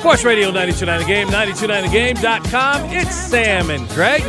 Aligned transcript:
Sports 0.00 0.24
Radio 0.24 0.46
929 0.50 1.00
The 1.00 1.06
Game, 1.06 1.28
929thegame.com. 1.28 2.84
It's 2.86 3.14
Sam 3.14 3.68
and 3.68 3.86
Greg 3.90 4.22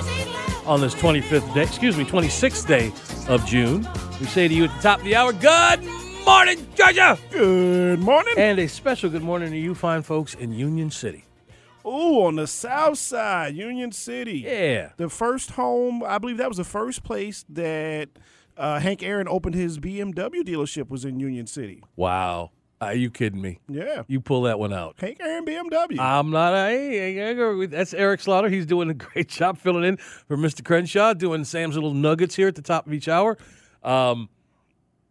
on 0.66 0.82
this 0.82 0.94
25th 0.96 1.54
day, 1.54 1.64
excuse 1.64 1.96
me, 1.96 2.04
26th 2.04 2.68
day 2.68 2.92
of 3.30 3.46
June. 3.46 3.88
We 4.20 4.26
say 4.26 4.50
to 4.50 4.54
you 4.54 4.66
at 4.66 4.76
the 4.76 4.82
top 4.82 5.00
of 5.00 5.06
the 5.06 5.16
hour, 5.16 5.32
good 5.32 5.82
morning, 6.26 6.68
Georgia! 6.76 7.18
Good 7.30 8.00
morning. 8.00 8.34
And 8.36 8.60
a 8.60 8.68
special 8.68 9.10
good 9.10 9.24
morning 9.24 9.52
to 9.52 9.58
you 9.58 9.74
fine 9.74 10.02
folks 10.02 10.34
in 10.34 10.52
Union 10.52 10.92
City. 10.92 11.24
Oh, 11.86 12.24
on 12.24 12.36
the 12.36 12.48
south 12.48 12.98
side, 12.98 13.56
Union 13.56 13.94
City. 13.94 14.40
Yeah. 14.40 14.90
The 14.98 15.08
first 15.08 15.52
home, 15.52 16.04
I 16.04 16.18
believe 16.18 16.36
that 16.38 16.50
was 16.50 16.58
the 16.58 16.66
first 16.66 17.04
place 17.06 17.46
that 17.48 18.10
uh, 18.58 18.80
Hank 18.80 19.04
Aaron 19.04 19.30
opened 19.30 19.56
his 19.56 19.80
BMW 19.80 20.42
dealership 20.42 20.90
was 20.90 21.06
in 21.06 21.22
Union 21.22 21.48
City. 21.48 21.82
Wow. 21.96 22.52
Are 22.82 22.96
you 22.96 23.12
kidding 23.12 23.40
me? 23.40 23.60
Yeah. 23.70 24.02
You 24.08 24.20
pull 24.20 24.42
that 24.44 24.58
one 24.58 24.74
out. 24.74 24.96
Hank 24.98 25.18
Aaron 25.22 25.46
BMW. 25.46 26.00
I'm 26.00 26.32
not. 26.32 26.54
I, 26.56 27.68
that's 27.68 27.94
Eric 27.94 28.22
Slaughter. 28.22 28.50
He's 28.50 28.66
doing 28.66 28.90
a 28.90 28.94
great 28.96 29.30
job 29.30 29.60
filling 29.60 29.84
in 29.84 29.98
for 29.98 30.36
Mr. 30.36 30.66
Crenshaw, 30.66 31.14
doing 31.14 31.44
Sam's 31.44 31.76
little 31.76 31.94
nuggets 31.94 32.36
here 32.36 32.48
at 32.48 32.56
the 32.56 32.64
top 32.64 32.88
of 32.88 32.94
each 32.94 33.08
hour. 33.08 33.38
Um, 33.84 34.30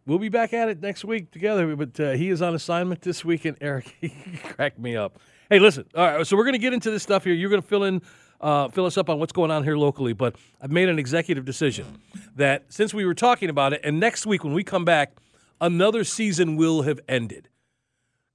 we'll 0.04 0.18
be 0.18 0.28
back 0.28 0.52
at 0.52 0.68
it 0.68 0.82
next 0.82 1.04
week 1.04 1.30
together, 1.30 1.76
but 1.76 1.98
uh, 2.00 2.10
he 2.12 2.30
is 2.30 2.42
on 2.42 2.56
assignment 2.56 3.02
this 3.02 3.24
week, 3.24 3.44
and 3.44 3.56
Eric, 3.60 3.94
he 4.00 4.10
cracked 4.42 4.80
me 4.80 4.96
up. 4.96 5.20
Hey, 5.48 5.60
listen. 5.60 5.84
All 5.94 6.04
right, 6.04 6.26
so 6.26 6.36
we're 6.36 6.44
going 6.44 6.54
to 6.54 6.58
get 6.58 6.72
into 6.72 6.90
this 6.90 7.04
stuff 7.04 7.22
here. 7.22 7.34
You're 7.34 7.50
going 7.50 7.62
to 7.62 7.68
fill 7.68 7.84
in, 7.84 8.02
uh, 8.40 8.68
fill 8.70 8.86
us 8.86 8.98
up 8.98 9.08
on 9.08 9.20
what's 9.20 9.32
going 9.32 9.52
on 9.52 9.62
here 9.62 9.76
locally. 9.76 10.12
But 10.12 10.34
I've 10.60 10.72
made 10.72 10.88
an 10.88 10.98
executive 10.98 11.44
decision 11.44 12.00
that 12.34 12.64
since 12.68 12.92
we 12.92 13.04
were 13.04 13.14
talking 13.14 13.48
about 13.48 13.74
it, 13.74 13.80
and 13.84 14.00
next 14.00 14.26
week 14.26 14.42
when 14.42 14.54
we 14.54 14.64
come 14.64 14.84
back, 14.84 15.12
another 15.60 16.02
season 16.02 16.56
will 16.56 16.82
have 16.82 16.98
ended 17.08 17.48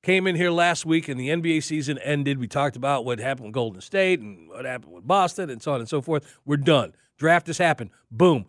came 0.05 0.27
in 0.27 0.35
here 0.35 0.51
last 0.51 0.85
week 0.85 1.09
and 1.09 1.19
the 1.19 1.29
NBA 1.29 1.63
season 1.63 1.97
ended. 1.97 2.37
We 2.37 2.47
talked 2.47 2.75
about 2.75 3.05
what 3.05 3.17
happened 3.17 3.47
with 3.47 3.55
Golden 3.55 3.81
State 3.81 4.19
and 4.19 4.47
what 4.49 4.63
happened 4.63 4.93
with 4.93 5.07
Boston 5.07 5.49
and 5.49 5.59
so 5.59 5.73
on 5.73 5.79
and 5.79 5.89
so 5.89 5.99
forth. 5.99 6.37
We're 6.45 6.57
done. 6.57 6.93
Draft 7.17 7.47
has 7.47 7.57
happened. 7.57 7.89
Boom. 8.11 8.45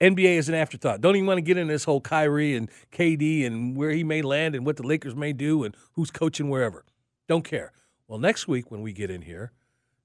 NBA 0.00 0.36
is 0.36 0.48
an 0.48 0.54
afterthought. 0.54 1.00
Don't 1.00 1.16
even 1.16 1.26
want 1.26 1.38
to 1.38 1.42
get 1.42 1.56
into 1.56 1.72
this 1.72 1.82
whole 1.82 2.00
Kyrie 2.00 2.54
and 2.54 2.70
KD 2.92 3.44
and 3.44 3.76
where 3.76 3.90
he 3.90 4.04
may 4.04 4.22
land 4.22 4.54
and 4.54 4.64
what 4.64 4.76
the 4.76 4.84
Lakers 4.84 5.16
may 5.16 5.32
do 5.32 5.64
and 5.64 5.76
who's 5.94 6.12
coaching 6.12 6.48
wherever. 6.48 6.84
Don't 7.26 7.44
care. 7.44 7.72
Well, 8.06 8.20
next 8.20 8.46
week 8.46 8.70
when 8.70 8.80
we 8.80 8.92
get 8.92 9.10
in 9.10 9.22
here, 9.22 9.50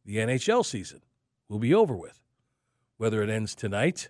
the 0.03 0.15
NHL 0.15 0.65
season 0.65 1.03
will 1.47 1.59
be 1.59 1.75
over 1.75 1.95
with. 1.95 2.23
Whether 2.97 3.21
it 3.21 3.29
ends 3.29 3.53
tonight 3.53 4.09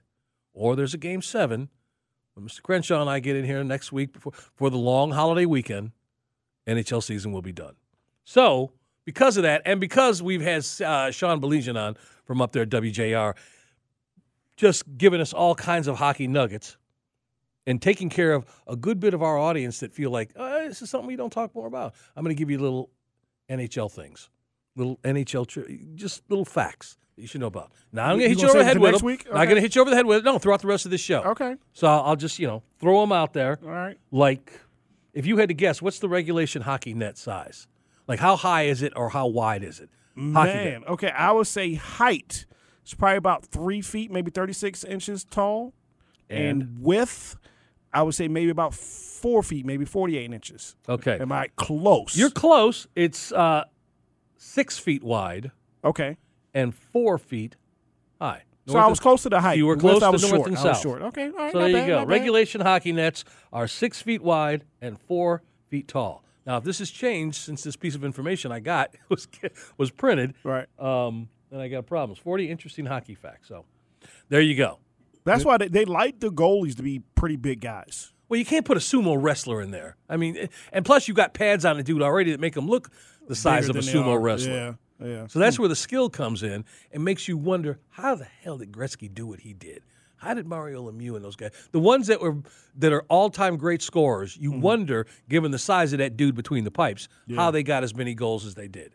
or 0.53 0.77
there's 0.77 0.93
a 0.93 0.97
game 0.97 1.21
seven, 1.21 1.67
when 2.33 2.47
Mr. 2.47 2.61
Crenshaw 2.61 3.01
and 3.01 3.09
I 3.09 3.19
get 3.19 3.35
in 3.35 3.43
here 3.43 3.61
next 3.65 3.91
week 3.91 4.13
before, 4.13 4.31
for 4.31 4.69
the 4.69 4.77
long 4.77 5.11
holiday 5.11 5.45
weekend, 5.45 5.91
NHL 6.67 7.01
season 7.01 7.31
will 7.31 7.41
be 7.41 7.53
done. 7.53 7.75
So, 8.23 8.73
because 9.05 9.37
of 9.37 9.43
that, 9.43 9.61
and 9.65 9.79
because 9.79 10.21
we've 10.21 10.41
had 10.41 10.65
uh, 10.85 11.11
Sean 11.11 11.39
Baligian 11.39 11.77
on 11.77 11.95
from 12.25 12.41
up 12.41 12.51
there 12.51 12.63
at 12.63 12.69
WJR, 12.69 13.35
just 14.57 14.83
giving 14.97 15.21
us 15.21 15.33
all 15.33 15.55
kinds 15.55 15.87
of 15.87 15.97
hockey 15.97 16.27
nuggets 16.27 16.77
and 17.65 17.81
taking 17.81 18.09
care 18.09 18.33
of 18.33 18.45
a 18.67 18.75
good 18.75 18.99
bit 18.99 19.13
of 19.13 19.21
our 19.21 19.37
audience 19.37 19.79
that 19.79 19.93
feel 19.93 20.09
like, 20.09 20.31
oh, 20.35 20.67
this 20.67 20.81
is 20.81 20.89
something 20.89 21.07
we 21.07 21.15
don't 21.15 21.31
talk 21.31 21.53
more 21.55 21.67
about. 21.67 21.93
I'm 22.15 22.23
going 22.23 22.35
to 22.35 22.39
give 22.39 22.49
you 22.49 22.57
little 22.57 22.89
NHL 23.49 23.91
things, 23.91 24.29
little 24.75 24.97
NHL, 25.03 25.47
tri- 25.47 25.79
just 25.95 26.23
little 26.29 26.45
facts 26.45 26.97
that 27.15 27.21
you 27.21 27.27
should 27.27 27.41
know 27.41 27.47
about. 27.47 27.71
Now, 27.91 28.05
I'm 28.05 28.17
going 28.17 28.21
to 28.21 28.29
hit 28.29 28.41
you 28.41 28.49
over 28.49 28.57
the 28.57 28.65
head 28.65 28.79
with 28.79 28.97
them. 28.97 29.05
week? 29.05 29.25
Not 29.25 29.45
going 29.45 29.55
to 29.55 29.61
hit 29.61 29.75
you 29.75 29.81
over 29.81 29.89
the 29.89 29.95
head 29.95 30.05
with 30.05 30.19
it. 30.19 30.23
No, 30.25 30.37
throughout 30.39 30.61
the 30.61 30.67
rest 30.67 30.85
of 30.85 30.91
this 30.91 31.01
show. 31.01 31.21
Okay. 31.23 31.55
So 31.73 31.87
I'll, 31.87 32.01
I'll 32.01 32.15
just, 32.15 32.39
you 32.39 32.47
know, 32.47 32.63
throw 32.79 33.01
them 33.01 33.11
out 33.11 33.33
there. 33.33 33.59
All 33.63 33.69
right. 33.69 33.97
Like, 34.11 34.59
if 35.17 35.25
you 35.25 35.37
had 35.37 35.49
to 35.49 35.55
guess, 35.55 35.81
what's 35.81 35.97
the 35.97 36.07
regulation 36.07 36.61
hockey 36.61 36.93
net 36.93 37.17
size? 37.17 37.67
Like, 38.07 38.19
how 38.19 38.35
high 38.35 38.63
is 38.63 38.83
it 38.83 38.93
or 38.95 39.09
how 39.09 39.25
wide 39.25 39.63
is 39.63 39.79
it? 39.79 39.89
Hockey 40.15 40.53
Man. 40.53 40.81
net. 40.81 40.89
Okay, 40.89 41.09
I 41.09 41.31
would 41.31 41.47
say 41.47 41.73
height. 41.73 42.45
It's 42.83 42.93
probably 42.93 43.17
about 43.17 43.43
three 43.43 43.81
feet, 43.81 44.11
maybe 44.11 44.29
36 44.29 44.83
inches 44.83 45.23
tall. 45.23 45.73
And, 46.29 46.77
width, 46.79 47.35
I 47.91 48.03
would 48.03 48.13
say 48.13 48.27
maybe 48.27 48.51
about 48.51 48.75
four 48.75 49.41
feet, 49.41 49.65
maybe 49.65 49.85
48 49.85 50.31
inches. 50.31 50.75
Okay. 50.87 51.17
Am 51.19 51.31
I 51.31 51.47
close? 51.55 52.15
You're 52.15 52.29
close. 52.29 52.87
It's 52.95 53.31
uh, 53.31 53.63
six 54.37 54.77
feet 54.77 55.03
wide 55.03 55.51
okay. 55.83 56.17
and 56.53 56.75
four 56.75 57.17
feet 57.17 57.55
high. 58.21 58.43
So 58.67 58.77
I 58.77 58.87
was 58.87 58.99
close 58.99 59.23
to 59.23 59.29
the 59.29 59.39
height. 59.39 59.57
You 59.57 59.65
were 59.65 59.77
close 59.77 59.99
to 60.01 60.11
was 60.11 60.21
north 60.23 60.33
short. 60.35 60.47
and 60.49 60.57
I 60.57 60.63
was 60.63 60.77
south. 60.77 60.81
short. 60.83 61.01
Okay, 61.03 61.25
all 61.27 61.31
right. 61.31 61.51
So 61.53 61.59
there 61.59 61.71
bad, 61.71 61.87
you 61.87 61.93
go. 61.95 62.05
Regulation 62.05 62.61
hockey 62.61 62.91
nets 62.91 63.23
are 63.53 63.67
six 63.67 64.01
feet 64.01 64.21
wide 64.21 64.65
and 64.81 64.99
four 64.99 65.41
feet 65.69 65.87
tall. 65.87 66.23
Now, 66.45 66.57
if 66.57 66.63
this 66.63 66.79
has 66.79 66.89
changed 66.89 67.37
since 67.37 67.63
this 67.63 67.75
piece 67.75 67.95
of 67.95 68.03
information 68.03 68.51
I 68.51 68.59
got 68.59 68.93
was 69.09 69.27
was 69.77 69.91
printed, 69.91 70.33
Right. 70.43 70.67
um, 70.79 71.29
then 71.51 71.59
I 71.61 71.67
got 71.69 71.85
problems. 71.85 72.19
Forty 72.19 72.49
interesting 72.49 72.85
hockey 72.85 73.15
facts. 73.15 73.47
So 73.47 73.65
there 74.29 74.41
you 74.41 74.55
go. 74.55 74.79
That's 75.23 75.43
why 75.43 75.57
they, 75.57 75.67
they 75.67 75.83
like 75.85 76.19
the 76.21 76.29
goalies 76.29 76.75
to 76.77 76.83
be 76.83 77.01
pretty 77.15 77.35
big 77.35 77.59
guys. 77.59 78.13
Well, 78.29 78.37
you 78.37 78.45
can't 78.45 78.65
put 78.65 78.77
a 78.77 78.79
sumo 78.81 79.15
wrestler 79.21 79.61
in 79.61 79.71
there. 79.71 79.95
I 80.09 80.15
mean, 80.17 80.37
eh, 80.37 80.47
and 80.73 80.83
plus 80.85 81.07
you've 81.07 81.15
got 81.17 81.33
pads 81.33 81.63
on 81.65 81.77
the 81.77 81.83
dude 81.83 82.01
already 82.01 82.31
that 82.31 82.39
make 82.39 82.55
him 82.55 82.67
look 82.67 82.89
the 83.27 83.35
size 83.35 83.67
Bigger 83.67 83.79
of 83.79 83.85
a 83.85 83.89
sumo 83.89 84.21
wrestler. 84.21 84.53
Yeah, 84.53 84.73
yeah. 84.99 85.27
So 85.27 85.39
that's 85.39 85.59
where 85.59 85.69
the 85.69 85.75
skill 85.75 86.09
comes 86.09 86.43
in 86.43 86.65
and 86.91 87.03
makes 87.03 87.27
you 87.27 87.37
wonder 87.37 87.79
how 87.89 88.15
the 88.15 88.25
hell 88.25 88.57
did 88.57 88.71
Gretzky 88.71 89.13
do 89.13 89.27
what 89.27 89.39
he 89.41 89.53
did? 89.53 89.83
How 90.17 90.33
did 90.33 90.47
Mario 90.47 90.89
Lemieux 90.91 91.15
and 91.15 91.23
those 91.23 91.35
guys, 91.35 91.51
the 91.71 91.79
ones 91.79 92.07
that 92.07 92.19
were 92.19 92.37
that 92.77 92.91
are 92.91 93.03
all-time 93.07 93.55
great 93.57 93.81
scorers, 93.83 94.35
you 94.35 94.51
Mm-hmm. 94.51 94.61
wonder, 94.61 95.05
given 95.29 95.51
the 95.51 95.59
size 95.59 95.93
of 95.93 95.99
that 95.99 96.17
dude 96.17 96.33
between 96.35 96.63
the 96.63 96.71
pipes, 96.71 97.07
how 97.35 97.51
they 97.51 97.61
got 97.61 97.83
as 97.83 97.93
many 97.95 98.15
goals 98.15 98.43
as 98.45 98.55
they 98.55 98.67
did. 98.67 98.93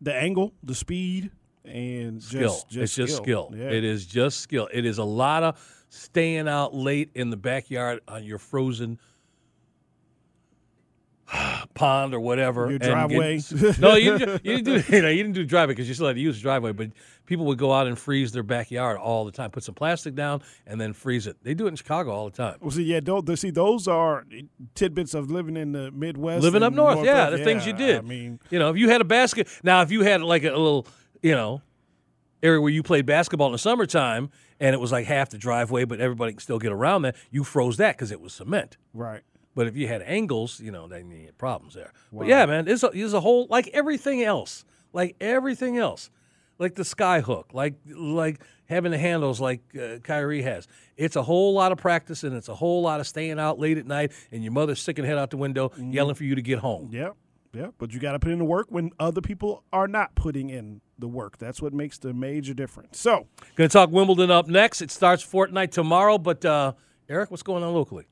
the 0.00 0.14
angle, 0.14 0.54
the 0.62 0.74
speed, 0.74 1.30
and 1.66 2.22
Skill. 2.22 2.40
just, 2.40 2.68
just 2.70 2.82
it's 2.82 2.94
just 3.10 3.16
skill. 3.22 3.52
Yeah. 3.54 3.64
It 3.70 3.84
is 3.84 4.06
just 4.06 4.40
skill. 4.40 4.68
It 4.72 4.86
is 4.86 4.96
a 4.98 5.04
lot 5.04 5.42
of 5.42 5.84
staying 5.90 6.48
out 6.48 6.74
late 6.74 7.10
in 7.14 7.28
the 7.30 7.36
backyard 7.36 8.00
on 8.08 8.24
your 8.24 8.38
frozen 8.38 8.98
pond 11.76 12.14
or 12.14 12.18
whatever. 12.20 12.68
Your 12.70 12.78
and 12.82 13.10
get- 13.10 13.78
no, 13.80 13.94
you 13.94 14.18
didn't, 14.18 14.42
do, 14.42 14.50
you 14.50 14.62
didn't 14.62 14.86
do 14.88 14.96
you 14.96 15.02
know 15.02 15.08
you 15.08 15.22
didn't 15.22 15.34
do 15.34 15.44
driveway 15.44 15.74
because 15.74 15.86
you 15.86 15.94
still 15.94 16.08
had 16.08 16.16
to 16.16 16.22
use 16.22 16.36
the 16.36 16.42
driveway. 16.42 16.72
But 16.72 16.90
people 17.26 17.44
would 17.46 17.58
go 17.58 17.72
out 17.72 17.86
and 17.86 17.96
freeze 17.98 18.32
their 18.32 18.42
backyard 18.42 18.96
all 18.98 19.24
the 19.24 19.30
time. 19.30 19.50
Put 19.50 19.62
some 19.62 19.74
plastic 19.74 20.14
down 20.14 20.42
and 20.66 20.80
then 20.80 20.92
freeze 20.92 21.26
it. 21.26 21.36
They 21.42 21.54
do 21.54 21.66
it 21.66 21.70
in 21.70 21.76
Chicago 21.76 22.10
all 22.10 22.24
the 22.28 22.36
time. 22.36 22.56
Well, 22.60 22.70
see, 22.70 22.82
yeah, 22.84 23.00
don't, 23.00 23.38
see, 23.38 23.50
those 23.50 23.86
are 23.86 24.24
tidbits 24.74 25.14
of 25.14 25.30
living 25.30 25.56
in 25.56 25.72
the 25.72 25.90
Midwest, 25.90 26.42
Living 26.42 26.62
up 26.62 26.68
and 26.68 26.76
north, 26.76 27.04
yeah, 27.04 27.30
the 27.30 27.38
things 27.38 27.66
you 27.66 27.72
did. 27.72 27.98
I 27.98 28.00
mean, 28.02 28.40
You 28.50 28.58
know, 28.58 28.70
if 28.70 28.76
you 28.76 28.88
had 28.88 29.00
a 29.00 29.04
basket 29.04 29.48
now, 29.62 29.82
if 29.82 29.90
you 29.90 30.02
had 30.02 30.22
like 30.22 30.44
a, 30.44 30.50
little, 30.50 30.86
you 31.22 31.32
know, 31.32 31.62
area 32.42 32.60
where 32.60 32.72
you 32.72 32.82
played 32.82 33.06
basketball 33.06 33.48
in 33.48 33.52
the 33.52 33.58
summertime 33.58 34.30
and 34.60 34.74
it 34.74 34.78
was 34.78 34.92
like 34.92 35.06
half 35.06 35.30
the 35.30 35.38
driveway, 35.38 35.84
but 35.84 36.00
everybody 36.00 36.32
can 36.32 36.40
still 36.40 36.58
get 36.58 36.72
around 36.72 37.02
that, 37.02 37.16
you 37.30 37.44
froze 37.44 37.76
that 37.78 37.96
because 37.96 38.10
it 38.12 38.20
was 38.20 38.32
cement. 38.32 38.76
right. 38.94 39.22
But 39.56 39.66
if 39.66 39.76
you 39.76 39.88
had 39.88 40.02
angles, 40.02 40.60
you 40.60 40.70
know, 40.70 40.86
then 40.86 41.10
you 41.10 41.24
had 41.24 41.38
problems 41.38 41.72
there. 41.74 41.92
But 42.12 42.26
yeah, 42.26 42.44
man, 42.44 42.68
it's 42.68 42.82
a, 42.82 42.90
there's 42.92 43.14
a 43.14 43.20
whole 43.20 43.46
like 43.48 43.68
everything 43.68 44.22
else, 44.22 44.66
like 44.92 45.16
everything 45.18 45.78
else, 45.78 46.10
like 46.58 46.74
the 46.74 46.84
sky 46.84 47.22
hook, 47.22 47.48
like 47.54 47.74
like 47.86 48.42
having 48.66 48.92
the 48.92 48.98
handles 48.98 49.40
like 49.40 49.62
uh, 49.74 49.96
Kyrie 50.04 50.42
has. 50.42 50.68
It's 50.98 51.16
a 51.16 51.22
whole 51.22 51.54
lot 51.54 51.72
of 51.72 51.78
practice 51.78 52.22
and 52.22 52.36
it's 52.36 52.48
a 52.50 52.54
whole 52.54 52.82
lot 52.82 53.00
of 53.00 53.06
staying 53.06 53.40
out 53.40 53.58
late 53.58 53.78
at 53.78 53.86
night 53.86 54.12
and 54.30 54.44
your 54.44 54.52
mother 54.52 54.74
sticking 54.74 55.06
head 55.06 55.16
out 55.16 55.30
the 55.30 55.38
window 55.38 55.72
yelling 55.78 56.16
for 56.16 56.24
you 56.24 56.34
to 56.34 56.42
get 56.42 56.58
home. 56.58 56.90
Yeah, 56.92 57.10
yeah. 57.54 57.68
But 57.78 57.94
you 57.94 57.98
got 57.98 58.12
to 58.12 58.18
put 58.18 58.32
in 58.32 58.38
the 58.38 58.44
work 58.44 58.66
when 58.68 58.90
other 59.00 59.22
people 59.22 59.64
are 59.72 59.88
not 59.88 60.14
putting 60.14 60.50
in 60.50 60.82
the 60.98 61.08
work. 61.08 61.38
That's 61.38 61.62
what 61.62 61.72
makes 61.72 61.96
the 61.96 62.12
major 62.12 62.52
difference. 62.52 63.00
So, 63.00 63.26
Going 63.54 63.70
to 63.70 63.72
talk 63.72 63.90
Wimbledon 63.90 64.30
up 64.30 64.48
next. 64.48 64.82
It 64.82 64.90
starts 64.90 65.22
fortnight 65.22 65.72
tomorrow. 65.72 66.18
But 66.18 66.44
uh, 66.44 66.74
Eric, 67.08 67.30
what's 67.30 67.42
going 67.42 67.62
on 67.62 67.72
locally? 67.72 68.06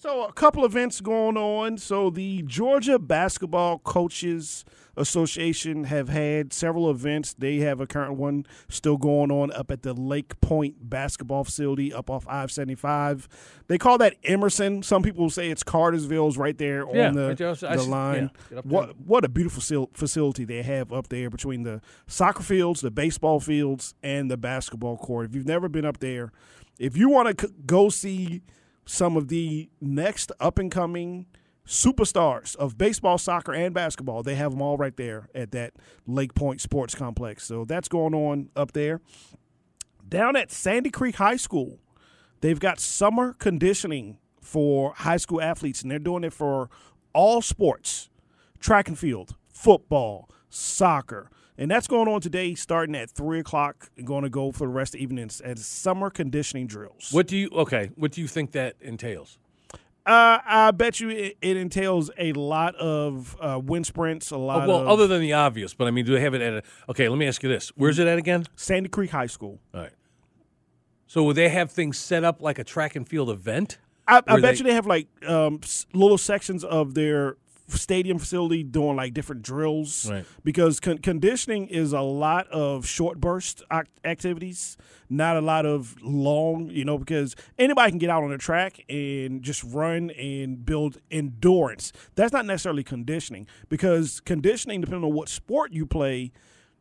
So 0.00 0.22
a 0.24 0.32
couple 0.32 0.64
events 0.64 1.00
going 1.00 1.36
on. 1.36 1.76
So 1.76 2.08
the 2.08 2.42
Georgia 2.42 2.98
Basketball 3.00 3.78
Coaches 3.80 4.64
Association 4.96 5.84
have 5.84 6.08
had 6.08 6.52
several 6.52 6.88
events. 6.90 7.34
They 7.34 7.56
have 7.58 7.80
a 7.80 7.86
current 7.86 8.14
one 8.14 8.46
still 8.68 8.96
going 8.96 9.30
on 9.32 9.50
up 9.52 9.70
at 9.72 9.82
the 9.82 9.92
Lake 9.94 10.40
Point 10.40 10.88
basketball 10.90 11.42
facility 11.44 11.92
up 11.92 12.10
off 12.10 12.26
I-75. 12.28 13.26
They 13.68 13.78
call 13.78 13.98
that 13.98 14.14
Emerson. 14.24 14.82
Some 14.84 15.02
people 15.02 15.30
say 15.30 15.50
it's 15.50 15.62
Cartersville's 15.64 16.36
right 16.36 16.56
there 16.58 16.84
Yeah, 16.92 17.08
on 17.08 17.14
the, 17.14 17.28
right 17.28 17.36
there. 17.36 17.48
I 17.50 17.76
the 17.76 17.82
see- 17.82 17.88
line. 17.90 18.30
yeah, 18.52 18.60
what 18.64 18.98
what 19.00 19.24
a 19.24 19.28
beautiful 19.28 19.88
facility 19.94 20.44
they 20.44 20.62
have 20.62 20.92
up 20.92 21.08
there 21.08 21.28
between 21.30 21.62
the 21.64 21.80
soccer 22.06 22.42
fields, 22.44 22.80
the 22.80 22.90
baseball 22.92 23.38
fields, 23.40 23.94
and 24.02 24.30
the 24.30 24.36
basketball 24.36 24.96
court. 24.96 25.26
If 25.30 25.34
you've 25.34 25.46
never 25.46 25.68
been 25.68 25.84
up 25.84 25.98
there, 25.98 26.32
if 26.78 26.96
you 26.96 27.08
want 27.08 27.36
to 27.38 27.46
c- 27.48 27.52
go 27.66 27.88
see 27.88 28.42
some 28.88 29.18
of 29.18 29.28
the 29.28 29.68
next 29.82 30.32
up 30.40 30.58
and 30.58 30.70
coming 30.70 31.26
superstars 31.66 32.56
of 32.56 32.78
baseball, 32.78 33.18
soccer, 33.18 33.52
and 33.52 33.74
basketball. 33.74 34.22
They 34.22 34.34
have 34.34 34.52
them 34.52 34.62
all 34.62 34.78
right 34.78 34.96
there 34.96 35.28
at 35.34 35.52
that 35.52 35.74
Lake 36.06 36.34
Point 36.34 36.62
Sports 36.62 36.94
Complex. 36.94 37.44
So 37.44 37.66
that's 37.66 37.88
going 37.88 38.14
on 38.14 38.48
up 38.56 38.72
there. 38.72 39.02
Down 40.08 40.36
at 40.36 40.50
Sandy 40.50 40.88
Creek 40.88 41.16
High 41.16 41.36
School, 41.36 41.80
they've 42.40 42.58
got 42.58 42.80
summer 42.80 43.34
conditioning 43.34 44.16
for 44.40 44.94
high 44.94 45.18
school 45.18 45.42
athletes, 45.42 45.82
and 45.82 45.90
they're 45.90 45.98
doing 45.98 46.24
it 46.24 46.32
for 46.32 46.70
all 47.12 47.42
sports 47.42 48.08
track 48.58 48.88
and 48.88 48.98
field, 48.98 49.36
football, 49.52 50.30
soccer. 50.48 51.30
And 51.60 51.68
that's 51.68 51.88
going 51.88 52.06
on 52.08 52.20
today, 52.20 52.54
starting 52.54 52.94
at 52.94 53.10
3 53.10 53.40
o'clock 53.40 53.90
and 53.96 54.06
going 54.06 54.22
to 54.22 54.30
go 54.30 54.52
for 54.52 54.60
the 54.60 54.72
rest 54.72 54.94
of 54.94 54.98
the 54.98 55.02
evening 55.02 55.28
as 55.44 55.66
summer 55.66 56.08
conditioning 56.08 56.68
drills. 56.68 57.08
What 57.10 57.26
do 57.26 57.36
you 57.36 57.50
okay? 57.52 57.90
What 57.96 58.12
do 58.12 58.20
you 58.20 58.28
think 58.28 58.52
that 58.52 58.76
entails? 58.80 59.38
Uh, 60.06 60.38
I 60.46 60.70
bet 60.70 61.00
you 61.00 61.10
it, 61.10 61.36
it 61.42 61.56
entails 61.58 62.10
a 62.16 62.32
lot 62.32 62.74
of 62.76 63.36
uh, 63.40 63.60
wind 63.62 63.84
sprints, 63.86 64.30
a 64.30 64.36
Oh, 64.36 64.40
lot 64.40 64.66
well, 64.68 64.82
of 64.82 64.88
other 64.88 65.06
than 65.06 65.20
the 65.20 65.34
obvious, 65.34 65.74
but 65.74 65.86
I 65.86 65.90
mean, 65.90 66.06
do 66.06 66.12
they 66.14 66.20
have 66.20 66.32
it 66.32 66.40
at 66.40 66.54
a? 66.54 66.62
Okay, 66.88 67.08
let 67.08 67.18
me 67.18 67.26
ask 67.26 67.42
you 67.42 67.48
this: 67.48 67.70
Where's 67.76 67.98
it 67.98 68.06
at 68.06 68.16
again? 68.18 68.46
Sandy 68.56 68.88
Creek 68.88 69.10
High 69.10 69.26
School. 69.26 69.58
All 69.74 69.80
right. 69.82 69.90
So 71.08 71.24
would 71.24 71.36
they 71.36 71.48
have 71.48 71.70
things 71.72 71.98
set 71.98 72.22
up 72.24 72.40
like 72.40 72.58
a 72.58 72.64
track 72.64 72.94
and 72.96 73.06
field 73.06 73.28
event? 73.30 73.78
I, 74.06 74.18
I 74.18 74.20
bet 74.20 74.42
they- 74.42 74.54
you 74.58 74.64
they 74.64 74.74
have 74.74 74.86
like 74.86 75.08
um, 75.26 75.60
little 75.92 76.16
sections 76.18 76.64
of 76.64 76.94
their 76.94 77.36
stadium 77.68 78.18
facility 78.18 78.62
doing 78.62 78.96
like 78.96 79.12
different 79.14 79.42
drills 79.42 80.10
Right. 80.10 80.24
because 80.44 80.80
con- 80.80 80.98
conditioning 80.98 81.66
is 81.68 81.92
a 81.92 82.00
lot 82.00 82.48
of 82.48 82.86
short 82.86 83.20
burst 83.20 83.62
ac- 83.72 83.88
activities 84.04 84.76
not 85.10 85.36
a 85.36 85.40
lot 85.40 85.66
of 85.66 85.94
long 86.02 86.70
you 86.70 86.84
know 86.84 86.96
because 86.98 87.34
anybody 87.58 87.90
can 87.92 87.98
get 87.98 88.10
out 88.10 88.22
on 88.22 88.30
the 88.30 88.38
track 88.38 88.84
and 88.88 89.42
just 89.42 89.62
run 89.64 90.10
and 90.10 90.64
build 90.64 90.98
endurance 91.10 91.92
that's 92.14 92.32
not 92.32 92.46
necessarily 92.46 92.82
conditioning 92.84 93.46
because 93.68 94.20
conditioning 94.20 94.80
depending 94.80 95.04
on 95.04 95.14
what 95.14 95.28
sport 95.28 95.72
you 95.72 95.84
play 95.86 96.32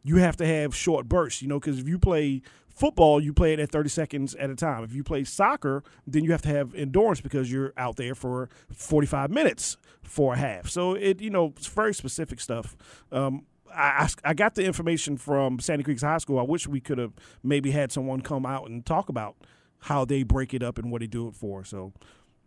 you 0.03 0.17
have 0.17 0.37
to 0.37 0.45
have 0.45 0.73
short 0.73 1.09
bursts, 1.09 1.41
you 1.41 1.49
know, 1.49 1.59
because 1.59 1.79
if 1.79 1.87
you 1.89 1.99
play 1.99 2.41
football, 2.77 3.21
you 3.21 3.33
play 3.33 3.53
it 3.53 3.59
at 3.59 3.71
30 3.71 3.89
seconds 3.89 4.35
at 4.35 4.49
a 4.49 4.55
time. 4.55 4.83
If 4.83 4.93
you 4.93 5.03
play 5.03 5.23
soccer, 5.23 5.83
then 6.05 6.23
you 6.23 6.31
have 6.31 6.43
to 6.43 6.49
have 6.49 6.75
endurance 6.75 7.21
because 7.21 7.51
you're 7.51 7.73
out 7.75 7.95
there 7.95 8.13
for 8.13 8.49
45 8.71 9.31
minutes 9.31 9.77
for 10.03 10.35
a 10.35 10.37
half. 10.37 10.69
So 10.69 10.93
it, 10.93 11.19
you 11.19 11.29
know, 11.29 11.53
it's 11.57 11.67
very 11.67 11.93
specific 11.93 12.39
stuff. 12.39 12.77
Um, 13.11 13.45
I, 13.73 14.07
I 14.23 14.33
got 14.33 14.55
the 14.55 14.63
information 14.63 15.17
from 15.17 15.59
Sandy 15.59 15.83
Creeks 15.83 16.03
High 16.03 16.19
School. 16.19 16.39
I 16.39 16.43
wish 16.43 16.67
we 16.67 16.79
could 16.79 16.99
have 16.99 17.13
maybe 17.43 17.71
had 17.71 17.91
someone 17.91 18.21
come 18.21 18.45
out 18.45 18.69
and 18.69 18.85
talk 18.85 19.09
about 19.09 19.35
how 19.79 20.05
they 20.05 20.23
break 20.23 20.53
it 20.53 20.63
up 20.63 20.77
and 20.77 20.91
what 20.91 21.01
they 21.01 21.07
do 21.07 21.27
it 21.27 21.35
for. 21.35 21.63
So, 21.63 21.93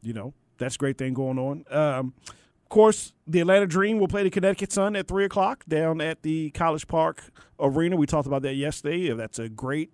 you 0.03 0.13
know, 0.13 0.33
that's 0.59 0.77
a 0.77 0.79
great 0.79 0.97
thing 0.97 1.15
going 1.15 1.39
on. 1.39 1.65
Um, 1.71 2.15
of 2.27 2.69
course, 2.69 3.13
the 3.27 3.41
Atlanta 3.41 3.67
Dream 3.67 3.99
will 3.99 4.09
play 4.09 4.23
the 4.23 4.31
Connecticut 4.31 4.73
Sun 4.73 4.95
at 4.95 5.09
3 5.09 5.25
o'clock 5.25 5.65
down 5.69 6.01
at 6.01 6.23
the 6.23 6.51
College 6.51 6.87
Park 6.87 7.25
Arena. 7.59 7.97
We 7.97 8.07
talked 8.07 8.29
about 8.29 8.43
that 8.43 8.55
yesterday. 8.55 9.13
That's 9.13 9.41
a 9.41 9.49
great 9.49 9.91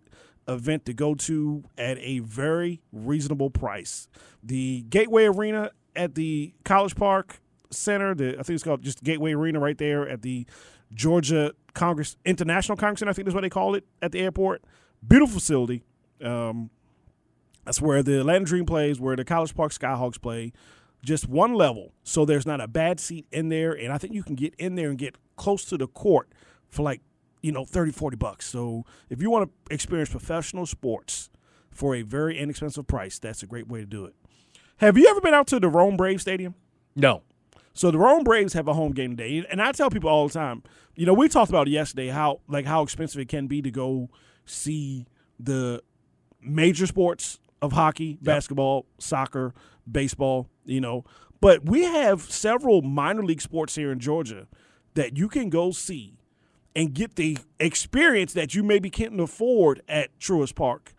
event 0.48 0.84
to 0.86 0.92
go 0.92 1.14
to 1.14 1.64
at 1.76 1.98
a 1.98 2.20
very 2.20 2.80
reasonable 2.92 3.50
price. 3.50 4.08
The 4.42 4.82
Gateway 4.88 5.24
Arena 5.24 5.70
at 5.94 6.14
the 6.14 6.54
College 6.64 6.94
Park 6.94 7.40
Center, 7.70 8.14
the, 8.14 8.38
I 8.38 8.42
think 8.42 8.50
it's 8.50 8.62
called 8.62 8.82
just 8.82 9.02
Gateway 9.02 9.32
Arena 9.32 9.58
right 9.58 9.76
there 9.76 10.08
at 10.08 10.22
the 10.22 10.46
Georgia 10.94 11.52
Congress 11.74 12.16
International 12.24 12.76
Congress 12.76 13.00
Center, 13.00 13.10
I 13.10 13.12
think 13.12 13.26
that's 13.26 13.34
what 13.34 13.42
they 13.42 13.50
call 13.50 13.74
it 13.74 13.84
at 14.00 14.12
the 14.12 14.20
airport. 14.20 14.62
Beautiful 15.06 15.34
facility. 15.34 15.82
Um, 16.22 16.70
that's 17.64 17.80
where 17.82 18.02
the 18.02 18.20
Atlanta 18.20 18.44
Dream 18.44 18.64
plays, 18.64 19.00
where 19.00 19.16
the 19.16 19.24
College 19.24 19.54
Park 19.54 19.72
Skyhawks 19.72 20.20
play. 20.20 20.52
Just 21.04 21.28
one 21.28 21.54
level, 21.54 21.92
so 22.02 22.24
there's 22.24 22.46
not 22.46 22.60
a 22.60 22.66
bad 22.66 22.98
seat 22.98 23.26
in 23.30 23.48
there, 23.48 23.72
and 23.72 23.92
I 23.92 23.98
think 23.98 24.14
you 24.14 24.22
can 24.22 24.34
get 24.34 24.54
in 24.56 24.74
there 24.74 24.88
and 24.88 24.98
get 24.98 25.16
close 25.36 25.64
to 25.66 25.76
the 25.76 25.86
court 25.86 26.28
for 26.68 26.82
like, 26.82 27.00
you 27.42 27.52
know, 27.52 27.64
30, 27.64 27.92
40 27.92 28.16
bucks. 28.16 28.46
So 28.46 28.84
if 29.08 29.20
you 29.20 29.30
want 29.30 29.50
to 29.50 29.74
experience 29.74 30.10
professional 30.10 30.66
sports 30.66 31.30
for 31.70 31.94
a 31.94 32.02
very 32.02 32.38
inexpensive 32.38 32.86
price, 32.86 33.18
that's 33.18 33.42
a 33.42 33.46
great 33.46 33.68
way 33.68 33.80
to 33.80 33.86
do 33.86 34.04
it. 34.04 34.14
Have 34.78 34.98
you 34.98 35.08
ever 35.08 35.20
been 35.20 35.34
out 35.34 35.46
to 35.48 35.60
the 35.60 35.68
Rome 35.68 35.96
Brave 35.96 36.20
Stadium? 36.20 36.54
No. 36.94 37.22
So 37.76 37.90
the 37.90 37.98
Rome 37.98 38.24
Braves 38.24 38.54
have 38.54 38.68
a 38.68 38.74
home 38.74 38.92
game 38.92 39.16
today, 39.16 39.44
and 39.50 39.60
I 39.60 39.72
tell 39.72 39.90
people 39.90 40.08
all 40.08 40.28
the 40.28 40.32
time. 40.32 40.62
You 40.94 41.04
know, 41.04 41.12
we 41.12 41.28
talked 41.28 41.50
about 41.50 41.68
it 41.68 41.72
yesterday 41.72 42.08
how 42.08 42.40
like 42.48 42.64
how 42.64 42.82
expensive 42.82 43.20
it 43.20 43.28
can 43.28 43.46
be 43.46 43.60
to 43.60 43.70
go 43.70 44.08
see 44.46 45.06
the 45.38 45.82
major 46.40 46.86
sports 46.86 47.38
of 47.60 47.72
hockey, 47.72 48.16
basketball, 48.22 48.86
soccer, 48.98 49.52
baseball. 49.90 50.48
You 50.64 50.80
know, 50.80 51.04
but 51.40 51.66
we 51.66 51.82
have 51.82 52.22
several 52.22 52.80
minor 52.80 53.22
league 53.22 53.42
sports 53.42 53.74
here 53.74 53.92
in 53.92 53.98
Georgia 53.98 54.46
that 54.94 55.18
you 55.18 55.28
can 55.28 55.50
go 55.50 55.70
see 55.70 56.15
and 56.76 56.92
get 56.92 57.16
the 57.16 57.38
experience 57.58 58.34
that 58.34 58.54
you 58.54 58.62
maybe 58.62 58.90
can't 58.90 59.18
afford 59.18 59.80
at 59.88 60.16
Truist 60.20 60.54
Park 60.54 60.92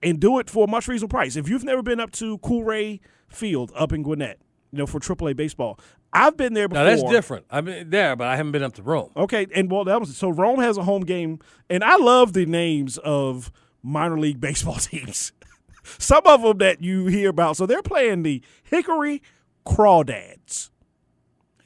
and 0.00 0.20
do 0.20 0.38
it 0.38 0.48
for 0.48 0.64
a 0.64 0.70
much 0.70 0.86
reasonable 0.86 1.10
price. 1.10 1.34
If 1.34 1.48
you've 1.48 1.64
never 1.64 1.82
been 1.82 1.98
up 1.98 2.12
to 2.12 2.38
Coolray 2.38 3.00
Field 3.28 3.72
up 3.74 3.92
in 3.92 4.04
Gwinnett, 4.04 4.38
you 4.70 4.78
know, 4.78 4.86
for 4.86 5.00
AAA 5.00 5.34
baseball, 5.34 5.80
I've 6.12 6.36
been 6.36 6.54
there 6.54 6.68
before. 6.68 6.84
Now 6.84 6.90
that's 6.90 7.02
different. 7.10 7.44
I've 7.50 7.64
been 7.64 7.90
there, 7.90 8.14
but 8.14 8.28
I 8.28 8.36
haven't 8.36 8.52
been 8.52 8.62
up 8.62 8.74
to 8.74 8.82
Rome. 8.82 9.10
Okay, 9.16 9.48
and 9.52 9.68
well, 9.68 9.82
that 9.84 9.98
was 9.98 10.16
so 10.16 10.28
Rome 10.28 10.60
has 10.60 10.78
a 10.78 10.84
home 10.84 11.02
game, 11.02 11.40
and 11.68 11.82
I 11.82 11.96
love 11.96 12.32
the 12.32 12.46
names 12.46 12.96
of 12.98 13.50
minor 13.82 14.18
league 14.18 14.40
baseball 14.40 14.76
teams. 14.76 15.32
Some 15.82 16.22
of 16.24 16.42
them 16.42 16.58
that 16.58 16.82
you 16.82 17.06
hear 17.06 17.30
about. 17.30 17.56
So 17.56 17.66
they're 17.66 17.82
playing 17.82 18.22
the 18.22 18.42
Hickory 18.62 19.22
Crawdads. 19.66 20.70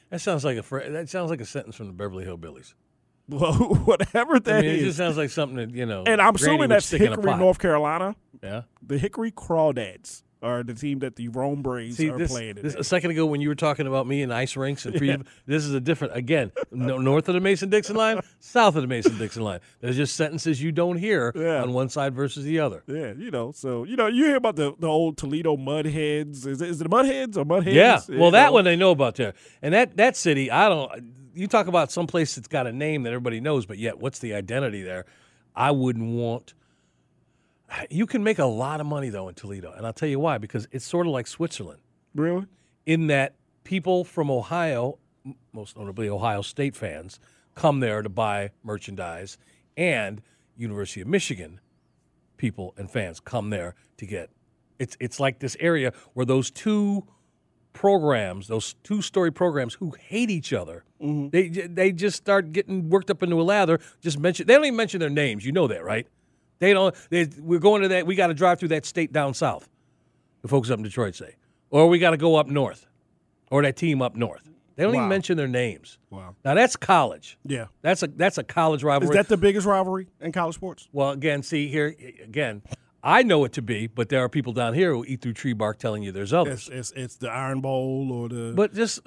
That 0.09 0.19
sounds 0.19 0.43
like 0.43 0.57
a 0.57 0.89
that 0.89 1.09
sounds 1.09 1.29
like 1.29 1.41
a 1.41 1.45
sentence 1.45 1.75
from 1.75 1.85
the 1.85 1.93
Beverly 1.93 2.25
Hillbillies. 2.25 2.73
Well, 3.29 3.53
whatever 3.85 4.39
I 4.45 4.61
mean, 4.61 4.65
is, 4.65 4.81
it 4.81 4.85
just 4.85 4.97
sounds 4.97 5.17
like 5.17 5.29
something 5.29 5.57
that 5.57 5.71
you 5.71 5.85
know. 5.85 6.03
and 6.05 6.21
I'm 6.21 6.35
assuming 6.35 6.69
that's 6.69 6.87
stick 6.87 7.01
in 7.01 7.07
a 7.07 7.15
Hickory. 7.15 7.35
North 7.35 7.59
Carolina. 7.59 8.15
Yeah. 8.41 8.63
The 8.85 8.97
Hickory 8.97 9.31
Crawdads. 9.31 10.23
Are 10.41 10.63
the 10.63 10.73
team 10.73 10.99
that 10.99 11.15
the 11.17 11.27
Rome 11.27 11.61
Braves 11.61 11.97
See, 11.97 12.09
are 12.09 12.17
this, 12.17 12.31
playing 12.31 12.55
this, 12.55 12.73
a 12.75 12.83
second 12.83 13.11
ago 13.11 13.25
when 13.25 13.41
you 13.41 13.49
were 13.49 13.55
talking 13.55 13.87
about 13.87 14.07
me 14.07 14.21
and 14.21 14.33
ice 14.33 14.55
rinks 14.55 14.85
and 14.85 14.95
pre, 14.97 15.17
this 15.45 15.65
is 15.65 15.73
a 15.73 15.81
different 15.81 16.15
again 16.15 16.51
no, 16.71 16.97
north 16.97 17.27
of 17.27 17.33
the 17.33 17.41
Mason 17.41 17.69
Dixon 17.69 17.95
line, 17.95 18.21
south 18.39 18.75
of 18.75 18.81
the 18.81 18.87
Mason 18.87 19.17
Dixon 19.17 19.43
line. 19.43 19.59
There's 19.81 19.97
just 19.97 20.15
sentences 20.15 20.61
you 20.61 20.71
don't 20.71 20.97
hear 20.97 21.33
Yeah. 21.35 21.61
on 21.61 21.73
one 21.73 21.89
side 21.89 22.13
versus 22.13 22.45
the 22.45 22.59
other. 22.59 22.83
yeah, 22.87 23.13
you 23.17 23.31
know, 23.31 23.51
so 23.51 23.83
you 23.83 23.95
know, 23.95 24.07
you 24.07 24.25
hear 24.25 24.37
about 24.37 24.55
the, 24.55 24.73
the 24.79 24.87
old 24.87 25.17
Toledo 25.17 25.57
Mudheads. 25.57 26.45
Is 26.47 26.61
it, 26.61 26.69
is 26.69 26.79
it 26.81 26.83
the 26.85 26.89
Mudheads 26.89 27.35
or 27.37 27.43
Mudheads? 27.45 27.73
Yeah, 27.73 27.99
You 28.07 28.19
well, 28.19 28.31
that 28.31 28.47
know? 28.47 28.51
one 28.53 28.63
they 28.65 28.75
know 28.75 28.91
about 28.91 29.15
there, 29.15 29.33
and 29.61 29.73
that 29.73 29.97
that 29.97 30.15
city, 30.15 30.49
I 30.51 30.69
don't. 30.69 31.13
You 31.35 31.47
talk 31.47 31.67
about 31.67 31.91
some 31.91 32.07
place 32.07 32.35
that's 32.35 32.47
got 32.47 32.65
a 32.67 32.71
name 32.73 33.03
that 33.03 33.09
everybody 33.09 33.39
knows, 33.39 33.65
but 33.65 33.77
yet 33.77 33.99
what's 33.99 34.19
the 34.19 34.33
identity 34.33 34.81
there? 34.81 35.05
I 35.55 35.71
wouldn't 35.71 36.13
want. 36.13 36.53
You 37.89 38.05
can 38.05 38.23
make 38.23 38.39
a 38.39 38.45
lot 38.45 38.81
of 38.81 38.87
money 38.87 39.09
though 39.09 39.27
in 39.27 39.35
Toledo, 39.35 39.71
and 39.71 39.85
I'll 39.85 39.93
tell 39.93 40.09
you 40.09 40.19
why. 40.19 40.37
Because 40.37 40.67
it's 40.71 40.85
sort 40.85 41.07
of 41.07 41.13
like 41.13 41.27
Switzerland. 41.27 41.81
really. 42.15 42.45
in 42.85 43.07
that 43.07 43.35
people 43.63 44.03
from 44.03 44.31
Ohio, 44.31 44.97
most 45.53 45.77
notably 45.77 46.09
Ohio 46.09 46.41
State 46.41 46.75
fans, 46.75 47.19
come 47.55 47.79
there 47.79 48.01
to 48.01 48.09
buy 48.09 48.51
merchandise, 48.63 49.37
and 49.77 50.21
University 50.57 51.01
of 51.01 51.07
Michigan 51.07 51.59
people 52.39 52.73
and 52.77 52.89
fans 52.89 53.19
come 53.19 53.51
there 53.51 53.75
to 53.97 54.07
get. 54.07 54.31
It's 54.79 54.97
it's 54.99 55.19
like 55.19 55.39
this 55.39 55.55
area 55.59 55.93
where 56.13 56.25
those 56.25 56.49
two 56.49 57.05
programs, 57.73 58.47
those 58.47 58.73
two 58.81 59.01
story 59.01 59.31
programs 59.31 59.75
who 59.75 59.91
hate 59.91 60.31
each 60.31 60.53
other, 60.53 60.83
mm-hmm. 60.99 61.29
they 61.29 61.49
they 61.49 61.91
just 61.91 62.17
start 62.17 62.51
getting 62.51 62.89
worked 62.89 63.11
up 63.11 63.21
into 63.21 63.39
a 63.39 63.43
lather. 63.43 63.79
Just 64.01 64.17
mention 64.17 64.47
they 64.47 64.55
don't 64.55 64.65
even 64.65 64.77
mention 64.77 64.99
their 64.99 65.09
names. 65.09 65.45
You 65.45 65.51
know 65.51 65.67
that, 65.67 65.83
right? 65.83 66.07
They 66.59 66.73
don't. 66.73 66.93
They, 67.09 67.27
we're 67.39 67.59
going 67.59 67.81
to 67.83 67.87
that. 67.89 68.05
We 68.05 68.15
got 68.15 68.27
to 68.27 68.33
drive 68.33 68.59
through 68.59 68.69
that 68.69 68.85
state 68.85 69.11
down 69.13 69.33
south. 69.33 69.67
The 70.41 70.47
folks 70.47 70.69
up 70.69 70.77
in 70.79 70.83
Detroit 70.83 71.15
say, 71.15 71.35
or 71.69 71.87
we 71.87 71.99
got 71.99 72.11
to 72.11 72.17
go 72.17 72.35
up 72.35 72.47
north, 72.47 72.85
or 73.51 73.61
that 73.63 73.75
team 73.75 74.01
up 74.01 74.15
north. 74.15 74.49
They 74.75 74.83
don't 74.83 74.93
Wow. 74.93 74.99
even 75.01 75.09
mention 75.09 75.35
their 75.35 75.47
names. 75.49 75.97
Wow. 76.09 76.35
Now 76.45 76.53
that's 76.53 76.77
college. 76.77 77.37
Yeah. 77.45 77.65
That's 77.81 78.01
a 78.03 78.07
that's 78.07 78.37
a 78.37 78.43
college 78.43 78.81
rivalry. 78.83 79.09
Is 79.13 79.15
that 79.17 79.27
the 79.27 79.35
biggest 79.35 79.67
rivalry 79.67 80.07
in 80.21 80.31
college 80.31 80.55
sports? 80.55 80.87
well, 80.93 81.09
again, 81.11 81.43
see 81.43 81.67
here 81.67 81.93
again. 82.23 82.61
I 83.03 83.23
know 83.23 83.45
it 83.45 83.53
to 83.53 83.61
be, 83.61 83.87
but 83.87 84.09
there 84.09 84.19
are 84.23 84.27
people 84.29 84.51
down 84.51 84.73
here 84.73 84.91
who 84.93 85.05
eat 85.05 85.21
through 85.21 85.33
tree 85.33 85.53
bark 85.53 85.79
telling 85.79 86.03
you 86.03 86.11
there's 86.11 86.33
others. 86.33 86.67
It's, 86.67 86.91
it's 86.91 86.91
it's 86.97 87.15
the 87.15 87.29
Iron 87.29 87.61
Bowl 87.61 88.11
or 88.11 88.27
the 88.27 88.51
But 88.53 88.73
just 88.73 88.99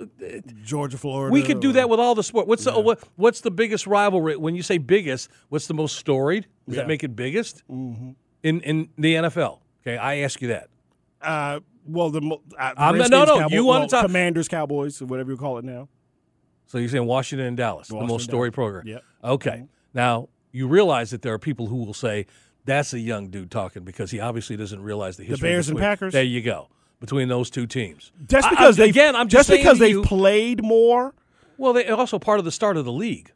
Georgia 0.64 0.96
Florida. 0.96 1.32
we 1.32 1.42
could 1.42 1.61
do 1.61 1.70
or- 1.70 1.72
that 1.75 1.88
with 1.90 2.00
all 2.00 2.14
the 2.14 2.22
sport. 2.22 2.46
What's 2.46 2.64
the 2.64 2.78
what, 2.80 3.00
what's 3.16 3.42
the 3.42 3.50
biggest 3.50 3.87
rivalry? 3.87 4.37
When 4.37 4.54
you 4.54 4.62
say 4.62 4.78
biggest, 4.78 5.28
what's 5.50 5.66
the 5.66 5.75
most 5.75 5.96
storied? 5.96 6.46
Does 6.66 6.76
Yeah. 6.76 6.82
that 6.82 6.88
make 6.88 7.04
it 7.04 7.14
biggest 7.14 7.62
in 7.68 8.16
in 8.42 8.88
the 8.96 9.14
NFL? 9.16 9.61
Okay, 9.82 9.96
I 9.99 10.16
ask 10.18 10.40
you 10.40 10.49
that. 10.49 10.68
Uh, 11.20 11.61
well, 11.87 12.11
the 12.11 12.20
uh, 12.58 12.72
I'm 12.76 12.96
not- 12.96 13.11
no, 13.11 13.25
no, 13.25 13.49
you 13.50 13.64
wanna 13.66 13.88
talk- 13.88 14.06
Commanders, 14.06 14.49
Cowboys, 14.49 15.02
or 15.02 15.06
whatever 15.06 15.30
you 15.32 15.37
call 15.37 15.58
it 15.58 15.64
now. 15.64 15.88
So 16.66 16.78
you're 16.78 16.88
saying 16.88 17.04
Washington 17.06 17.46
and 17.49 17.56
Dallas, 17.56 17.88
the 17.88 17.96
most 18.00 18.25
storied 18.25 18.54
Dallas. 18.54 18.72
program. 18.72 18.87
Yep. 18.87 19.02
Okay. 19.25 19.64
Now 19.92 20.28
you 20.52 20.66
realize 20.66 21.11
that 21.11 21.20
there 21.22 21.34
are 21.34 21.38
people 21.38 21.66
who 21.66 21.76
will 21.76 21.92
say 21.94 22.26
that's 22.64 22.92
a 22.92 22.99
young 22.99 23.28
dude 23.28 23.50
talking 23.50 23.85
because 23.85 24.11
he 24.11 24.21
obviously 24.21 24.57
doesn't 24.57 24.83
realize 24.83 25.16
the 25.16 25.25
history. 25.25 25.49
The 25.49 25.52
Bears 25.52 25.69
and 25.69 25.78
Packers? 25.78 26.12
There 26.12 26.23
you 26.23 26.42
go. 26.42 26.69
Between 27.00 27.28
those 27.28 27.50
two 27.50 27.66
teams. 27.66 28.12
Just 28.28 28.49
because 28.49 28.78
I'm- 28.78 28.85
they 28.85 28.90
again, 28.90 29.16
I'm 29.16 29.28
just, 29.28 29.49
just 29.49 29.59
because 29.59 29.78
they've 29.78 29.97
you, 29.97 30.02
played 30.02 30.62
more. 30.62 31.14
well, 31.59 31.73
they're 31.73 31.95
also 31.95 32.19
part 32.19 32.38
of 32.38 32.45
the 32.45 32.52
start 32.52 32.76
of 32.76 32.85
the 32.85 32.92
league. 32.92 33.33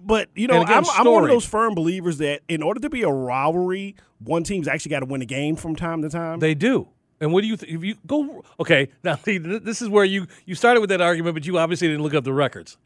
But 0.00 0.28
you 0.36 0.46
know, 0.46 0.62
again, 0.62 0.84
I'm, 0.84 1.06
I'm 1.06 1.12
one 1.12 1.24
of 1.24 1.28
those 1.28 1.44
firm 1.44 1.74
believers 1.74 2.18
that 2.18 2.42
in 2.48 2.62
order 2.62 2.78
to 2.80 2.88
be 2.88 3.02
a 3.02 3.10
rivalry, 3.10 3.96
one 4.20 4.44
team's 4.44 4.68
actually 4.68 4.90
got 4.90 5.00
to 5.00 5.06
win 5.06 5.22
a 5.22 5.26
game 5.26 5.56
from 5.56 5.74
time 5.74 6.02
to 6.02 6.08
time. 6.08 6.38
They 6.38 6.54
do. 6.54 6.88
And 7.20 7.32
what 7.32 7.40
do 7.40 7.48
you 7.48 7.56
th- 7.56 7.72
if 7.72 7.82
you 7.82 7.96
go 8.06 8.44
okay, 8.60 8.90
now 9.02 9.16
see, 9.16 9.38
this 9.38 9.82
is 9.82 9.88
where 9.88 10.04
you 10.04 10.28
you 10.46 10.54
started 10.54 10.80
with 10.80 10.90
that 10.90 11.00
argument 11.00 11.34
but 11.34 11.44
you 11.46 11.58
obviously 11.58 11.88
didn't 11.88 12.04
look 12.04 12.14
up 12.14 12.22
the 12.22 12.32
records. 12.32 12.76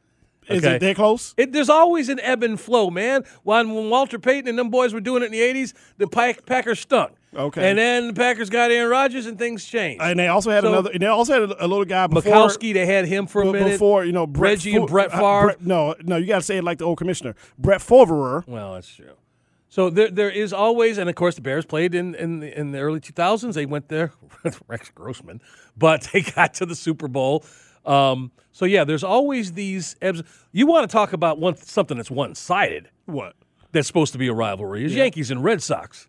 Is 0.49 0.65
it 0.65 0.81
that 0.81 0.97
close? 0.97 1.35
It, 1.37 1.53
there's 1.53 1.69
always 1.71 2.09
an 2.09 2.19
ebb 2.21 2.43
and 2.43 2.59
flow, 2.61 2.91
man. 2.91 3.25
When, 3.45 3.75
when 3.75 3.91
Walter 3.91 4.19
Payton 4.19 4.49
and 4.49 4.59
them 4.59 4.71
boys 4.71 4.93
were 4.93 5.01
doing 5.01 5.23
it 5.23 5.27
in 5.27 5.33
the 5.33 5.41
80s, 5.41 5.73
the 5.99 6.07
Pack, 6.09 6.45
Packers 6.47 6.81
stunk. 6.81 7.13
Okay. 7.35 7.71
And 7.71 7.79
then 7.79 8.09
the 8.09 8.13
Packers 8.13 8.51
got 8.51 8.71
Aaron 8.71 8.91
Rodgers 8.91 9.25
and 9.27 9.39
things 9.39 9.65
changed. 9.65 10.03
And 10.03 10.19
they 10.19 10.29
also 10.29 10.51
had 10.51 10.65
So- 10.65 10.69
another. 10.69 10.91
And 10.91 11.01
they 11.01 11.07
also 11.07 11.33
had 11.41 11.51
a, 11.51 11.65
a 11.65 11.67
little 11.67 11.85
guy 11.85 12.07
before. 12.07 12.33
Majkowski, 12.33 12.75
they 12.75 12.85
had 12.87 13.07
him 13.07 13.27
for 13.27 13.43
a 13.43 13.47
minute. 13.53 13.71
Before 13.71 14.05
you 14.05 14.13
know, 14.13 14.27
Brett 14.27 14.51
Reggie 14.53 14.75
and 14.77 14.87
Fu- 14.89 14.93
Brett 14.93 15.13
uh, 15.15 15.19
Favre. 15.19 15.47
Brett- 15.47 15.63
no, 15.65 15.95
no, 16.03 16.17
you 16.17 16.27
got 16.27 16.39
to 16.41 16.43
say 16.45 16.59
it 16.59 16.65
like 16.65 16.79
the 16.79 16.85
old 16.85 16.99
commissioner, 16.99 17.35
Brett 17.59 17.81
Favre. 17.81 18.45
Well, 18.47 18.75
that's 18.75 18.95
true. 18.95 19.15
So 19.69 19.89
there, 19.89 20.11
there 20.11 20.31
is 20.31 20.53
always, 20.53 20.99
and 20.99 21.09
of 21.09 21.15
course, 21.17 21.35
the 21.37 21.41
Bears 21.41 21.65
played 21.65 21.95
in 21.95 22.15
in 22.17 22.41
the, 22.41 22.59
in 22.61 22.73
the 22.73 22.81
early 22.81 23.01
2000s. 23.01 23.55
They 23.55 23.65
went 23.65 23.89
there 23.89 24.13
with 24.45 24.61
Rex 24.69 24.91
Grossman, 24.91 25.41
but 25.75 26.11
they 26.13 26.21
got 26.37 26.53
to 26.55 26.67
the 26.67 26.75
Super 26.75 27.09
Bowl. 27.09 27.45
Um, 27.85 28.31
so 28.53 28.65
yeah, 28.65 28.85
there's 28.85 29.05
always 29.05 29.53
these 29.53 29.97
ebbs. 30.03 30.23
You 30.53 30.67
want 30.67 30.89
to 30.89 30.93
talk 30.93 31.13
about 31.13 31.39
one 31.39 31.57
something 31.57 31.97
that's 31.97 32.11
one 32.11 32.35
sided 32.35 32.91
What? 33.07 33.35
that's 33.73 33.87
supposed 33.87 34.13
to 34.13 34.19
be 34.19 34.29
a 34.29 34.35
rivalry 34.35 34.85
is 34.85 34.95
Yankees 34.95 35.31
and 35.31 35.43
Red 35.43 35.63
Sox. 35.63 36.09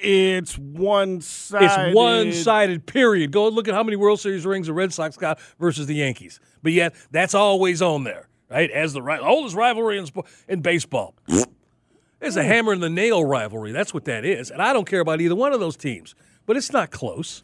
It's 0.00 0.56
one 0.56 1.20
sided. 1.20 1.88
It's 1.88 1.96
one 1.96 2.32
sided. 2.32 2.86
Period. 2.86 3.32
Go 3.32 3.48
look 3.48 3.66
at 3.66 3.74
how 3.74 3.82
many 3.82 3.96
World 3.96 4.20
Series 4.20 4.46
rings 4.46 4.68
the 4.68 4.72
Red 4.72 4.92
Sox 4.92 5.16
got 5.16 5.40
versus 5.58 5.86
the 5.86 5.94
Yankees. 5.96 6.38
But 6.62 6.72
yet 6.72 6.94
that's 7.10 7.34
always 7.34 7.82
on 7.82 8.04
there, 8.04 8.28
right? 8.48 8.70
As 8.70 8.92
the 8.92 9.02
oldest 9.20 9.56
rivalry 9.56 9.98
in 9.98 10.06
in 10.48 10.60
baseball. 10.60 11.14
It's 12.20 12.36
a 12.36 12.42
hammer 12.42 12.72
and 12.72 12.82
the 12.82 12.88
nail 12.90 13.24
rivalry. 13.24 13.72
That's 13.72 13.92
what 13.94 14.04
that 14.06 14.24
is. 14.24 14.50
And 14.50 14.60
I 14.60 14.72
don't 14.72 14.86
care 14.88 15.00
about 15.00 15.20
either 15.20 15.36
one 15.36 15.52
of 15.52 15.60
those 15.60 15.76
teams. 15.76 16.14
But 16.46 16.56
it's 16.56 16.72
not 16.72 16.90
close. 16.90 17.42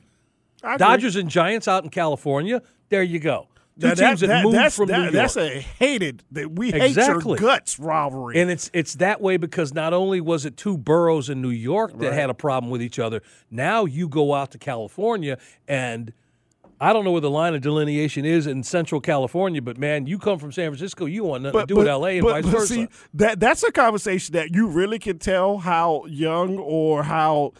Dodgers 0.78 1.14
and 1.16 1.28
Giants 1.28 1.68
out 1.68 1.84
in 1.84 1.90
California. 1.90 2.62
There 2.94 3.02
you 3.02 3.18
go. 3.18 3.48
Two 3.80 3.88
Now, 3.88 3.94
teams 3.94 4.20
that, 4.20 4.44
moved 4.44 4.56
that's, 4.56 4.76
from 4.76 4.86
that- 4.86 4.96
New 4.98 5.02
York. 5.04 5.12
That's 5.14 5.36
a 5.36 5.48
hated 5.58 6.22
that 6.30 6.52
we 6.52 6.72
Exactly. 6.72 7.34
hate 7.34 7.40
your 7.40 7.48
guts 7.50 7.80
rivalry. 7.80 8.40
And 8.40 8.48
it's 8.48 8.70
it's 8.72 8.94
that 8.96 9.20
way 9.20 9.36
because 9.36 9.74
not 9.74 9.92
only 9.92 10.20
was 10.20 10.44
it 10.46 10.56
two 10.56 10.78
boroughs 10.78 11.28
in 11.28 11.42
New 11.42 11.50
York 11.50 11.98
that 11.98 12.12
had 12.12 12.30
a 12.30 12.34
problem 12.34 12.70
with 12.70 12.80
each 12.80 13.00
other, 13.00 13.20
now 13.50 13.84
you 13.84 14.08
go 14.08 14.32
out 14.32 14.52
to 14.52 14.58
California 14.58 15.38
and 15.66 16.12
I 16.80 16.92
don't 16.92 17.04
know 17.04 17.10
where 17.12 17.20
the 17.20 17.30
line 17.30 17.54
of 17.54 17.62
delineation 17.62 18.24
is 18.24 18.46
in 18.46 18.62
Central 18.62 19.00
California, 19.00 19.60
but 19.62 19.76
man, 19.78 20.06
you 20.06 20.18
come 20.18 20.38
from 20.38 20.52
San 20.52 20.70
Francisco, 20.70 21.06
you 21.06 21.24
want 21.24 21.42
nothing 21.42 21.60
to 21.60 21.66
do 21.66 21.76
with 21.76 21.86
LA 21.88 22.06
and 22.18 22.22
but- 22.22 22.30
vice 22.32 22.44
but 22.44 22.50
versa. 22.60 22.74
See, 22.74 22.88
that 23.14 23.40
that's 23.40 23.64
a 23.64 23.72
conversation 23.72 24.34
that 24.34 24.54
you 24.54 24.68
really 24.68 25.00
can 25.00 25.18
tell 25.18 25.58
how 25.58 26.04
young 26.06 26.58
or 26.58 27.02
how 27.02 27.54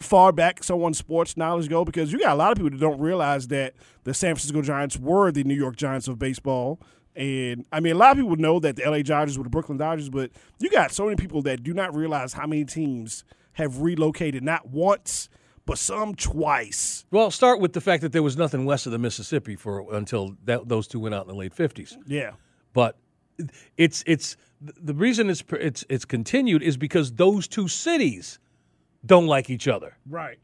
far 0.00 0.32
back 0.32 0.64
someone's 0.64 0.98
sports 0.98 1.36
knowledge 1.36 1.68
go 1.68 1.84
because 1.84 2.12
you 2.12 2.18
got 2.18 2.32
a 2.32 2.36
lot 2.36 2.50
of 2.50 2.56
people 2.56 2.70
that 2.70 2.80
don't 2.80 3.00
realize 3.00 3.48
that 3.48 3.74
the 4.04 4.14
San 4.14 4.34
Francisco 4.34 4.62
Giants 4.62 4.98
were 4.98 5.30
the 5.30 5.44
New 5.44 5.54
York 5.54 5.76
Giants 5.76 6.08
of 6.08 6.18
baseball. 6.18 6.80
And 7.14 7.66
I 7.70 7.80
mean, 7.80 7.94
a 7.94 7.98
lot 7.98 8.12
of 8.12 8.16
people 8.16 8.36
know 8.36 8.58
that 8.60 8.76
the 8.76 8.88
LA 8.88 9.02
Dodgers 9.02 9.36
were 9.36 9.44
the 9.44 9.50
Brooklyn 9.50 9.76
Dodgers, 9.76 10.08
but 10.08 10.30
you 10.58 10.70
got 10.70 10.90
so 10.90 11.04
many 11.04 11.16
people 11.16 11.42
that 11.42 11.62
do 11.62 11.74
not 11.74 11.94
realize 11.94 12.32
how 12.32 12.46
many 12.46 12.64
teams 12.64 13.24
have 13.54 13.82
relocated 13.82 14.42
not 14.42 14.68
once, 14.68 15.28
but 15.66 15.78
some 15.78 16.14
twice. 16.14 17.04
well, 17.10 17.30
start 17.30 17.60
with 17.60 17.74
the 17.74 17.80
fact 17.80 18.02
that 18.02 18.12
there 18.12 18.22
was 18.22 18.36
nothing 18.36 18.64
west 18.64 18.86
of 18.86 18.92
the 18.92 18.98
Mississippi 18.98 19.54
for 19.54 19.92
until 19.94 20.36
that, 20.44 20.68
those 20.68 20.86
two 20.86 20.98
went 20.98 21.14
out 21.14 21.22
in 21.22 21.28
the 21.28 21.34
late 21.34 21.52
fifties. 21.52 21.98
Yeah. 22.06 22.32
But 22.72 22.96
it's 23.76 24.02
it's 24.06 24.36
the 24.60 24.94
reason 24.94 25.28
it's 25.28 25.44
it's 25.52 25.84
it's 25.88 26.04
continued 26.04 26.62
is 26.62 26.76
because 26.76 27.12
those 27.12 27.48
two 27.48 27.68
cities 27.68 28.38
don't 29.04 29.26
like 29.26 29.50
each 29.50 29.68
other. 29.68 29.96
Right. 30.08 30.38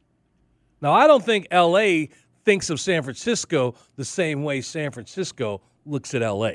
Now, 0.80 0.92
I 0.92 1.06
don't 1.06 1.24
think 1.24 1.46
LA 1.52 2.06
thinks 2.44 2.70
of 2.70 2.80
San 2.80 3.02
Francisco 3.02 3.74
the 3.96 4.04
same 4.04 4.42
way 4.44 4.60
San 4.60 4.90
Francisco 4.92 5.60
looks 5.84 6.14
at 6.14 6.22
LA. 6.22 6.50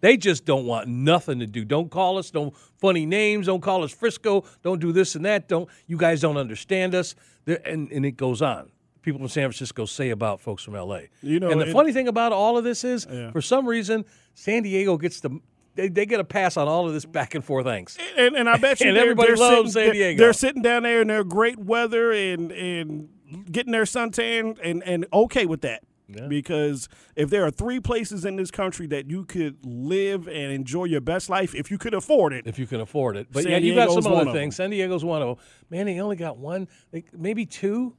They 0.00 0.16
just 0.16 0.44
don't 0.44 0.64
want 0.64 0.86
nothing 0.88 1.40
to 1.40 1.46
do. 1.46 1.64
Don't 1.64 1.90
call 1.90 2.18
us, 2.18 2.30
don't 2.30 2.54
funny 2.80 3.04
names, 3.04 3.46
don't 3.46 3.60
call 3.60 3.82
us 3.82 3.92
Frisco, 3.92 4.44
don't 4.62 4.80
do 4.80 4.92
this 4.92 5.16
and 5.16 5.24
that. 5.24 5.48
Don't 5.48 5.68
you 5.88 5.96
guys 5.96 6.20
don't 6.20 6.36
understand 6.36 6.94
us? 6.94 7.14
There- 7.46 7.60
And 7.66 7.90
and 7.90 8.06
it 8.06 8.12
goes 8.12 8.40
on. 8.40 8.70
People 9.02 9.18
from 9.20 9.28
San 9.28 9.44
Francisco 9.44 9.86
say 9.86 10.10
about 10.10 10.40
folks 10.40 10.62
from 10.62 10.74
LA. 10.74 11.00
You 11.22 11.40
know, 11.40 11.50
and 11.50 11.60
the 11.60 11.68
it- 11.68 11.72
funny 11.72 11.92
thing 11.92 12.06
about 12.08 12.32
all 12.32 12.56
of 12.56 12.62
this 12.64 12.84
is, 12.84 13.06
Yeah. 13.10 13.30
for 13.32 13.40
some 13.42 13.66
reason, 13.66 14.04
San 14.34 14.62
Diego 14.62 14.96
gets 14.98 15.18
the 15.20 15.30
they, 15.78 15.88
they 15.88 16.06
get 16.06 16.18
a 16.18 16.24
pass 16.24 16.56
on 16.56 16.66
all 16.66 16.88
of 16.88 16.92
this 16.92 17.04
back 17.04 17.36
and 17.36 17.44
forth 17.44 17.66
angst. 17.66 17.98
And, 18.16 18.34
and 18.34 18.48
I 18.48 18.56
bet 18.56 18.80
you 18.80 18.88
And 18.88 18.98
everybody 18.98 19.36
loves 19.36 19.74
sitting, 19.74 19.90
San 19.90 19.92
Diego. 19.92 20.18
They're 20.18 20.32
sitting 20.32 20.60
down 20.60 20.82
there 20.82 21.02
in 21.02 21.06
their 21.06 21.22
great 21.22 21.56
weather 21.56 22.10
and 22.10 22.50
and 22.50 23.08
getting 23.50 23.70
their 23.70 23.84
suntan 23.84 24.58
and 24.62 24.82
and 24.82 25.06
okay 25.12 25.46
with 25.46 25.60
that. 25.60 25.84
Because 26.28 26.88
if 27.16 27.28
there 27.28 27.44
are 27.44 27.50
three 27.50 27.80
places 27.80 28.24
in 28.24 28.36
this 28.36 28.50
country 28.50 28.86
that 28.88 29.10
you 29.10 29.26
could 29.26 29.58
live 29.62 30.26
and 30.26 30.52
enjoy 30.52 30.84
your 30.84 31.02
best 31.02 31.28
life, 31.28 31.54
if 31.54 31.70
you 31.70 31.76
could 31.76 31.92
afford 31.92 32.32
it, 32.32 32.46
if 32.46 32.58
you 32.58 32.66
can 32.66 32.80
afford 32.80 33.18
it. 33.18 33.28
But 33.30 33.42
San 33.42 33.52
yeah, 33.52 33.58
you 33.58 33.74
got 33.74 33.92
some 33.92 34.10
other 34.12 34.32
things. 34.32 34.56
San 34.56 34.70
Diego's 34.70 35.04
one 35.04 35.20
of 35.20 35.36
them. 35.36 35.46
Man, 35.68 35.84
they 35.84 36.00
only 36.00 36.16
got 36.16 36.38
one, 36.38 36.66
maybe 37.12 37.44
two. 37.44 37.94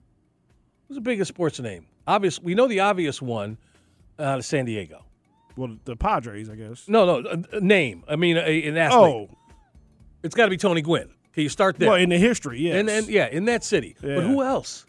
Who's 0.87 0.95
the 0.95 1.01
biggest 1.01 1.29
sports 1.29 1.59
name? 1.59 1.85
Obvious. 2.07 2.41
We 2.41 2.55
know 2.55 2.67
the 2.67 2.79
obvious 2.79 3.21
one 3.21 3.59
out 4.17 4.39
of 4.39 4.45
San 4.45 4.65
Diego. 4.65 5.05
Well, 5.55 5.77
the 5.85 5.95
Padres, 5.95 6.49
I 6.49 6.55
guess. 6.55 6.87
No, 6.87 7.21
no, 7.21 7.43
a, 7.51 7.59
name. 7.59 8.03
I 8.07 8.15
mean, 8.15 8.37
a, 8.37 8.67
an 8.67 8.77
athlete. 8.77 9.01
Oh, 9.01 9.29
It's 10.23 10.35
got 10.35 10.45
to 10.45 10.49
be 10.49 10.57
Tony 10.57 10.81
Gwynn. 10.81 11.09
Can 11.33 11.43
you 11.43 11.49
start 11.49 11.77
there. 11.77 11.89
well, 11.89 11.97
in 11.97 12.09
the 12.09 12.17
history, 12.17 12.61
yes. 12.61 12.75
and 12.75 12.89
and 12.89 13.07
yeah, 13.07 13.27
in 13.27 13.45
that 13.45 13.63
city. 13.63 13.95
But 14.01 14.23
who 14.23 14.41
else? 14.41 14.85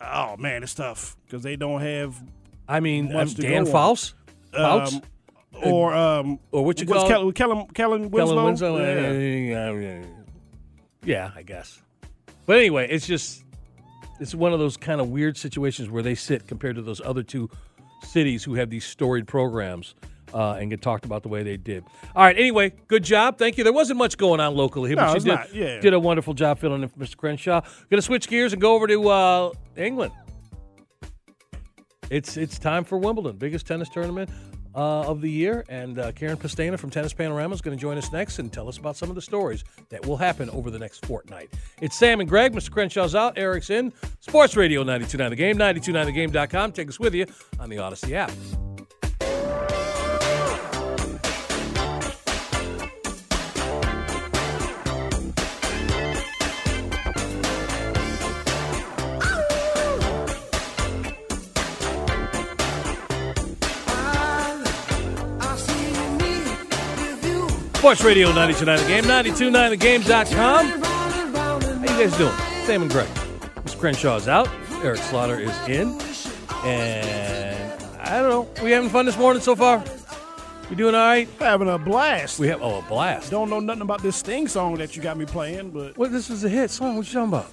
Oh 0.00 0.36
man, 0.36 0.62
it's 0.62 0.74
tough 0.74 1.16
because 1.26 1.42
they 1.42 1.56
don't 1.56 1.80
have 1.80 2.22
I 2.68 2.80
mean, 2.80 3.14
um, 3.14 3.28
Dan. 3.28 3.66
Faust, 3.66 4.14
Fouts, 4.52 4.94
um, 4.94 5.02
or 5.62 5.94
um 5.94 6.38
or 6.50 6.64
what 6.64 6.80
you 6.80 6.86
what's 6.86 7.02
call 7.02 7.08
Kellen 7.08 7.32
Kellen 7.32 7.66
Kellen 7.68 8.10
Winslow. 8.10 8.34
Kellen 8.34 8.44
Winslow. 8.44 8.78
Yeah. 8.78 9.72
Yeah. 9.72 10.04
yeah, 11.04 11.30
I 11.34 11.42
guess. 11.42 11.80
But 12.46 12.58
anyway, 12.58 12.88
it's 12.88 13.06
just 13.06 13.44
it's 14.20 14.34
one 14.34 14.52
of 14.52 14.58
those 14.58 14.76
kind 14.76 15.00
of 15.00 15.10
weird 15.10 15.36
situations 15.36 15.90
where 15.90 16.02
they 16.02 16.14
sit 16.14 16.46
compared 16.46 16.76
to 16.76 16.82
those 16.82 17.00
other 17.00 17.22
two 17.22 17.50
cities 18.02 18.44
who 18.44 18.54
have 18.54 18.70
these 18.70 18.84
storied 18.84 19.26
programs. 19.26 19.94
Uh, 20.34 20.54
and 20.58 20.70
get 20.70 20.80
talked 20.80 21.04
about 21.04 21.22
the 21.22 21.28
way 21.28 21.42
they 21.42 21.58
did. 21.58 21.84
All 22.16 22.24
right. 22.24 22.38
Anyway, 22.38 22.72
good 22.88 23.04
job. 23.04 23.36
Thank 23.36 23.58
you. 23.58 23.64
There 23.64 23.72
wasn't 23.72 23.98
much 23.98 24.16
going 24.16 24.40
on 24.40 24.54
locally 24.54 24.88
here, 24.88 24.96
No, 24.96 25.02
but 25.02 25.12
she 25.12 25.18
did, 25.18 25.34
not. 25.34 25.54
Yeah. 25.54 25.78
did 25.78 25.92
a 25.92 26.00
wonderful 26.00 26.32
job 26.32 26.58
filling 26.58 26.82
in 26.82 26.88
for 26.88 26.98
Mr. 27.00 27.18
Crenshaw. 27.18 27.60
Going 27.60 27.98
to 27.98 28.00
switch 28.00 28.28
gears 28.28 28.54
and 28.54 28.62
go 28.62 28.74
over 28.74 28.86
to 28.86 29.08
uh, 29.10 29.50
England. 29.76 30.12
It's 32.08 32.38
it's 32.38 32.58
time 32.58 32.84
for 32.84 32.96
Wimbledon, 32.96 33.36
biggest 33.36 33.66
tennis 33.66 33.90
tournament 33.90 34.30
uh, 34.74 35.02
of 35.02 35.20
the 35.20 35.30
year, 35.30 35.64
and 35.68 35.98
uh, 35.98 36.12
Karen 36.12 36.36
Pestaina 36.36 36.78
from 36.78 36.90
Tennis 36.90 37.12
Panorama 37.12 37.54
is 37.54 37.60
going 37.60 37.76
to 37.76 37.80
join 37.80 37.98
us 37.98 38.10
next 38.12 38.38
and 38.38 38.52
tell 38.52 38.68
us 38.68 38.78
about 38.78 38.96
some 38.96 39.08
of 39.08 39.14
the 39.14 39.22
stories 39.22 39.64
that 39.90 40.06
will 40.06 40.16
happen 40.16 40.50
over 40.50 40.70
the 40.70 40.78
next 40.78 41.04
fortnight. 41.06 41.50
It's 41.80 41.96
Sam 41.96 42.20
and 42.20 42.28
Greg. 42.28 42.52
Mr. 42.54 42.70
Crenshaw's 42.70 43.14
out. 43.14 43.36
Eric's 43.36 43.70
in. 43.70 43.92
Sports 44.20 44.56
Radio 44.56 44.84
92.9 44.84 45.30
The 45.30 45.36
Game, 45.36 45.56
92.9thegame.com. 45.56 46.72
Take 46.72 46.88
us 46.88 46.98
with 46.98 47.14
you 47.14 47.26
on 47.58 47.68
the 47.68 47.76
Audacy 47.76 48.12
app. 48.12 48.32
Sports 67.82 68.04
Radio 68.04 68.30
92.9 68.30 68.78
The 68.78 68.86
Game, 68.86 69.02
92.9thegame.com. 69.02 70.66
How 71.34 71.58
you 71.58 71.84
guys 71.84 72.16
doing? 72.16 72.32
Sam 72.64 72.82
and 72.82 72.90
Greg. 72.92 73.08
Mr. 73.08 73.76
Crenshaw's 73.76 74.28
out. 74.28 74.48
Eric 74.84 75.00
Slaughter 75.00 75.40
is 75.40 75.50
in. 75.66 76.00
And 76.64 77.82
I 77.98 78.20
don't 78.20 78.30
know. 78.30 78.62
We 78.62 78.70
having 78.70 78.88
fun 78.88 79.04
this 79.06 79.18
morning 79.18 79.42
so 79.42 79.56
far? 79.56 79.82
We 80.70 80.76
doing 80.76 80.94
all 80.94 81.00
right? 81.00 81.28
Having 81.40 81.70
a 81.70 81.78
blast. 81.78 82.38
We 82.38 82.46
have, 82.46 82.62
oh, 82.62 82.78
a 82.78 82.82
blast. 82.82 83.32
don't 83.32 83.50
know 83.50 83.58
nothing 83.58 83.82
about 83.82 84.00
this 84.00 84.14
Sting 84.14 84.46
song 84.46 84.76
that 84.76 84.94
you 84.94 85.02
got 85.02 85.16
me 85.16 85.24
playing, 85.24 85.72
but 85.72 85.98
What, 85.98 86.12
this 86.12 86.30
is 86.30 86.44
a 86.44 86.48
hit 86.48 86.70
song. 86.70 86.96
What 86.96 87.08
you 87.08 87.14
talking 87.14 87.30
about? 87.30 87.50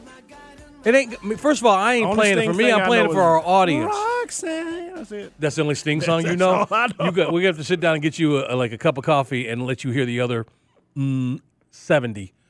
It 0.86 0.96
ain't. 0.96 1.16
I 1.22 1.26
mean, 1.26 1.38
first 1.38 1.62
of 1.62 1.66
all, 1.66 1.76
I 1.76 1.96
ain't 1.96 2.06
Only 2.06 2.18
playing 2.18 2.38
it 2.40 2.46
for 2.46 2.54
me. 2.54 2.72
I'm 2.72 2.82
I 2.82 2.88
playing 2.88 3.06
it 3.08 3.12
for 3.12 3.22
our 3.22 3.46
audience. 3.46 3.94
Roxanne. 3.94 4.96
That's 4.96 5.12
it. 5.12 5.34
That's 5.40 5.56
the 5.56 5.62
only 5.64 5.76
Sting 5.76 6.02
song 6.02 6.22
you 6.22 6.28
That's 6.28 6.40
know. 6.40 6.50
all 6.50 6.68
I 6.72 6.88
know. 6.88 7.06
You 7.06 7.12
got. 7.12 7.34
We 7.34 7.46
have 7.46 7.58
to 7.58 7.64
sit 7.64 7.80
down 7.80 7.96
and 7.96 8.02
get 8.02 8.18
you 8.18 8.46
a, 8.46 8.56
like 8.56 8.72
a 8.72 8.78
cup 8.78 8.98
of 8.98 9.04
coffee 9.04 9.48
and 9.50 9.66
let 9.66 9.84
you 9.84 9.92
hear 9.92 10.06
the 10.06 10.22
other 10.22 10.46
mm, 10.96 11.40
seventy. 11.72 12.34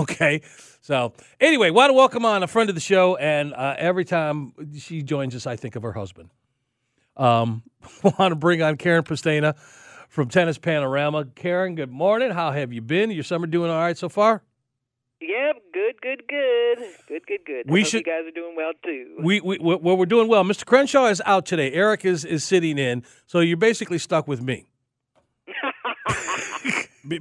Okay. 0.00 0.42
So 0.80 1.12
anyway, 1.38 1.70
want 1.70 1.90
to 1.90 1.94
welcome 1.94 2.24
on 2.24 2.42
a 2.42 2.48
friend 2.48 2.68
of 2.68 2.74
the 2.74 2.80
show, 2.80 3.14
and 3.14 3.54
uh, 3.54 3.76
every 3.78 4.04
time 4.04 4.52
she 4.76 5.02
joins 5.02 5.36
us, 5.36 5.46
I 5.46 5.54
think 5.54 5.76
of 5.76 5.84
her 5.84 5.92
husband. 5.92 6.30
Um, 7.16 7.62
want 8.02 8.32
to 8.32 8.34
bring 8.34 8.60
on 8.60 8.76
Karen 8.76 9.04
Pestaina 9.04 9.56
from 10.08 10.28
Tennis 10.28 10.58
Panorama. 10.58 11.26
Karen, 11.26 11.76
good 11.76 11.92
morning. 11.92 12.30
How 12.32 12.50
have 12.50 12.72
you 12.72 12.80
been? 12.80 13.12
Your 13.12 13.22
summer 13.22 13.46
doing 13.46 13.70
all 13.70 13.78
right 13.78 13.96
so 13.96 14.08
far? 14.08 14.42
Yep, 15.20 15.56
good, 15.74 16.00
good, 16.00 16.22
good, 16.28 16.78
good, 17.08 17.26
good, 17.26 17.40
good. 17.44 17.64
We 17.70 17.80
I 17.80 17.82
hope 17.82 17.90
should- 17.90 18.06
You 18.06 18.12
guys 18.12 18.24
are 18.26 18.30
doing 18.30 18.54
well 18.56 18.72
too. 18.84 19.16
We, 19.20 19.40
we 19.40 19.58
we- 19.58 19.74
well, 19.76 19.96
we're 19.96 20.06
doing 20.06 20.28
well. 20.28 20.44
Mr. 20.44 20.64
Crenshaw 20.64 21.06
is 21.06 21.20
out 21.26 21.44
today. 21.44 21.72
Eric 21.72 22.04
is 22.04 22.24
is 22.24 22.44
sitting 22.44 22.78
in, 22.78 23.02
so 23.26 23.40
you're 23.40 23.56
basically 23.56 23.98
stuck 23.98 24.28
with 24.28 24.42
me. 24.42 24.68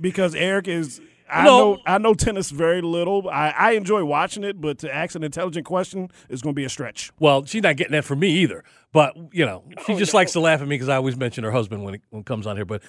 Because 0.01 0.36
Eric 0.36 0.68
is. 0.68 1.00
I 1.30 1.46
No. 1.46 1.58
know 1.75 1.82
I 1.86 1.98
know 1.98 2.13
tennis 2.13 2.51
very 2.51 2.82
little. 2.82 3.30
I, 3.30 3.50
I 3.51 3.72
enjoy 3.72 4.04
watching 4.04 4.44
it, 4.44 4.60
but 4.60 4.80
to 4.80 4.94
ask 4.94 5.16
an 5.16 5.24
intelligent 5.24 5.66
question 5.66 6.10
is 6.30 6.42
going 6.42 6.54
to 6.54 6.56
be 6.60 6.66
a 6.66 6.70
stretch. 6.70 7.12
Well, 7.20 7.46
she's 7.46 7.63
not 7.63 7.77
getting 7.77 7.94
that 7.94 8.04
from 8.04 8.20
me 8.20 8.30
either. 8.30 8.63
But 8.92 9.16
you 9.32 9.46
know, 9.46 9.63
she 9.86 9.94
oh, 9.94 9.98
just 9.98 10.13
likes 10.13 10.34
to 10.34 10.39
laugh 10.42 10.62
at 10.62 10.68
me 10.68 10.75
because 10.75 10.89
I 10.89 10.96
always 10.98 11.16
mention 11.16 11.44
her 11.46 11.51
husband 11.51 11.84
when 11.86 11.96
it, 11.96 12.01
when 12.10 12.20
it 12.22 12.25
comes 12.25 12.46
on 12.48 12.58
here. 12.58 12.66
But 12.66 12.82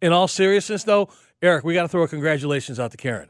in 0.00 0.12
all 0.12 0.26
seriousness, 0.28 0.84
though, 0.84 1.08
Eric, 1.42 1.64
we 1.64 1.74
got 1.74 1.82
to 1.82 1.88
throw 1.88 2.02
a 2.02 2.08
congratulations 2.08 2.80
out 2.80 2.90
to 2.92 2.96
Karen. 2.96 3.28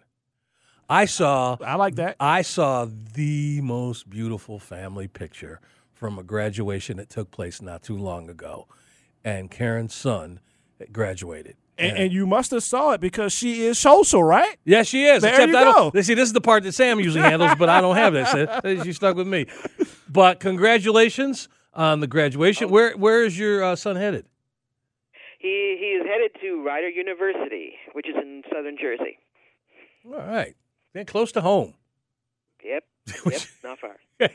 I 0.89 1.05
saw 1.05 1.57
I 1.65 1.75
like 1.77 1.97
that. 1.97 2.17
I 2.19 2.43
saw 2.43 2.87
the 3.15 3.61
most 3.61 4.09
beautiful 4.09 4.59
family 4.59 5.09
picture 5.09 5.61
from 5.93 6.19
a 6.19 6.23
graduation 6.23 6.97
that 6.99 7.11
took 7.11 7.31
place 7.31 7.61
not 7.61 7.83
too 7.83 7.97
long 7.97 8.31
ago, 8.31 8.67
and 9.25 9.51
Karen's 9.51 9.95
son 9.95 10.41
graduated. 10.93 11.57
And, 11.77 11.97
and 11.97 12.13
you 12.13 12.27
must 12.27 12.51
have 12.51 12.65
saw 12.65 12.93
it 12.93 13.01
because 13.01 13.33
she 13.33 13.61
is 13.61 13.79
social, 13.79 14.25
right? 14.25 14.57
Yeah, 14.65 14.83
she 14.83 15.05
is. 15.05 15.23
There 15.23 15.31
except 15.31 15.53
you 15.53 15.59
I 15.59 15.65
don't. 15.65 16.05
See, 16.05 16.15
this 16.15 16.27
is 16.27 16.33
the 16.33 16.41
part 16.41 16.65
that 16.65 16.73
Sam 16.73 16.99
usually 16.99 17.23
handles, 17.23 17.53
but 17.57 17.69
I 17.69 17.81
don't 17.81 17.95
have 17.95 18.15
that. 18.15 18.63
So 18.65 18.83
she 18.83 18.93
stuck 18.93 19.15
with 19.15 19.29
me. 19.29 19.47
But 20.09 20.41
congratulations 20.41 21.49
on 21.75 22.01
the 22.01 22.09
graduation. 22.09 22.71
Where 22.71 22.97
Where 22.97 23.25
is 23.25 23.39
your 23.39 23.63
uh, 23.63 23.77
son 23.77 23.95
headed? 23.97 24.27
he 25.39 25.77
he 25.79 25.87
is 25.87 26.07
headed 26.07 26.33
to 26.41 26.63
Rider 26.65 26.89
University, 26.89 27.75
which 27.93 28.09
is 28.09 28.15
in 28.17 28.43
southern 28.53 28.77
Jersey. 28.81 29.19
All 30.05 30.19
right, 30.19 30.57
close 31.07 31.33
to 31.33 31.41
home. 31.41 31.75
Yep, 32.65 32.85
yep, 33.27 33.41
not 33.63 33.79
far. 33.79 33.97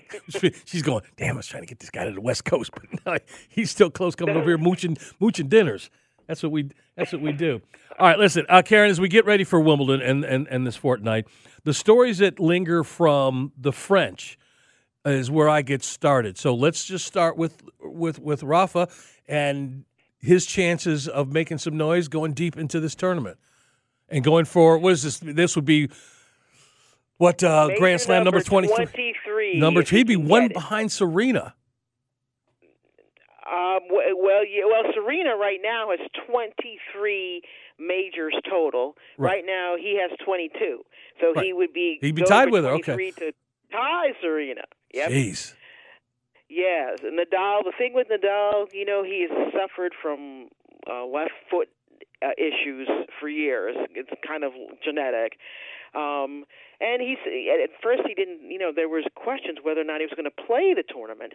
She's 0.65 0.82
going. 0.82 1.04
Damn, 1.17 1.36
I 1.36 1.38
was 1.38 1.47
trying 1.47 1.63
to 1.63 1.67
get 1.67 1.80
this 1.80 1.89
guy 1.89 2.06
to 2.06 2.12
the 2.12 2.21
West 2.21 2.45
Coast, 2.45 2.71
but 2.73 2.84
no, 3.06 3.17
he's 3.49 3.69
still 3.69 3.89
close, 3.89 4.15
coming 4.15 4.36
over 4.36 4.45
here 4.45 4.58
mooching 4.58 4.97
mooching 5.19 5.47
dinners. 5.47 5.89
That's 6.28 6.41
what 6.41 6.52
we. 6.52 6.69
That's 6.95 7.12
what 7.12 7.21
we 7.21 7.34
do. 7.34 7.62
All 7.99 8.08
right, 8.08 8.17
listen, 8.17 8.45
uh, 8.49 8.62
Karen. 8.62 8.89
As 8.89 8.99
we 8.99 9.10
get 9.10 9.26
ready 9.26 9.43
for 9.43 9.60
Wimbledon 9.60 10.02
and, 10.02 10.23
and 10.23 10.47
and 10.47 10.65
this 10.65 10.76
fortnight, 10.76 11.28
the 11.63 11.73
stories 11.73 12.19
that 12.19 12.39
linger 12.39 12.84
from 12.84 13.52
the 13.58 13.73
French 13.73 14.38
is 15.06 15.30
where 15.30 15.49
I 15.49 15.62
get 15.62 15.84
started. 15.84 16.38
So 16.38 16.56
let's 16.56 16.86
just 16.86 17.06
start 17.06 17.38
with 17.38 17.62
with 17.82 18.19
with 18.19 18.43
Rafa 18.43 18.88
and 19.28 19.86
his 20.19 20.45
chances 20.45 21.08
of 21.08 21.32
making 21.34 21.58
some 21.58 21.76
noise 21.76 22.08
going 22.08 22.34
deep 22.34 22.58
into 22.58 22.80
this 22.80 22.95
tournament 22.95 23.38
and 24.08 24.23
going 24.23 24.45
for 24.45 24.78
what 24.78 24.93
is 24.93 25.04
this? 25.04 25.19
This 25.19 25.56
would 25.56 25.65
be 25.65 25.89
what 27.17 27.43
uh, 27.43 27.69
Grand 27.78 28.02
Slam 28.02 28.23
number 28.23 28.41
twenty 28.41 28.67
three. 28.67 28.86
23. 28.86 29.60
Number 29.60 29.84
two, 29.84 29.95
he'd 29.97 30.08
be 30.08 30.15
one 30.15 30.47
behind 30.49 30.91
Serena. 30.91 31.54
Um, 33.45 33.80
well, 33.91 34.45
yeah, 34.45 34.63
well, 34.65 34.84
Serena 34.93 35.36
right 35.36 35.60
now 35.62 35.89
has 35.91 35.99
23 36.28 37.41
majors 37.78 38.34
total. 38.49 38.95
Right. 39.17 39.34
Right, 39.34 39.43
now, 39.45 39.76
he 39.78 39.99
has 40.02 40.17
22. 40.26 40.80
So 41.19 41.34
Right. 41.34 41.45
he 41.45 41.54
would 41.54 41.73
be 41.73 41.99
He'd 42.02 42.15
be 42.15 42.23
tied 42.23 42.49
with 42.52 42.63
her, 42.63 42.71
okay. 42.71 43.12
to 43.12 43.34
tie 43.71 44.13
Serena. 44.21 44.63
Yep. 44.93 45.12
Jeez. 45.12 45.54
Yes, 46.49 46.99
Nadal. 47.02 47.63
The 47.63 47.73
thing 47.78 47.93
with 47.93 48.08
Nadal, 48.10 48.73
you 48.73 48.86
know, 48.86 49.04
he 49.04 49.28
has 49.30 49.54
suffered 49.54 49.93
from 50.02 50.49
uh, 50.89 51.06
left 51.06 51.32
foot 51.49 51.69
uh, 52.23 52.30
issues 52.38 52.88
for 53.19 53.28
years. 53.28 53.76
It's 53.93 54.10
kind 54.26 54.43
of 54.43 54.54
genetic. 54.84 55.34
Um, 55.93 56.45
and 56.82 57.01
he's 57.01 57.21
at 57.23 57.69
first 57.82 58.01
he 58.06 58.13
didn't. 58.13 58.49
You 58.49 58.60
know, 58.60 58.71
there 58.75 58.89
was 58.89 59.06
questions 59.15 59.60
whether 59.62 59.82
or 59.82 59.88
not 59.88 60.01
he 60.01 60.06
was 60.10 60.17
going 60.17 60.29
to 60.29 60.43
play 60.45 60.73
the 60.73 60.84
tournament. 60.84 61.34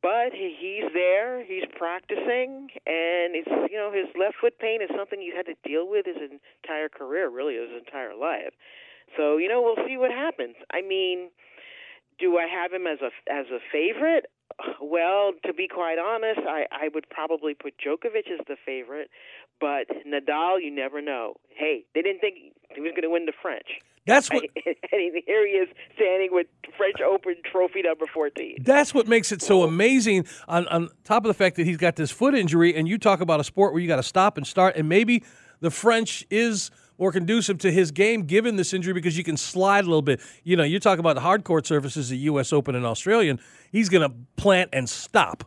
But 0.00 0.30
he's 0.32 0.86
there. 0.94 1.44
He's 1.44 1.66
practicing, 1.76 2.70
and 2.86 3.34
it's 3.34 3.50
you 3.70 3.76
know 3.76 3.90
his 3.90 4.06
left 4.14 4.36
foot 4.40 4.58
pain 4.58 4.80
is 4.80 4.88
something 4.96 5.20
he's 5.20 5.34
had 5.34 5.46
to 5.46 5.58
deal 5.66 5.90
with 5.90 6.06
his 6.06 6.16
entire 6.22 6.88
career, 6.88 7.28
really 7.28 7.58
his 7.58 7.74
entire 7.74 8.14
life. 8.14 8.54
So 9.16 9.36
you 9.36 9.48
know 9.48 9.60
we'll 9.60 9.82
see 9.86 9.96
what 9.96 10.12
happens. 10.12 10.54
I 10.70 10.82
mean, 10.82 11.30
do 12.18 12.38
I 12.38 12.46
have 12.46 12.72
him 12.72 12.86
as 12.86 12.98
a 13.02 13.10
as 13.26 13.46
a 13.50 13.58
favorite? 13.72 14.26
Well, 14.80 15.32
to 15.44 15.52
be 15.52 15.68
quite 15.68 15.98
honest, 15.98 16.40
I, 16.48 16.66
I 16.72 16.88
would 16.94 17.08
probably 17.10 17.54
put 17.54 17.74
Djokovic 17.78 18.30
as 18.32 18.44
the 18.48 18.56
favorite, 18.64 19.10
but 19.60 19.86
Nadal, 20.06 20.62
you 20.62 20.70
never 20.70 21.00
know. 21.00 21.34
Hey, 21.48 21.84
they 21.94 22.02
didn't 22.02 22.20
think 22.20 22.36
he 22.74 22.80
was 22.80 22.90
going 22.92 23.02
to 23.02 23.10
win 23.10 23.26
the 23.26 23.32
French. 23.40 23.66
That's 24.06 24.30
what 24.30 24.42
and 24.66 25.22
here 25.26 25.46
he 25.46 25.52
is 25.52 25.68
standing 25.94 26.30
with 26.32 26.46
French 26.76 26.96
Open 27.00 27.36
trophy 27.44 27.82
number 27.82 28.06
14. 28.12 28.58
that's 28.62 28.94
what 28.94 29.06
makes 29.06 29.32
it 29.32 29.42
so 29.42 29.62
amazing. 29.62 30.26
On 30.48 30.66
on 30.68 30.88
top 31.04 31.24
of 31.24 31.28
the 31.28 31.34
fact 31.34 31.56
that 31.56 31.66
he's 31.66 31.76
got 31.76 31.96
this 31.96 32.10
foot 32.10 32.34
injury, 32.34 32.74
and 32.74 32.88
you 32.88 32.96
talk 32.98 33.20
about 33.20 33.38
a 33.38 33.44
sport 33.44 33.72
where 33.72 33.82
you 33.82 33.88
got 33.88 33.96
to 33.96 34.02
stop 34.02 34.38
and 34.38 34.46
start, 34.46 34.76
and 34.76 34.88
maybe 34.88 35.22
the 35.60 35.70
French 35.70 36.24
is 36.30 36.70
more 36.98 37.12
conducive 37.12 37.58
to 37.58 37.70
his 37.70 37.90
game 37.90 38.22
given 38.22 38.56
this 38.56 38.74
injury 38.74 38.92
because 38.92 39.16
you 39.16 39.24
can 39.24 39.36
slide 39.36 39.84
a 39.84 39.88
little 39.88 40.02
bit. 40.02 40.20
You 40.42 40.56
know, 40.56 40.64
you 40.64 40.80
talk 40.80 40.98
about 40.98 41.14
the 41.14 41.20
hard 41.20 41.44
court 41.44 41.66
surfaces, 41.66 42.08
the 42.08 42.16
U.S. 42.18 42.52
Open 42.52 42.74
and 42.74 42.84
Australian. 42.84 43.38
He's 43.70 43.88
going 43.88 44.08
to 44.08 44.16
plant 44.36 44.70
and 44.72 44.88
stop. 44.88 45.44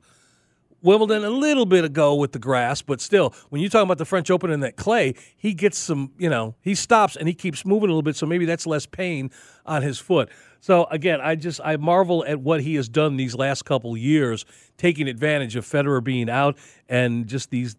Wimbledon 0.82 1.24
a 1.24 1.30
little 1.30 1.66
bit 1.66 1.86
ago 1.86 2.16
with 2.16 2.32
the 2.32 2.40
grass, 2.40 2.82
but 2.82 3.02
still, 3.02 3.34
when 3.50 3.62
you 3.62 3.70
talk 3.70 3.84
about 3.84 3.98
the 3.98 4.06
French 4.06 4.32
Open 4.32 4.50
and 4.52 4.64
that 4.64 4.76
clay, 4.76 5.14
he 5.38 5.54
gets 5.54 5.78
some, 5.78 6.12
you 6.18 6.30
know, 6.30 6.56
he 6.62 6.76
stops 6.76 7.16
and 7.16 7.28
he 7.28 7.34
keeps 7.34 7.66
moving 7.66 7.90
a 7.90 7.94
little 7.94 8.02
bit, 8.02 8.16
so 8.16 8.26
maybe 8.26 8.46
that's 8.46 8.66
less 8.66 8.86
pain 8.86 9.30
on 9.66 9.82
his 9.82 10.00
foot. 10.00 10.30
So 10.60 10.86
again, 10.86 11.22
I 11.22 11.36
just 11.36 11.60
I 11.64 11.78
marvel 11.78 12.24
at 12.28 12.40
what 12.40 12.62
he 12.62 12.76
has 12.76 12.88
done 12.88 13.18
these 13.18 13.36
last 13.36 13.64
couple 13.66 13.96
years, 13.98 14.46
taking 14.78 15.08
advantage 15.08 15.56
of 15.56 15.66
Federer 15.66 16.04
being 16.04 16.30
out 16.30 16.58
and 16.88 17.28
just 17.28 17.50
these 17.50 17.76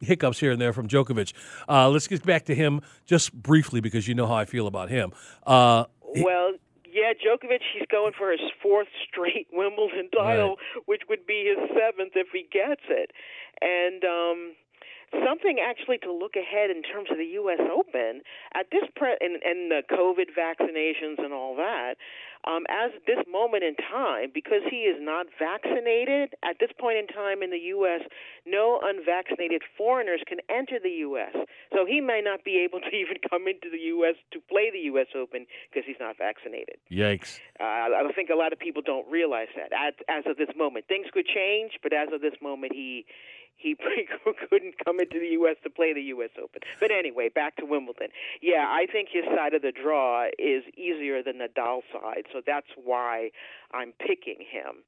hiccups 0.00 0.38
here 0.40 0.52
and 0.52 0.60
there 0.60 0.72
from 0.72 0.88
Djokovic. 0.88 1.32
Uh, 1.68 1.88
let's 1.88 2.08
get 2.08 2.24
back 2.24 2.44
to 2.46 2.54
him 2.54 2.80
just 3.06 3.32
briefly 3.32 3.80
because 3.80 4.08
you 4.08 4.14
know 4.14 4.26
how 4.26 4.34
I 4.34 4.44
feel 4.44 4.66
about 4.66 4.90
him. 4.90 5.12
Uh, 5.46 5.84
Well, 6.24 6.54
yeah, 6.92 7.12
Djokovic, 7.16 7.60
he's 7.72 7.88
going 7.90 8.12
for 8.16 8.30
his 8.30 8.40
fourth 8.62 8.88
straight 9.08 9.48
Wimbledon 9.52 10.10
title, 10.10 10.56
which 10.84 11.02
would 11.08 11.26
be 11.26 11.48
his 11.48 11.68
seventh 11.70 12.12
if 12.14 12.28
he 12.32 12.46
gets 12.52 12.82
it. 12.88 13.10
And 13.60 14.04
um 14.04 14.54
something 15.24 15.58
actually 15.60 15.98
to 15.98 16.12
look 16.12 16.36
ahead 16.36 16.70
in 16.70 16.82
terms 16.82 17.08
of 17.10 17.18
the 17.18 17.36
U.S. 17.40 17.60
Open 17.60 18.22
at 18.54 18.66
this 18.72 18.84
pre- 18.96 19.18
and, 19.20 19.42
and 19.42 19.70
the 19.70 19.82
COVID 19.90 20.32
vaccinations 20.32 21.22
and 21.22 21.32
all 21.32 21.56
that. 21.56 21.96
Um, 22.44 22.66
as 22.68 22.90
this 23.06 23.22
moment 23.30 23.62
in 23.62 23.76
time, 23.76 24.30
because 24.34 24.66
he 24.68 24.90
is 24.90 24.98
not 24.98 25.26
vaccinated 25.38 26.34
at 26.42 26.58
this 26.58 26.70
point 26.74 26.98
in 26.98 27.06
time 27.06 27.40
in 27.40 27.50
the 27.50 27.70
U.S., 27.78 28.02
no 28.44 28.80
unvaccinated 28.82 29.62
foreigners 29.78 30.20
can 30.26 30.38
enter 30.50 30.82
the 30.82 31.06
U.S. 31.06 31.36
So 31.70 31.86
he 31.86 32.00
may 32.00 32.20
not 32.20 32.42
be 32.42 32.58
able 32.58 32.80
to 32.80 32.90
even 33.02 33.22
come 33.30 33.46
into 33.46 33.70
the 33.70 33.78
U.S. 33.94 34.16
to 34.32 34.40
play 34.50 34.70
the 34.72 34.90
U.S. 34.90 35.06
Open 35.14 35.46
because 35.70 35.86
he's 35.86 36.00
not 36.00 36.18
vaccinated. 36.18 36.82
yikes! 36.90 37.38
Uh, 37.60 37.94
I 37.94 38.10
think 38.14 38.30
a 38.30 38.36
lot 38.36 38.52
of 38.52 38.58
people 38.58 38.82
don't 38.82 39.06
realize 39.08 39.48
that 39.54 39.70
as, 39.70 39.94
as 40.08 40.24
of 40.26 40.36
this 40.36 40.50
moment. 40.56 40.86
Things 40.88 41.06
could 41.12 41.26
change, 41.26 41.78
but 41.82 41.92
as 41.92 42.08
of 42.12 42.22
this 42.22 42.34
moment, 42.42 42.72
he 42.74 43.06
he 43.64 43.76
couldn't 44.48 44.74
come 44.84 45.00
into 45.00 45.18
the 45.18 45.32
U.S. 45.40 45.56
to 45.64 45.70
play 45.70 45.92
the 45.92 46.02
U.S. 46.16 46.30
Open. 46.42 46.60
But 46.80 46.90
anyway, 46.90 47.28
back 47.28 47.56
to 47.56 47.64
Wimbledon. 47.64 48.08
Yeah, 48.40 48.66
I 48.68 48.86
think 48.90 49.08
his 49.12 49.24
side 49.36 49.54
of 49.54 49.62
the 49.62 49.72
draw 49.72 50.26
is 50.38 50.64
easier 50.76 51.22
than 51.22 51.38
Nadal's 51.38 51.84
side, 51.92 52.24
so 52.32 52.40
that's 52.44 52.70
why 52.76 53.30
I'm 53.72 53.92
picking 53.98 54.38
him. 54.40 54.84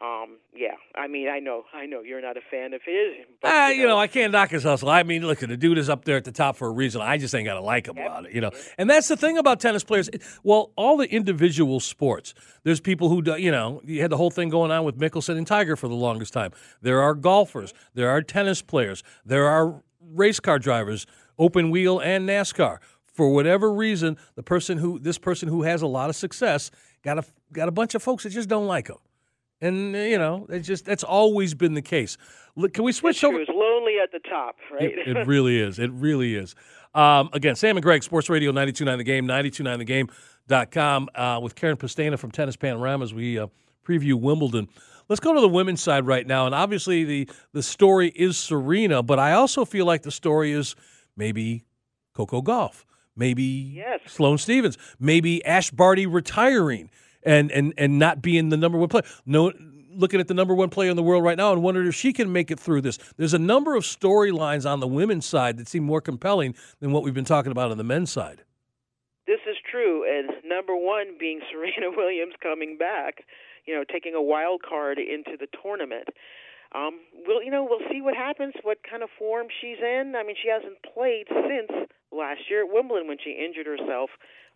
Um, 0.00 0.38
yeah, 0.54 0.74
I 0.94 1.08
mean, 1.08 1.28
I 1.28 1.40
know, 1.40 1.64
I 1.74 1.86
know 1.86 2.02
you're 2.02 2.22
not 2.22 2.36
a 2.36 2.40
fan 2.52 2.72
of 2.72 2.80
his. 2.84 3.26
But, 3.42 3.48
Ah, 3.50 3.68
you 3.70 3.84
know, 3.84 3.98
I 3.98 4.06
can't 4.06 4.30
knock 4.30 4.50
his 4.50 4.62
hustle. 4.62 4.88
I 4.88 5.02
mean, 5.02 5.26
look, 5.26 5.40
the 5.40 5.56
dude 5.56 5.76
is 5.76 5.90
up 5.90 6.04
there 6.04 6.16
at 6.16 6.24
the 6.24 6.30
top 6.30 6.54
for 6.56 6.68
a 6.68 6.70
reason. 6.70 7.00
I 7.00 7.18
just 7.18 7.34
ain't 7.34 7.46
got 7.46 7.54
to 7.54 7.60
like 7.60 7.88
him 7.88 7.98
about 7.98 8.26
it, 8.26 8.32
you 8.32 8.40
know. 8.40 8.52
And 8.78 8.88
that's 8.88 9.08
the 9.08 9.16
thing 9.16 9.38
about 9.38 9.58
tennis 9.58 9.82
players. 9.82 10.08
Well, 10.44 10.70
all 10.76 10.96
the 10.96 11.12
individual 11.12 11.80
sports, 11.80 12.32
there's 12.62 12.80
people 12.80 13.08
who, 13.08 13.22
do, 13.22 13.36
you 13.38 13.50
know, 13.50 13.80
you 13.84 14.00
had 14.00 14.10
the 14.10 14.16
whole 14.16 14.30
thing 14.30 14.50
going 14.50 14.70
on 14.70 14.84
with 14.84 14.96
Mickelson 14.98 15.36
and 15.36 15.46
Tiger 15.46 15.74
for 15.74 15.88
the 15.88 15.96
longest 15.96 16.32
time. 16.32 16.52
There 16.80 17.02
are 17.02 17.14
golfers, 17.14 17.74
there 17.94 18.08
are 18.08 18.22
tennis 18.22 18.62
players, 18.62 19.02
there 19.24 19.46
are 19.48 19.82
race 20.00 20.38
car 20.38 20.60
drivers, 20.60 21.06
open 21.40 21.70
wheel 21.70 21.98
and 21.98 22.28
NASCAR. 22.28 22.78
For 23.04 23.34
whatever 23.34 23.72
reason, 23.72 24.16
the 24.36 24.44
person 24.44 24.78
who 24.78 25.00
this 25.00 25.18
person 25.18 25.48
who 25.48 25.62
has 25.64 25.82
a 25.82 25.88
lot 25.88 26.08
of 26.08 26.14
success 26.14 26.70
got 27.02 27.18
a 27.18 27.24
got 27.52 27.66
a 27.66 27.72
bunch 27.72 27.96
of 27.96 28.02
folks 28.02 28.22
that 28.22 28.30
just 28.30 28.48
don't 28.48 28.68
like 28.68 28.86
him. 28.86 28.98
And 29.60 29.92
you 29.94 30.18
know, 30.18 30.46
it's 30.48 30.66
just 30.68 30.84
that's 30.84 31.04
always 31.04 31.54
been 31.54 31.74
the 31.74 31.82
case. 31.82 32.16
Look, 32.56 32.74
can 32.74 32.84
we 32.84 32.92
switch 32.92 33.22
over? 33.24 33.40
It's 33.40 33.50
lonely 33.52 33.96
at 34.02 34.12
the 34.12 34.18
top, 34.20 34.56
right? 34.72 34.82
It, 34.82 35.16
it 35.16 35.26
really 35.26 35.58
is. 35.60 35.78
It 35.78 35.90
really 35.92 36.34
is. 36.34 36.54
Um, 36.94 37.28
again, 37.32 37.54
Sam 37.54 37.76
and 37.76 37.82
Greg, 37.82 38.02
Sports 38.02 38.28
Radio 38.30 38.50
929 38.50 38.98
The 38.98 39.04
Game, 39.04 39.26
929thegame.com, 39.96 41.08
uh, 41.14 41.40
with 41.42 41.54
Karen 41.54 41.76
Pestaina 41.76 42.18
from 42.18 42.30
Tennis 42.30 42.56
Panorama 42.56 43.04
as 43.04 43.14
we 43.14 43.38
uh, 43.38 43.46
preview 43.86 44.14
Wimbledon. 44.14 44.68
Let's 45.08 45.20
go 45.20 45.32
to 45.32 45.40
the 45.40 45.48
women's 45.48 45.80
side 45.80 46.06
right 46.06 46.26
now. 46.26 46.46
And 46.46 46.54
obviously, 46.54 47.04
the, 47.04 47.30
the 47.52 47.62
story 47.62 48.08
is 48.08 48.36
Serena, 48.36 49.02
but 49.02 49.18
I 49.18 49.32
also 49.32 49.64
feel 49.64 49.86
like 49.86 50.02
the 50.02 50.10
story 50.10 50.52
is 50.52 50.74
maybe 51.16 51.64
Coco 52.14 52.42
Gauff, 52.42 52.84
maybe 53.16 53.42
Yes. 53.42 54.00
Sloane 54.06 54.38
Stevens, 54.38 54.76
maybe 54.98 55.44
Ash 55.44 55.70
Barty 55.70 56.06
retiring 56.06 56.90
and, 57.22 57.50
and, 57.52 57.74
and 57.76 57.98
not 57.98 58.22
being 58.22 58.48
the 58.48 58.56
number 58.56 58.78
one 58.78 58.88
player. 58.88 59.04
No, 59.26 59.52
looking 59.98 60.20
at 60.20 60.28
the 60.28 60.34
number 60.34 60.54
one 60.54 60.70
player 60.70 60.90
in 60.90 60.96
the 60.96 61.02
world 61.02 61.24
right 61.24 61.36
now 61.36 61.52
and 61.52 61.62
wondering 61.62 61.88
if 61.88 61.94
she 61.94 62.12
can 62.12 62.32
make 62.32 62.50
it 62.50 62.60
through 62.60 62.80
this. 62.80 62.98
There's 63.16 63.34
a 63.34 63.38
number 63.38 63.74
of 63.74 63.82
storylines 63.82 64.70
on 64.70 64.80
the 64.80 64.86
women's 64.86 65.26
side 65.26 65.56
that 65.58 65.68
seem 65.68 65.82
more 65.82 66.00
compelling 66.00 66.54
than 66.80 66.92
what 66.92 67.02
we've 67.02 67.14
been 67.14 67.24
talking 67.24 67.52
about 67.52 67.70
on 67.70 67.78
the 67.78 67.84
men's 67.84 68.10
side. 68.10 68.42
This 69.26 69.40
is 69.46 69.56
true, 69.70 70.08
and 70.08 70.30
number 70.48 70.74
one 70.74 71.16
being 71.18 71.40
Serena 71.52 71.94
Williams 71.94 72.34
coming 72.42 72.78
back, 72.78 73.24
you 73.66 73.74
know, 73.74 73.84
taking 73.84 74.14
a 74.14 74.22
wild 74.22 74.62
card 74.66 74.98
into 74.98 75.36
the 75.38 75.46
tournament. 75.62 76.08
Um, 76.74 77.00
we'll, 77.26 77.42
you 77.42 77.50
know, 77.50 77.66
we'll 77.68 77.84
see 77.90 78.00
what 78.00 78.14
happens, 78.14 78.54
what 78.62 78.78
kind 78.88 79.02
of 79.02 79.08
form 79.18 79.46
she's 79.60 79.78
in. 79.80 80.14
I 80.16 80.22
mean, 80.22 80.36
she 80.40 80.48
hasn't 80.48 80.80
played 80.94 81.26
since 81.28 81.88
last 82.12 82.40
year 82.48 82.64
at 82.64 82.72
Wimbledon 82.72 83.08
when 83.08 83.18
she 83.22 83.32
injured 83.32 83.66
herself 83.66 84.10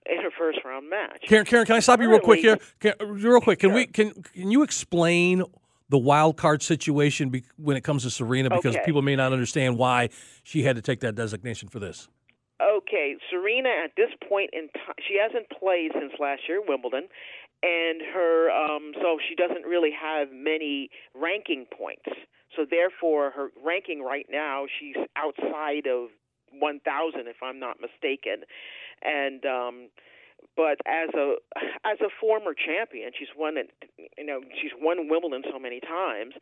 in 0.07 0.23
her 0.23 0.31
first 0.37 0.59
round 0.65 0.89
match. 0.89 1.23
Karen, 1.27 1.45
Karen, 1.45 1.67
can 1.67 1.77
I 1.77 1.81
stop 1.81 2.01
you 2.01 2.11
real 2.11 2.21
quick 2.21 2.41
here? 2.41 2.59
Can, 2.81 2.95
real 3.01 3.41
quick, 3.41 3.59
can 3.59 3.73
we 3.73 3.87
can 3.87 4.13
can 4.35 4.51
you 4.51 4.63
explain 4.63 5.43
the 5.89 5.99
wild 5.99 6.37
card 6.37 6.63
situation 6.63 7.29
be, 7.29 7.45
when 7.57 7.77
it 7.77 7.83
comes 7.83 8.03
to 8.03 8.11
Serena 8.11 8.49
because 8.49 8.75
Okay. 8.77 8.85
people 8.87 9.03
may 9.03 9.15
not 9.15 9.33
understand 9.33 9.77
why 9.77 10.09
she 10.43 10.63
had 10.63 10.75
to 10.77 10.83
take 10.83 11.01
that 11.01 11.15
designation 11.15 11.69
for 11.69 11.79
this. 11.79 12.09
Okay, 12.63 13.17
Serena 13.29 13.69
at 13.69 13.91
this 13.97 14.11
point 14.29 14.51
in 14.53 14.69
time, 14.69 14.95
she 15.07 15.19
hasn't 15.21 15.51
played 15.51 15.91
since 15.93 16.13
last 16.19 16.43
year 16.49 16.61
at 16.63 16.69
Wimbledon, 16.69 17.09
and 17.63 18.01
her 18.15 18.51
um, 18.51 18.93
so 19.03 19.19
she 19.29 19.35
doesn't 19.35 19.67
really 19.67 19.91
have 19.91 20.29
many 20.33 20.89
ranking 21.15 21.67
points. 21.77 22.09
So 22.57 22.65
therefore, 22.69 23.31
her 23.31 23.49
ranking 23.65 24.03
right 24.03 24.27
now, 24.31 24.67
she's 24.79 24.97
outside 25.17 25.87
of 25.87 26.11
1,000, 26.53 27.27
if 27.27 27.37
I'm 27.43 27.59
not 27.59 27.81
mistaken, 27.81 28.45
and. 29.05 29.45
um 29.47 29.89
but 30.57 30.79
as 30.87 31.09
a 31.15 31.37
as 31.85 31.99
a 32.01 32.11
former 32.21 32.53
champion, 32.55 33.11
she's 33.19 33.29
won 33.37 33.57
it. 33.57 33.71
You 34.19 34.27
know, 34.27 34.41
she's 34.61 34.73
won 34.79 35.09
Wimbledon 35.09 35.43
so 35.51 35.59
many 35.59 35.81
times. 35.81 36.35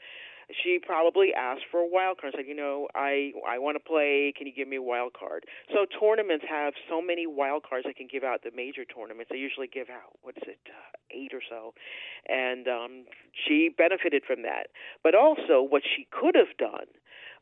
She 0.65 0.81
probably 0.85 1.33
asked 1.33 1.63
for 1.71 1.79
a 1.79 1.87
wild 1.87 2.19
card. 2.21 2.35
Said, 2.37 2.47
you 2.49 2.57
know, 2.57 2.89
I 2.95 3.33
I 3.47 3.59
want 3.59 3.77
to 3.77 3.85
play. 3.85 4.33
Can 4.37 4.49
you 4.49 4.53
give 4.53 4.67
me 4.67 4.77
a 4.77 4.83
wild 4.83 5.13
card? 5.13 5.45
So 5.73 5.87
tournaments 6.01 6.45
have 6.49 6.75
so 6.89 7.01
many 7.01 7.27
wild 7.27 7.63
cards 7.63 7.87
they 7.87 7.93
can 7.93 8.09
give 8.11 8.25
out. 8.25 8.43
The 8.43 8.51
major 8.55 8.85
tournaments 8.85 9.31
they 9.31 9.39
usually 9.39 9.69
give 9.69 9.89
out 9.91 10.19
what 10.23 10.37
is 10.39 10.43
it, 10.49 10.59
uh, 10.67 10.97
eight 11.13 11.33
or 11.33 11.43
so, 11.49 11.75
and 12.29 12.67
um, 12.67 13.05
she 13.47 13.71
benefited 13.77 14.25
from 14.27 14.43
that. 14.43 14.69
But 15.05 15.15
also, 15.15 15.63
what 15.63 15.83
she 15.85 16.09
could 16.11 16.35
have 16.35 16.57
done 16.59 16.91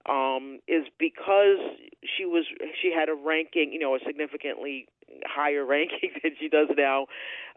um, 0.04 0.60
is 0.68 0.84
because 0.98 1.58
she 2.04 2.26
was 2.26 2.44
she 2.82 2.92
had 2.92 3.08
a 3.08 3.14
ranking, 3.14 3.72
you 3.72 3.78
know, 3.78 3.94
a 3.94 3.98
significantly 4.04 4.86
higher 5.26 5.64
ranking 5.66 6.10
than 6.22 6.32
she 6.38 6.48
does 6.48 6.68
now. 6.76 7.06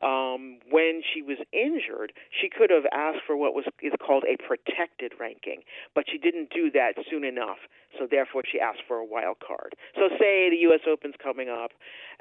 Um, 0.02 0.58
when 0.70 1.02
she 1.14 1.22
was 1.22 1.38
injured, 1.54 2.14
she 2.30 2.50
could 2.50 2.72
have 2.72 2.86
asked 2.92 3.22
for 3.28 3.38
what 3.38 3.54
was 3.54 3.66
is 3.82 3.94
called 4.04 4.24
a 4.26 4.36
protected 4.42 5.14
ranking, 5.20 5.62
but 5.94 6.06
she 6.10 6.18
didn't 6.18 6.50
do 6.50 6.72
that 6.72 6.94
soon 7.10 7.24
enough. 7.24 7.60
So 8.00 8.08
therefore, 8.10 8.44
she 8.50 8.60
asked 8.60 8.82
for 8.88 8.98
a 8.98 9.06
wild 9.06 9.38
card. 9.46 9.76
So 9.96 10.10
say 10.18 10.50
the 10.50 10.58
U.S. 10.72 10.82
Open's 10.88 11.16
coming 11.22 11.50
up, 11.50 11.72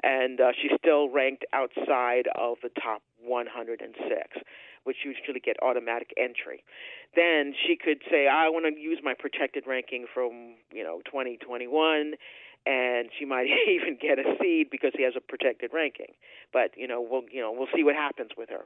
and 0.03 0.39
uh, 0.39 0.51
she's 0.61 0.71
still 0.77 1.09
ranked 1.09 1.45
outside 1.53 2.27
of 2.35 2.57
the 2.61 2.69
top 2.69 3.01
106, 3.23 3.87
which 4.83 4.97
usually 5.05 5.39
get 5.39 5.55
automatic 5.63 6.13
entry 6.17 6.63
then 7.15 7.53
she 7.67 7.75
could 7.75 8.01
say, 8.09 8.27
I 8.27 8.47
want 8.49 8.65
to 8.73 8.79
use 8.79 8.99
my 9.03 9.13
protected 9.17 9.65
ranking 9.67 10.05
from, 10.13 10.55
you 10.71 10.83
know, 10.83 11.01
2021, 11.05 12.13
and 12.65 13.09
she 13.17 13.25
might 13.25 13.47
even 13.67 13.97
get 14.01 14.19
a 14.19 14.35
seed 14.41 14.69
because 14.71 14.91
he 14.95 15.03
has 15.03 15.13
a 15.15 15.21
protected 15.21 15.71
ranking. 15.73 16.13
But, 16.53 16.71
you 16.75 16.87
know, 16.87 17.01
we'll, 17.01 17.23
you 17.31 17.41
know, 17.41 17.51
we'll 17.51 17.69
see 17.75 17.83
what 17.83 17.95
happens 17.95 18.31
with 18.37 18.49
her. 18.49 18.65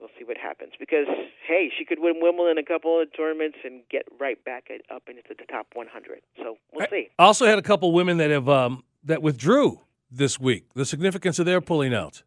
We'll 0.00 0.10
see 0.18 0.24
what 0.24 0.38
happens 0.38 0.72
because 0.80 1.06
hey, 1.46 1.70
she 1.76 1.84
could 1.84 1.98
win 2.00 2.20
Wimbledon 2.22 2.56
a 2.56 2.64
couple 2.64 3.02
of 3.02 3.08
tournaments 3.14 3.58
and 3.64 3.82
get 3.90 4.04
right 4.18 4.42
back 4.44 4.68
up 4.90 5.02
into 5.08 5.20
the 5.28 5.44
top 5.44 5.66
100. 5.74 6.22
So 6.38 6.56
we'll 6.72 6.86
see. 6.88 7.08
I 7.18 7.24
also 7.24 7.44
had 7.44 7.58
a 7.58 7.62
couple 7.62 7.92
women 7.92 8.16
that 8.16 8.30
have 8.30 8.48
um, 8.48 8.82
that 9.04 9.20
withdrew 9.20 9.80
this 10.10 10.40
week. 10.40 10.72
The 10.74 10.86
significance 10.86 11.38
of 11.38 11.44
their 11.44 11.60
pulling 11.60 11.92
out. 11.92 12.22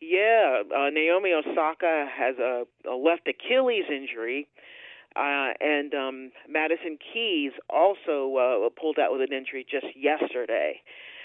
Yeah, 0.00 0.62
uh, 0.74 0.90
Naomi 0.90 1.32
Osaka 1.32 2.06
has 2.14 2.36
a, 2.38 2.64
a 2.88 2.94
left 2.94 3.28
Achilles 3.28 3.84
injury, 3.90 4.48
uh, 5.16 5.52
and 5.60 5.94
um, 5.94 6.30
Madison 6.48 6.98
Keys 7.12 7.52
also 7.70 8.36
uh, 8.36 8.68
pulled 8.80 8.98
out 8.98 9.12
with 9.12 9.22
an 9.22 9.32
injury 9.32 9.66
just 9.68 9.86
yesterday. 9.96 10.80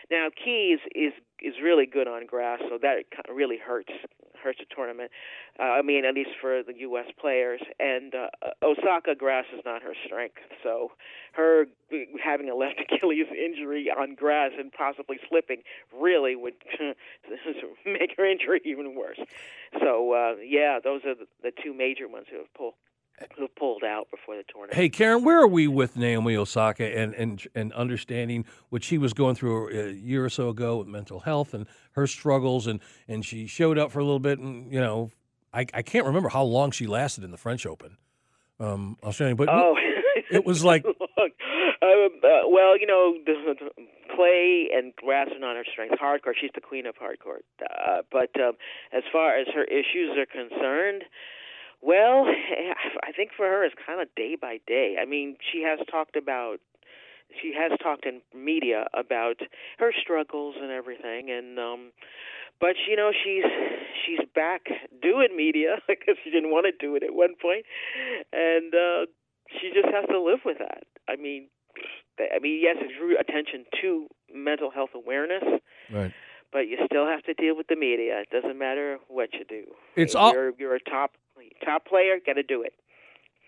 Now 0.10 0.28
Keys 0.44 0.80
is 0.96 1.14
is 1.42 1.56
really 1.64 1.86
good 1.86 2.08
on 2.08 2.26
grass, 2.26 2.60
so 2.70 2.78
that 2.82 3.06
really 3.34 3.58
hurts 3.58 3.92
hurts 4.42 4.60
the 4.60 4.66
tournament. 4.76 5.12
Uh, 5.60 5.64
I 5.64 5.82
mean, 5.82 6.06
at 6.06 6.16
least 6.16 6.32
for 6.40 6.64
the 6.64 6.74
U.S. 6.80 7.06
players. 7.20 7.62
And 7.80 8.14
uh, 8.16 8.28
Osaka 8.64 9.16
grass 9.16 9.46
is 9.56 9.62
not 9.66 9.84
her 9.84 9.94
strength, 10.06 10.38
so 10.64 10.92
her 11.34 11.66
having 12.24 12.50
a 12.50 12.56
left 12.56 12.82
Achilles 12.92 13.28
injury 13.32 13.90
on 13.90 14.16
grass 14.16 14.52
and 14.58 14.72
possibly 14.72 15.18
slipping 15.30 15.62
really 15.98 16.36
would 16.36 16.56
make 17.86 18.16
her 18.18 18.26
injury 18.26 18.62
even 18.66 18.96
worse. 18.96 19.20
So 19.80 20.14
uh, 20.14 20.36
yeah, 20.44 20.80
those 20.84 21.02
are 21.06 21.16
the 21.16 21.52
two 21.64 21.74
major 21.74 22.08
ones 22.08 22.26
who 22.30 22.38
have 22.38 22.54
pulled. 22.54 22.74
Who 23.38 23.48
pulled 23.48 23.84
out 23.84 24.10
before 24.12 24.36
the 24.36 24.44
tournament. 24.44 24.74
Hey, 24.74 24.90
Karen, 24.90 25.24
where 25.24 25.42
are 25.42 25.48
we 25.48 25.68
with 25.68 25.98
Naomi 25.98 26.36
Osaka 26.36 26.86
and 26.98 27.14
and 27.16 27.46
and 27.56 27.74
understanding 27.74 28.46
what 28.70 28.84
she 28.84 28.98
was 28.98 29.14
going 29.14 29.36
through 29.36 29.70
a 29.70 29.92
year 29.92 30.26
or 30.26 30.30
so 30.30 30.50
ago 30.50 30.78
with 30.78 30.88
mental 30.88 31.20
health 31.20 31.54
and 31.54 31.68
her 31.94 32.08
struggles, 32.08 32.68
and 32.68 32.80
and 33.08 33.26
she 33.26 33.48
showed 33.48 33.78
up 33.78 33.92
for 33.92 34.00
a 34.00 34.04
little 34.04 34.20
bit, 34.20 34.40
and 34.40 34.72
you 34.72 34.80
know, 34.80 35.12
I 35.54 35.66
I 35.74 35.82
can't 35.82 36.06
remember 36.06 36.30
how 36.30 36.44
long 36.44 36.72
she 36.72 36.88
lasted 36.88 37.24
in 37.24 37.32
the 37.32 37.38
French 37.38 37.66
Open, 37.66 37.98
um, 38.60 38.98
Australian, 39.04 39.38
but 39.38 39.50
oh, 39.50 39.76
it 40.32 40.46
was 40.46 40.64
like 40.64 40.86
Look, 41.22 41.34
um, 41.82 42.10
uh, 42.24 42.50
well, 42.50 42.80
you 42.80 42.88
know, 42.88 43.16
the, 43.26 43.34
the 43.54 43.86
clay 44.16 44.70
and 44.74 44.96
grass 44.96 45.28
are 45.34 45.40
not 45.40 45.56
her 45.56 45.66
strength. 45.72 46.00
Hard 46.00 46.24
court, 46.24 46.38
she's 46.40 46.52
the 46.56 46.62
queen 46.62 46.86
of 46.86 46.96
hard 46.98 47.20
court. 47.20 47.46
Uh, 47.62 48.02
but 48.12 48.30
um, 48.42 48.54
as 48.92 49.04
far 49.12 49.38
as 49.38 49.48
her 49.54 49.64
issues 49.66 50.18
are 50.18 50.26
concerned, 50.26 51.04
well, 51.82 52.26
I 53.04 53.12
think 53.12 53.32
for 53.36 53.46
her 53.46 53.64
it's 53.64 53.76
kind 53.86 54.02
of 54.02 54.08
day 54.16 54.36
by 54.40 54.60
day. 54.68 54.98
I 55.02 55.06
mean, 55.06 55.38
she 55.52 55.64
has 55.64 55.80
talked 55.90 56.16
about 56.16 56.58
she 57.42 57.54
has 57.58 57.72
talked 57.82 58.06
in 58.06 58.22
media 58.36 58.88
about 58.94 59.40
her 59.80 59.92
struggles 60.02 60.56
and 60.62 60.70
everything 60.70 61.32
and 61.32 61.58
um 61.58 61.92
but 62.60 62.76
you 62.90 62.98
know 62.98 63.12
she's 63.14 63.46
she's 64.06 64.20
back 64.36 64.64
doing 65.02 65.30
media 65.34 65.78
because 65.88 66.16
she 66.26 66.30
didn't 66.30 66.52
want 66.52 66.66
to 66.66 66.74
do 66.86 66.94
it 66.98 67.04
at 67.04 67.14
one 67.16 67.36
point 67.42 67.66
and 68.34 68.76
uh 68.76 69.06
she 69.62 69.72
just 69.74 69.88
has 69.94 70.04
to 70.10 70.20
live 70.22 70.40
with 70.44 70.58
that 70.58 70.84
i 71.08 71.16
mean 71.16 71.48
I 72.20 72.40
mean, 72.40 72.60
yes, 72.62 72.78
it 72.80 72.92
drew 73.00 73.18
attention 73.18 73.66
to 73.82 74.08
mental 74.34 74.70
health 74.70 74.92
awareness, 74.94 75.44
right. 75.92 76.14
but 76.52 76.68
you 76.68 76.78
still 76.86 77.08
have 77.08 77.24
to 77.24 77.34
deal 77.34 77.56
with 77.56 77.68
the 77.68 77.76
media. 77.76 78.22
It 78.22 78.30
doesn't 78.30 78.58
matter 78.58 78.98
what 79.08 79.34
you 79.34 79.46
do. 79.48 79.64
It's 79.96 80.14
you're, 80.14 80.22
all- 80.22 80.52
you're 80.58 80.76
a 80.76 80.80
top 80.80 81.12
top 81.64 81.86
player. 81.86 82.18
Got 82.26 82.34
to 82.34 82.44
do 82.44 82.64
it. 82.64 82.74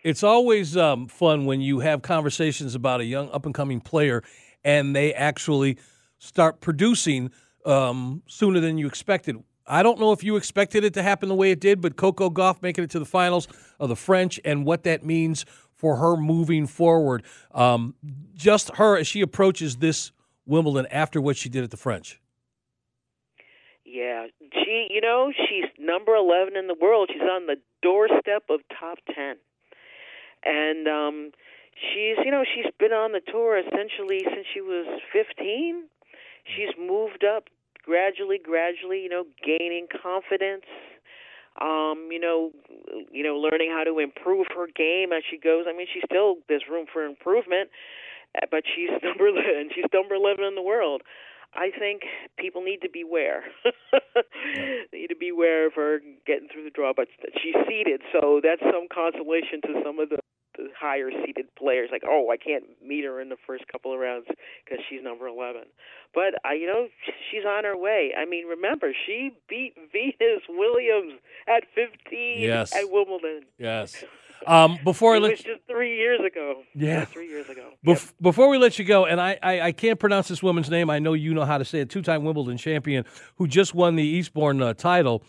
It's 0.04 0.24
always 0.24 0.76
um, 0.76 1.08
fun 1.08 1.46
when 1.46 1.62
you 1.62 1.80
have 1.80 2.02
conversations 2.02 2.76
about 2.76 3.00
a 3.00 3.06
young 3.06 3.30
up 3.32 3.46
and 3.46 3.56
coming 3.56 3.80
player 3.80 4.22
and 4.64 4.96
they 4.96 5.14
actually 5.14 5.78
start 6.18 6.62
producing 6.62 7.32
um, 7.66 8.22
sooner 8.28 8.60
than 8.60 8.78
you 8.78 8.88
expected. 8.88 9.38
I 9.66 9.82
don't 9.84 10.00
know 10.00 10.12
if 10.12 10.24
you 10.24 10.36
expected 10.36 10.84
it 10.84 10.94
to 10.96 11.04
happen 11.04 11.30
the 11.30 11.36
way 11.36 11.52
it 11.52 11.60
did, 11.60 11.80
but 11.82 11.96
Coco 11.96 12.30
Gauff 12.30 12.62
making 12.62 12.84
it 12.84 12.90
to 12.92 13.00
the 13.00 13.06
finals 13.06 13.48
of 13.80 13.90
the 13.90 13.96
French 13.96 14.40
and 14.44 14.66
what 14.66 14.84
that 14.84 15.06
means 15.06 15.46
for 15.74 15.98
her 15.98 16.18
moving 16.18 16.68
forward. 16.68 17.24
Um, 17.54 17.96
just 18.36 18.76
her 18.76 18.98
as 18.98 19.08
she 19.08 19.22
approaches 19.22 19.78
this 19.78 20.12
Wimbledon 20.46 20.86
after 20.92 21.22
what 21.22 21.38
she 21.38 21.48
did 21.50 21.64
at 21.64 21.72
the 21.72 21.78
French. 21.78 22.20
Yeah, 23.86 24.28
she, 24.54 24.88
you 24.90 25.02
know, 25.02 25.32
she's 25.32 25.70
number 25.80 26.16
11 26.16 26.58
in 26.58 26.68
the 26.68 26.76
world. 26.80 27.10
She's 27.14 27.22
on 27.22 27.46
the 27.46 27.58
doorstep 27.84 28.44
of 28.50 28.62
top 28.80 28.98
10. 29.14 29.36
And 30.46 30.88
um 30.88 31.32
she's, 31.76 32.18
you 32.24 32.32
know, 32.32 32.44
she's 32.44 32.72
been 32.80 32.94
on 32.94 33.12
the 33.12 33.22
tour 33.22 33.58
essentially 33.58 34.22
since 34.24 34.48
she 34.54 34.62
was 34.62 34.88
15. 35.12 35.86
She's 36.56 36.74
moved 36.80 37.24
up 37.24 37.46
gradually, 37.84 38.40
gradually, 38.42 39.02
you 39.02 39.10
know, 39.10 39.26
gaining 39.44 39.88
confidence. 39.92 40.66
Um, 41.62 42.10
you 42.10 42.20
know, 42.20 42.50
you 43.12 43.22
know, 43.22 43.38
learning 43.38 43.70
how 43.70 43.84
to 43.84 44.00
improve 44.00 44.48
her 44.56 44.66
game 44.76 45.14
as 45.14 45.22
she 45.30 45.38
goes. 45.38 45.66
I 45.70 45.78
mean, 45.78 45.86
she's 45.94 46.02
still 46.10 46.38
there's 46.50 46.64
room 46.70 46.88
for 46.92 47.06
improvement, 47.06 47.70
uh, 48.42 48.48
but 48.50 48.64
she's 48.66 48.90
number 49.04 49.28
and 49.30 49.72
she's 49.74 49.86
number 49.94 50.16
11 50.16 50.44
in 50.44 50.56
the 50.56 50.64
world. 50.64 51.04
I 51.56 51.70
think 51.78 52.02
people 52.40 52.64
need 52.64 52.82
to 52.82 52.90
beware. 52.92 53.44
they 54.92 54.98
need 55.00 55.08
to 55.08 55.16
beware 55.20 55.68
of 55.68 55.74
her 55.76 56.00
getting 56.26 56.48
through 56.52 56.64
the 56.64 56.70
draw, 56.70 56.94
but 56.96 57.08
she's 57.42 57.56
seeded, 57.68 58.02
so 58.12 58.42
that's 58.44 58.62
some 58.62 58.88
consolation 58.94 59.62
to 59.68 59.82
some 59.86 60.00
of 60.00 60.10
the, 60.10 60.18
the 60.58 60.70
higher 60.80 61.10
seeded 61.26 61.46
players. 61.58 61.90
Like, 61.92 62.04
oh, 62.08 62.30
I 62.32 62.38
can't 62.38 62.64
meet 62.86 63.06
her 63.06 63.22
in 63.22 63.30
the 63.30 63.38
first 63.46 63.66
couple 63.72 63.94
of 63.94 64.00
rounds 64.00 64.26
because 64.66 64.84
she's 64.90 65.02
number 65.04 65.28
11. 65.28 65.64
But 66.14 66.34
I, 66.44 66.54
you 66.54 66.68
know, 66.68 66.88
she's 67.32 67.46
on 67.46 67.64
her 67.66 67.78
way. 67.78 68.14
I 68.18 68.26
mean, 68.26 68.48
remember 68.48 68.92
she 69.06 69.32
beat 69.50 69.74
Venus 69.92 70.44
Williams 70.50 71.14
at 71.48 71.64
15 71.76 72.42
Yes. 72.42 72.74
at 72.76 72.90
Wimbledon. 72.90 73.46
Yes. 73.58 74.04
Um, 74.48 74.78
before 74.84 75.16
I 75.16 75.20
let 75.20 75.32
was 75.32 75.40
just 75.42 75.62
three 75.68 75.96
years 75.98 76.20
ago. 76.20 76.62
Yeah. 76.76 77.06
three 77.06 77.28
years 77.30 77.50
ago. 77.50 77.70
Bef- 77.86 78.14
Before 78.22 78.50
we 78.50 78.58
let 78.58 78.78
you 78.80 78.86
go, 78.86 79.06
and 79.06 79.20
I, 79.22 79.38
I, 79.44 79.62
I 79.62 79.72
can't 79.72 80.00
pronounce 80.00 80.28
this 80.28 80.42
woman's 80.44 80.70
name. 80.70 80.90
I 80.90 81.00
know 81.00 81.14
you 81.14 81.34
know 81.34 81.46
how 81.46 81.58
to 81.58 81.66
say 81.66 81.80
it. 81.80 81.90
Two-time 81.90 82.24
Wimbledon 82.24 82.58
champion 82.58 83.06
who 83.36 83.48
just 83.48 83.74
won 83.74 83.96
the 83.96 84.04
Eastbourne 84.04 84.62
uh, 84.62 84.74
title. 84.74 85.24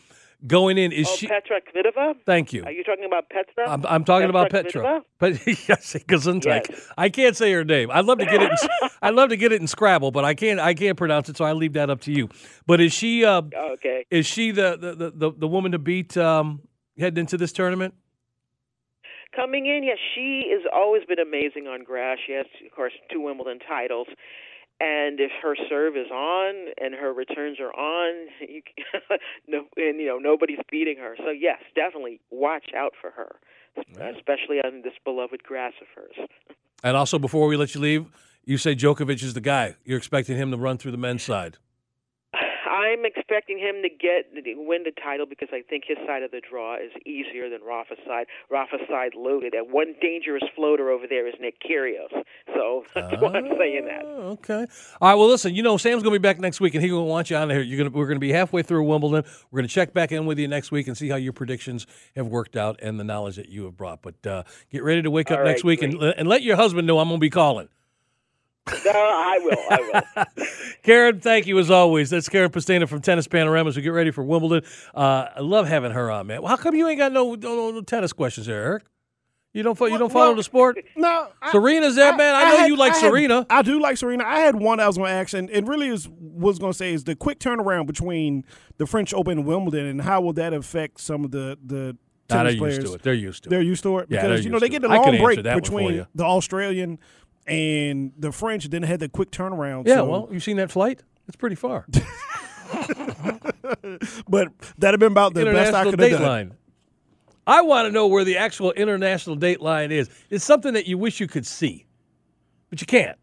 Going 0.46 0.76
in 0.76 0.92
is 0.92 1.08
Oh, 1.08 1.16
she? 1.16 1.26
Petra 1.26 1.60
Kvitova. 1.62 2.16
Thank 2.26 2.52
you. 2.52 2.64
Are 2.64 2.70
you 2.70 2.84
talking 2.84 3.06
about 3.06 3.30
Petra? 3.30 3.66
I'm, 3.66 3.86
I'm 3.86 4.04
talking 4.04 4.28
about 4.28 4.50
Petra 4.50 4.82
Petra. 4.82 4.82
Kvitova? 4.82 5.02
But 5.18 5.46
yes, 5.68 5.96
Gesundheit. 6.06 6.68
Yes. 6.68 6.90
I 6.98 7.08
can't 7.08 7.34
say 7.34 7.50
her 7.52 7.64
name. 7.64 7.90
I'd 7.90 8.04
love 8.04 8.18
to 8.18 8.26
get 8.26 8.42
it. 8.42 8.50
In, 8.50 8.88
I'd 9.02 9.14
love 9.14 9.30
to 9.30 9.36
get 9.38 9.52
it 9.52 9.62
in 9.62 9.66
Scrabble, 9.66 10.10
but 10.10 10.22
I 10.26 10.34
can't. 10.34 10.60
I 10.60 10.74
can't 10.74 10.98
pronounce 10.98 11.30
it, 11.30 11.38
so 11.38 11.46
I 11.46 11.52
leave 11.54 11.72
that 11.74 11.88
up 11.88 12.02
to 12.02 12.12
you. 12.12 12.28
But 12.66 12.80
is 12.82 12.92
she? 12.92 13.24
Uh, 13.24 13.40
Okay. 13.74 14.04
is 14.10 14.26
she 14.26 14.50
the 14.50 14.76
the, 14.78 14.94
the, 14.94 15.10
the, 15.10 15.32
the 15.38 15.48
woman 15.48 15.72
to 15.72 15.78
beat 15.78 16.14
um, 16.18 16.60
heading 16.98 17.20
into 17.20 17.38
this 17.38 17.52
tournament? 17.52 17.94
Coming 19.34 19.66
in, 19.66 19.82
yes, 19.82 19.98
she 20.14 20.44
has 20.52 20.62
always 20.72 21.04
been 21.04 21.18
amazing 21.18 21.66
on 21.66 21.82
grass. 21.84 22.18
She 22.24 22.32
has, 22.32 22.46
of 22.64 22.72
course, 22.74 22.92
two 23.10 23.20
Wimbledon 23.20 23.58
titles. 23.58 24.06
And 24.80 25.20
if 25.20 25.30
her 25.42 25.56
serve 25.68 25.96
is 25.96 26.10
on 26.10 26.72
and 26.80 26.94
her 26.94 27.12
returns 27.12 27.58
are 27.60 27.72
on, 27.72 28.28
you, 28.40 28.62
no, 29.48 29.64
and 29.76 30.00
you 30.00 30.06
know 30.06 30.18
nobody's 30.18 30.58
beating 30.70 30.96
her. 30.98 31.16
So 31.18 31.30
yes, 31.30 31.58
definitely 31.74 32.20
watch 32.30 32.70
out 32.76 32.92
for 33.00 33.10
her, 33.12 33.36
especially 34.16 34.58
on 34.58 34.82
this 34.82 34.94
beloved 35.04 35.42
grass 35.42 35.72
of 35.80 35.86
hers. 35.94 36.28
And 36.82 36.96
also, 36.96 37.18
before 37.18 37.46
we 37.46 37.56
let 37.56 37.74
you 37.74 37.80
leave, 37.80 38.06
you 38.44 38.58
say 38.58 38.74
Djokovic 38.74 39.22
is 39.22 39.34
the 39.34 39.40
guy. 39.40 39.76
You're 39.84 39.98
expecting 39.98 40.36
him 40.36 40.50
to 40.50 40.56
run 40.56 40.76
through 40.76 40.92
the 40.92 40.98
men's 40.98 41.22
side. 41.22 41.56
I'm 42.84 43.04
expecting 43.04 43.58
him 43.58 43.82
to 43.82 43.88
get 43.88 44.28
win 44.56 44.84
the 44.84 44.92
title 44.92 45.26
because 45.26 45.48
I 45.52 45.62
think 45.62 45.84
his 45.88 45.98
side 46.06 46.22
of 46.22 46.30
the 46.30 46.40
draw 46.40 46.76
is 46.76 46.92
easier 47.06 47.48
than 47.48 47.60
Rafa's 47.66 47.98
side. 48.06 48.26
Rafa's 48.50 48.86
side 48.88 49.12
loaded, 49.16 49.54
and 49.54 49.72
one 49.72 49.94
dangerous 50.00 50.44
floater 50.54 50.90
over 50.90 51.06
there 51.08 51.26
is 51.26 51.34
Nick 51.40 51.56
Kyrgios. 51.60 52.12
So 52.54 52.84
that's 52.94 53.20
why 53.20 53.32
I'm 53.32 53.48
saying 53.58 53.86
that. 53.86 54.04
Oh, 54.04 54.34
Okay. 54.34 54.66
All 55.00 55.08
right. 55.08 55.14
Well, 55.14 55.28
listen. 55.28 55.54
You 55.54 55.62
know, 55.62 55.76
Sam's 55.76 56.02
going 56.02 56.12
to 56.12 56.18
be 56.18 56.22
back 56.22 56.38
next 56.40 56.60
week, 56.60 56.74
and 56.74 56.82
he's 56.82 56.90
going 56.90 57.04
to 57.04 57.10
want 57.10 57.30
you 57.30 57.36
on 57.36 57.50
here. 57.50 57.62
You're 57.62 57.78
going 57.78 57.90
to, 57.90 57.96
we're 57.96 58.06
going 58.06 58.16
to 58.16 58.20
be 58.20 58.32
halfway 58.32 58.62
through 58.62 58.84
Wimbledon. 58.84 59.24
We're 59.50 59.60
going 59.60 59.68
to 59.68 59.74
check 59.74 59.92
back 59.94 60.12
in 60.12 60.26
with 60.26 60.38
you 60.38 60.48
next 60.48 60.70
week 60.70 60.88
and 60.88 60.96
see 60.96 61.08
how 61.08 61.16
your 61.16 61.32
predictions 61.32 61.86
have 62.16 62.26
worked 62.26 62.56
out 62.56 62.80
and 62.82 62.98
the 62.98 63.04
knowledge 63.04 63.36
that 63.36 63.48
you 63.48 63.64
have 63.64 63.76
brought. 63.76 64.02
But 64.02 64.26
uh, 64.26 64.42
get 64.70 64.82
ready 64.82 65.02
to 65.02 65.10
wake 65.10 65.30
up 65.30 65.38
All 65.38 65.44
next 65.44 65.64
week 65.64 65.82
and, 65.82 65.94
and 66.02 66.28
let 66.28 66.42
your 66.42 66.56
husband 66.56 66.86
know 66.86 66.98
I'm 66.98 67.08
going 67.08 67.20
to 67.20 67.24
be 67.24 67.30
calling. 67.30 67.68
No, 68.66 68.90
I 68.94 69.38
will. 69.42 69.58
I 69.70 70.02
will. 70.36 70.46
Karen, 70.82 71.20
thank 71.20 71.46
you 71.46 71.58
as 71.58 71.70
always. 71.70 72.10
That's 72.10 72.28
Karen 72.28 72.50
Pestaina 72.50 72.88
from 72.88 73.00
Tennis 73.02 73.28
Panoramas. 73.28 73.76
We 73.76 73.82
get 73.82 73.90
ready 73.90 74.10
for 74.10 74.24
Wimbledon. 74.24 74.68
Uh, 74.94 75.28
I 75.36 75.40
love 75.40 75.66
having 75.68 75.92
her 75.92 76.10
on, 76.10 76.26
man. 76.28 76.40
Well, 76.42 76.48
how 76.48 76.56
come 76.56 76.74
you 76.74 76.88
ain't 76.88 76.98
got 76.98 77.12
no, 77.12 77.34
no, 77.34 77.70
no 77.70 77.80
tennis 77.82 78.12
questions 78.12 78.46
there, 78.46 78.62
Eric? 78.64 78.84
You 79.52 79.62
don't 79.62 79.76
fo- 79.78 79.86
you 79.86 79.98
don't 79.98 80.10
follow 80.10 80.28
Well, 80.28 80.36
the 80.36 80.42
sport? 80.42 80.78
No, 80.96 81.28
I- 81.40 81.52
Serena's 81.52 81.94
there, 81.94 82.16
man. 82.16 82.34
I 82.34 82.50
know 82.50 82.56
had- 82.58 82.66
you 82.68 82.76
like 82.76 82.92
I 82.92 82.96
had- 82.96 83.00
Serena. 83.02 83.46
I 83.50 83.62
do 83.62 83.80
like 83.80 83.96
Serena. 83.98 84.24
I 84.24 84.40
had 84.40 84.56
one 84.56 84.80
I 84.80 84.86
was 84.86 84.96
going 84.96 85.10
to 85.10 85.14
ask, 85.14 85.32
and 85.34 85.48
it 85.50 85.66
really 85.66 85.88
is 85.88 86.08
was 86.10 86.58
going 86.58 86.72
to 86.72 86.76
say 86.76 86.92
is 86.92 87.04
the 87.04 87.14
quick 87.14 87.38
turnaround 87.38 87.86
between 87.86 88.44
the 88.78 88.86
French 88.86 89.14
Open 89.14 89.38
and 89.38 89.46
Wimbledon, 89.46 89.86
and 89.86 90.00
how 90.02 90.22
will 90.22 90.32
that 90.32 90.52
affect 90.54 91.00
some 91.00 91.24
of 91.24 91.30
the 91.30 91.56
the 91.64 91.96
Nah, 92.30 92.36
tennis 92.36 92.52
they're 92.54 92.58
players? 92.58 92.76
used 92.78 92.86
to 92.88 92.94
it. 92.94 93.02
They're 93.02 93.12
used 93.14 93.42
to 93.42 93.48
it. 93.48 93.50
They're 93.50 93.62
used 93.62 93.82
to 93.82 93.98
it 93.98 94.08
because 94.08 94.22
they're 94.28 94.38
you 94.38 94.48
know 94.50 94.58
they 94.58 94.70
get 94.70 94.82
it. 94.82 94.88
the 94.88 94.94
long 94.96 95.18
break 95.18 95.42
that 95.42 95.52
one 95.54 95.62
for 95.62 95.70
between 95.70 96.06
the 96.14 96.24
Australian 96.24 96.98
and 97.46 98.12
the 98.18 98.32
French, 98.32 98.68
then 98.70 98.82
had 98.82 99.00
the 99.00 99.08
quick 99.08 99.30
turnaround. 99.30 99.86
Yeah, 99.86 99.96
so- 99.96 100.04
well, 100.06 100.28
you 100.32 100.40
seen 100.40 100.56
that 100.58 100.70
flight? 100.70 101.02
It's 101.26 101.36
pretty 101.36 101.56
far. 101.56 101.86
but 104.28 104.48
that'd 104.78 104.94
have 104.94 105.00
been 105.00 105.12
about 105.12 105.34
the 105.34 105.44
best 105.44 105.74
I 105.74 105.82
international 105.82 105.90
could 105.90 106.00
have 106.00 106.10
date 106.10 106.16
done. 106.16 106.22
line. 106.22 106.54
I 107.46 107.62
want 107.62 107.86
to 107.86 107.92
know 107.92 108.06
where 108.06 108.24
the 108.24 108.38
actual 108.38 108.72
international 108.72 109.36
date 109.36 109.60
line 109.60 109.92
is. 109.92 110.08
It's 110.30 110.44
something 110.44 110.74
that 110.74 110.86
you 110.86 110.96
wish 110.98 111.20
you 111.20 111.26
could 111.26 111.46
see, 111.46 111.86
but 112.70 112.80
you 112.80 112.86
can't, 112.86 113.18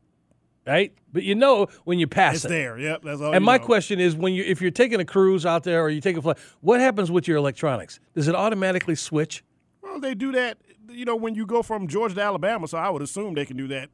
right? 0.65 0.93
But 1.11 1.23
you 1.23 1.33
know 1.35 1.67
when 1.85 1.97
you 1.99 2.07
pass 2.07 2.35
It's 2.35 2.45
it. 2.45 2.49
there. 2.49 2.77
Yep, 2.77 3.01
that's 3.03 3.21
all. 3.21 3.33
And 3.33 3.43
my 3.43 3.57
know. 3.57 3.65
question 3.65 3.99
is, 3.99 4.15
when 4.15 4.33
you 4.33 4.43
if 4.43 4.61
you're 4.61 4.71
taking 4.71 4.99
a 4.99 5.05
cruise 5.05 5.45
out 5.45 5.63
there 5.63 5.81
or 5.81 5.89
you 5.89 6.01
take 6.01 6.17
a 6.17 6.21
flight, 6.21 6.37
what 6.61 6.79
happens 6.79 7.09
with 7.11 7.27
your 7.27 7.37
electronics? 7.37 7.99
Does 8.13 8.27
it 8.27 8.35
automatically 8.35 8.95
switch? 8.95 9.43
Well, 9.81 9.99
they 9.99 10.13
do 10.13 10.31
that. 10.33 10.57
You 10.89 11.05
know, 11.05 11.15
when 11.15 11.35
you 11.35 11.45
go 11.45 11.63
from 11.63 11.87
Georgia 11.87 12.15
to 12.15 12.21
Alabama, 12.21 12.67
so 12.67 12.77
I 12.77 12.89
would 12.89 13.01
assume 13.01 13.33
they 13.33 13.45
can 13.45 13.57
do 13.57 13.67
that 13.69 13.89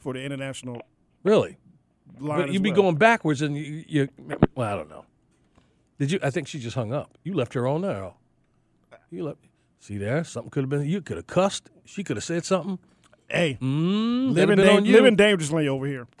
for 0.00 0.12
the 0.14 0.22
international 0.22 0.82
Really? 1.22 1.56
But 2.18 2.52
you'd 2.52 2.62
be 2.62 2.70
well. 2.70 2.82
going 2.82 2.96
backwards, 2.96 3.40
and 3.42 3.56
you, 3.56 3.84
you. 3.86 4.08
Well, 4.54 4.72
I 4.72 4.76
don't 4.76 4.90
know. 4.90 5.04
Did 5.98 6.10
you? 6.12 6.18
I 6.22 6.30
think 6.30 6.48
she 6.48 6.58
just 6.58 6.74
hung 6.74 6.92
up. 6.92 7.16
You 7.24 7.34
left 7.34 7.54
her 7.54 7.66
on 7.68 7.82
there. 7.82 8.10
You 9.10 9.24
left. 9.24 9.38
See 9.78 9.96
there, 9.96 10.24
something 10.24 10.50
could 10.50 10.62
have 10.64 10.68
been. 10.70 10.84
You 10.86 11.00
could 11.02 11.16
have 11.16 11.26
cussed. 11.26 11.70
She 11.84 12.02
could 12.04 12.16
have 12.16 12.24
said 12.24 12.44
something. 12.44 12.78
Hey, 13.28 13.56
Mm, 13.62 14.32
living, 14.34 14.56
da- 14.56 14.80
living 14.80 15.14
dangerously 15.14 15.68
over 15.68 15.86
here. 15.86 16.08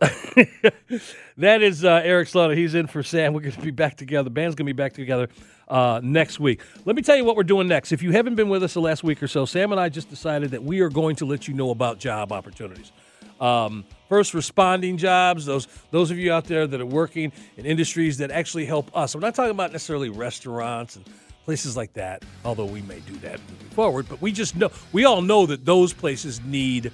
That 1.36 1.62
is 1.62 1.84
uh, 1.84 2.00
Eric 2.04 2.28
Slaughter. 2.28 2.54
He's 2.54 2.74
in 2.74 2.86
for 2.86 3.02
Sam. 3.02 3.32
We're 3.32 3.40
going 3.40 3.52
to 3.52 3.60
be 3.60 3.70
back 3.70 3.96
together. 3.96 4.24
The 4.24 4.30
band's 4.30 4.54
going 4.54 4.66
to 4.66 4.72
be 4.72 4.76
back 4.76 4.92
together 4.92 5.28
uh, 5.68 6.00
next 6.02 6.38
week. 6.38 6.60
Let 6.84 6.96
me 6.96 7.02
tell 7.02 7.16
you 7.16 7.24
what 7.24 7.34
we're 7.36 7.42
doing 7.42 7.66
next. 7.68 7.92
If 7.92 8.02
you 8.02 8.12
haven't 8.12 8.34
been 8.34 8.48
with 8.48 8.62
us 8.62 8.74
the 8.74 8.80
last 8.80 9.02
week 9.02 9.22
or 9.22 9.28
so, 9.28 9.44
Sam 9.46 9.72
and 9.72 9.80
I 9.80 9.88
just 9.88 10.10
decided 10.10 10.50
that 10.52 10.62
we 10.62 10.80
are 10.80 10.90
going 10.90 11.16
to 11.16 11.24
let 11.24 11.48
you 11.48 11.54
know 11.54 11.70
about 11.70 11.98
job 11.98 12.30
opportunities. 12.32 12.92
Um, 13.40 13.84
first 14.08 14.34
responding 14.34 14.96
jobs, 14.96 15.46
those 15.46 15.66
those 15.90 16.10
of 16.10 16.18
you 16.18 16.32
out 16.32 16.44
there 16.44 16.66
that 16.66 16.80
are 16.80 16.86
working 16.86 17.32
in 17.56 17.64
industries 17.64 18.18
that 18.18 18.30
actually 18.30 18.66
help 18.66 18.94
us. 18.96 19.14
I'm 19.14 19.20
not 19.20 19.34
talking 19.34 19.52
about 19.52 19.72
necessarily 19.72 20.10
restaurants 20.10 20.96
and 20.96 21.04
places 21.44 21.76
like 21.76 21.94
that, 21.94 22.22
although 22.44 22.66
we 22.66 22.82
may 22.82 23.00
do 23.00 23.14
that 23.18 23.40
moving 23.50 23.70
forward, 23.70 24.06
but 24.08 24.20
we 24.20 24.30
just 24.30 24.56
know 24.56 24.70
we 24.92 25.04
all 25.04 25.22
know 25.22 25.46
that 25.46 25.64
those 25.64 25.92
places 25.92 26.40
need 26.42 26.92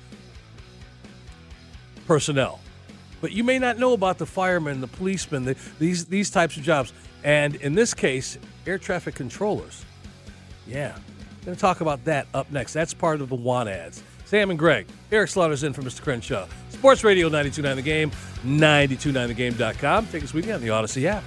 personnel. 2.06 2.60
But 3.20 3.32
you 3.32 3.42
may 3.42 3.58
not 3.58 3.78
know 3.78 3.92
about 3.92 4.18
the 4.18 4.26
firemen, 4.26 4.80
the 4.80 4.86
policemen, 4.86 5.44
the, 5.44 5.56
these 5.78 6.06
these 6.06 6.30
types 6.30 6.56
of 6.56 6.62
jobs. 6.62 6.92
And 7.24 7.56
in 7.56 7.74
this 7.74 7.92
case, 7.92 8.38
air 8.66 8.78
traffic 8.78 9.14
controllers. 9.14 9.84
Yeah. 10.66 10.96
To 11.44 11.56
talk 11.56 11.80
about 11.80 12.04
that 12.04 12.26
up 12.34 12.50
next. 12.50 12.72
That's 12.72 12.94
part 12.94 13.20
of 13.20 13.28
the 13.28 13.34
want 13.34 13.68
ads. 13.68 14.02
Sam 14.26 14.50
and 14.50 14.58
Greg. 14.58 14.86
Eric 15.10 15.30
Slaughter's 15.30 15.62
in 15.62 15.72
for 15.72 15.82
Mr. 15.82 16.02
Crenshaw. 16.02 16.46
Sports 16.68 17.02
Radio 17.04 17.28
929 17.28 17.76
The 17.76 17.82
Game, 17.82 18.10
929thegame.com. 18.44 20.06
Take 20.08 20.24
us 20.24 20.34
with 20.34 20.46
you 20.46 20.52
on 20.52 20.60
the 20.60 20.68
Audacy 20.68 21.04
app. 21.04 21.22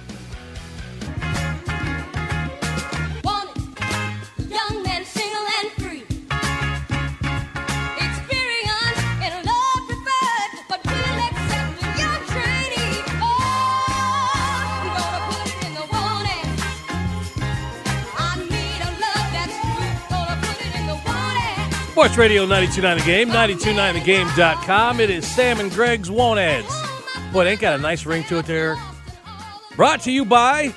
Sports 22.00 22.16
Radio 22.16 22.46
929 22.46 22.96
The 22.96 23.04
Game, 23.04 23.28
929thegame.com. 23.28 25.00
It 25.00 25.10
is 25.10 25.26
Sam 25.26 25.60
and 25.60 25.70
Greg's 25.70 26.10
Want 26.10 26.40
Ads. 26.40 26.66
Boy, 27.30 27.44
they 27.44 27.50
ain't 27.50 27.60
got 27.60 27.78
a 27.78 27.82
nice 27.82 28.06
ring 28.06 28.24
to 28.24 28.38
it 28.38 28.46
there. 28.46 28.78
Brought 29.76 30.00
to 30.04 30.10
you 30.10 30.24
by 30.24 30.72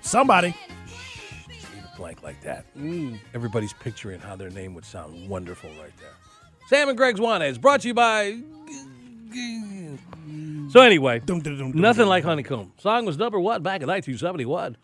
Somebody. 0.00 0.48
leave 0.48 1.58
it 1.76 1.96
blank 1.96 2.24
like 2.24 2.40
that. 2.40 2.66
Everybody's 3.34 3.72
picturing 3.72 4.18
how 4.18 4.34
their 4.34 4.50
name 4.50 4.74
would 4.74 4.84
sound 4.84 5.28
wonderful 5.28 5.70
right 5.80 5.96
there. 6.00 6.10
Sam 6.66 6.88
and 6.88 6.98
Greg's 6.98 7.20
Want 7.20 7.44
Ads, 7.44 7.58
brought 7.58 7.82
to 7.82 7.86
you 7.86 7.94
by. 7.94 8.40
So 10.72 10.80
anyway, 10.80 11.22
nothing 11.28 12.06
like. 12.06 12.24
Honeycomb. 12.24 12.72
Song 12.78 13.04
was 13.04 13.16
number 13.16 13.38
one 13.38 13.62
back 13.62 13.80
in 13.80 13.86
1971. 13.86 14.76